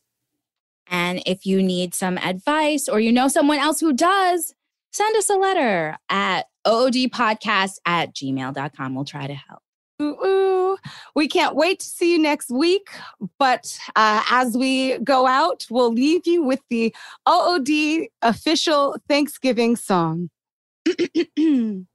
And 0.89 1.23
if 1.27 1.47
you 1.47 1.63
need 1.63 1.95
some 1.95 2.19
advice 2.19 2.89
or 2.89 3.01
you 3.01 3.13
know 3.13 3.29
someone 3.29 3.59
else 3.59 3.81
who 3.81 3.93
does, 3.93 4.55
send 4.93 5.17
us 5.17 5.31
a 5.31 5.37
letter 5.37 5.97
at 6.09 6.47
oodpodcast 6.67 7.79
at 7.87 8.15
gmail.com. 8.15 8.95
We'll 8.95 9.05
try 9.05 9.27
to 9.27 9.35
help. 9.35 9.63
Ooh, 10.01 10.17
ooh. 10.25 10.79
We 11.15 11.29
can't 11.29 11.55
wait 11.55 11.81
to 11.81 11.87
see 11.87 12.13
you 12.13 12.19
next 12.19 12.51
week. 12.51 12.89
But 13.39 13.79
uh, 13.95 14.23
as 14.31 14.57
we 14.57 14.99
go 14.99 15.27
out, 15.27 15.67
we'll 15.71 15.93
leave 15.93 16.27
you 16.27 16.43
with 16.43 16.61
the 16.71 16.95
OOD 17.29 18.09
official 18.23 18.97
Thanksgiving 19.09 19.77
song. 19.77 20.31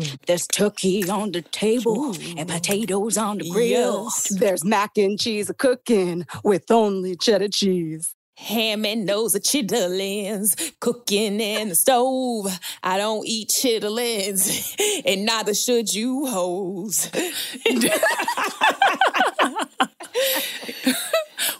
Mm. 0.00 0.18
There's 0.26 0.46
turkey 0.46 1.08
on 1.08 1.32
the 1.32 1.42
table 1.42 2.14
and 2.36 2.48
potatoes 2.48 3.16
on 3.18 3.38
the 3.38 3.50
grill. 3.50 4.10
There's 4.30 4.64
mac 4.64 4.96
and 4.96 5.18
cheese 5.18 5.50
a 5.50 5.54
cooking 5.54 6.26
with 6.44 6.70
only 6.70 7.16
cheddar 7.16 7.48
cheese. 7.48 8.14
ham 8.36 8.86
and 8.86 9.04
nose 9.04 9.34
of 9.34 9.42
chitlins 9.42 10.72
cooking 10.80 11.40
in 11.40 11.68
the 11.68 11.74
stove. 11.74 12.46
I 12.82 12.96
don't 12.96 13.26
eat 13.26 13.48
chitlins, 13.50 14.74
and 15.04 15.26
neither 15.26 15.54
should 15.54 15.92
you 15.92 16.26
hoes. 16.26 17.10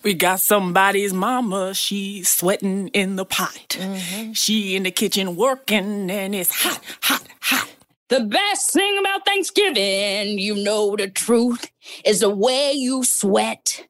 We 0.02 0.14
got 0.14 0.40
somebody's 0.40 1.12
mama, 1.12 1.74
she's 1.74 2.28
sweating 2.28 2.88
in 2.88 3.16
the 3.16 3.24
pot. 3.26 3.76
Mm-hmm. 3.78 4.32
She 4.32 4.74
in 4.74 4.84
the 4.84 4.90
kitchen 4.90 5.36
working 5.36 6.10
and 6.10 6.34
it's 6.34 6.62
hot, 6.62 6.80
hot, 7.02 7.22
hot. 7.40 7.68
The 8.10 8.20
best 8.24 8.72
thing 8.72 8.98
about 8.98 9.24
Thanksgiving, 9.24 10.38
you 10.38 10.56
know 10.56 10.96
the 10.96 11.08
truth, 11.08 11.70
is 12.04 12.20
the 12.20 12.28
way 12.28 12.72
you 12.72 13.04
sweat 13.04 13.86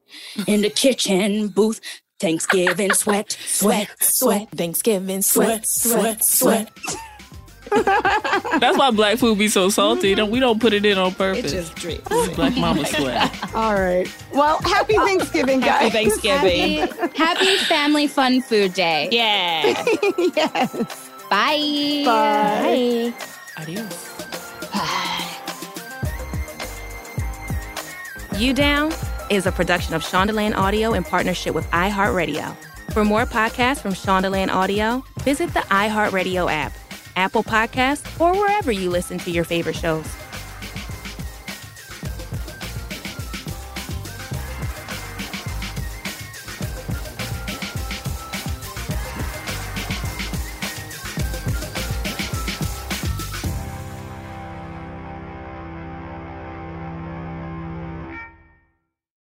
in 0.47 0.61
the 0.61 0.69
kitchen 0.69 1.47
booth. 1.47 1.81
Thanksgiving 2.19 2.93
sweat, 2.93 3.31
sweat, 3.31 3.89
sweat. 3.99 4.47
Thanksgiving 4.51 5.23
sweat, 5.23 5.65
sweat, 5.65 6.23
sweat. 6.23 6.69
That's 7.71 8.77
why 8.77 8.91
black 8.91 9.17
food 9.17 9.39
be 9.39 9.47
so 9.47 9.69
salty. 9.69 10.13
Don't 10.13 10.29
we 10.29 10.39
don't 10.39 10.61
put 10.61 10.73
it 10.73 10.85
in 10.85 10.99
on 10.99 11.15
purpose. 11.15 11.51
It 11.51 11.55
just 11.55 11.75
drips. 11.75 12.07
It's 12.11 12.35
black 12.35 12.55
mama 12.55 12.85
sweat. 12.85 13.55
All 13.55 13.73
right. 13.73 14.07
Well, 14.33 14.59
happy 14.61 14.97
Thanksgiving, 14.97 15.61
guys. 15.61 15.91
Happy 15.91 16.09
Thanksgiving. 16.09 16.77
Happy, 16.87 17.17
happy 17.17 17.57
Family 17.65 18.05
Fun 18.05 18.41
Food 18.41 18.75
Day. 18.75 19.09
Yeah. 19.11 19.83
yes. 20.35 21.09
Bye. 21.27 22.03
Bye. 22.05 23.13
Adios. 23.57 24.10
You 28.41 28.55
Down 28.55 28.91
is 29.29 29.45
a 29.45 29.51
production 29.51 29.93
of 29.93 30.01
Shondaland 30.01 30.55
Audio 30.55 30.93
in 30.93 31.03
partnership 31.03 31.53
with 31.53 31.69
iHeartRadio. 31.69 32.57
For 32.91 33.05
more 33.05 33.27
podcasts 33.27 33.81
from 33.81 33.91
Shondaland 33.91 34.49
Audio, 34.49 35.05
visit 35.19 35.53
the 35.53 35.59
iHeartRadio 35.59 36.51
app, 36.51 36.73
Apple 37.15 37.43
Podcasts, 37.43 38.19
or 38.19 38.31
wherever 38.31 38.71
you 38.71 38.89
listen 38.89 39.19
to 39.19 39.29
your 39.29 39.43
favorite 39.43 39.75
shows. 39.75 40.11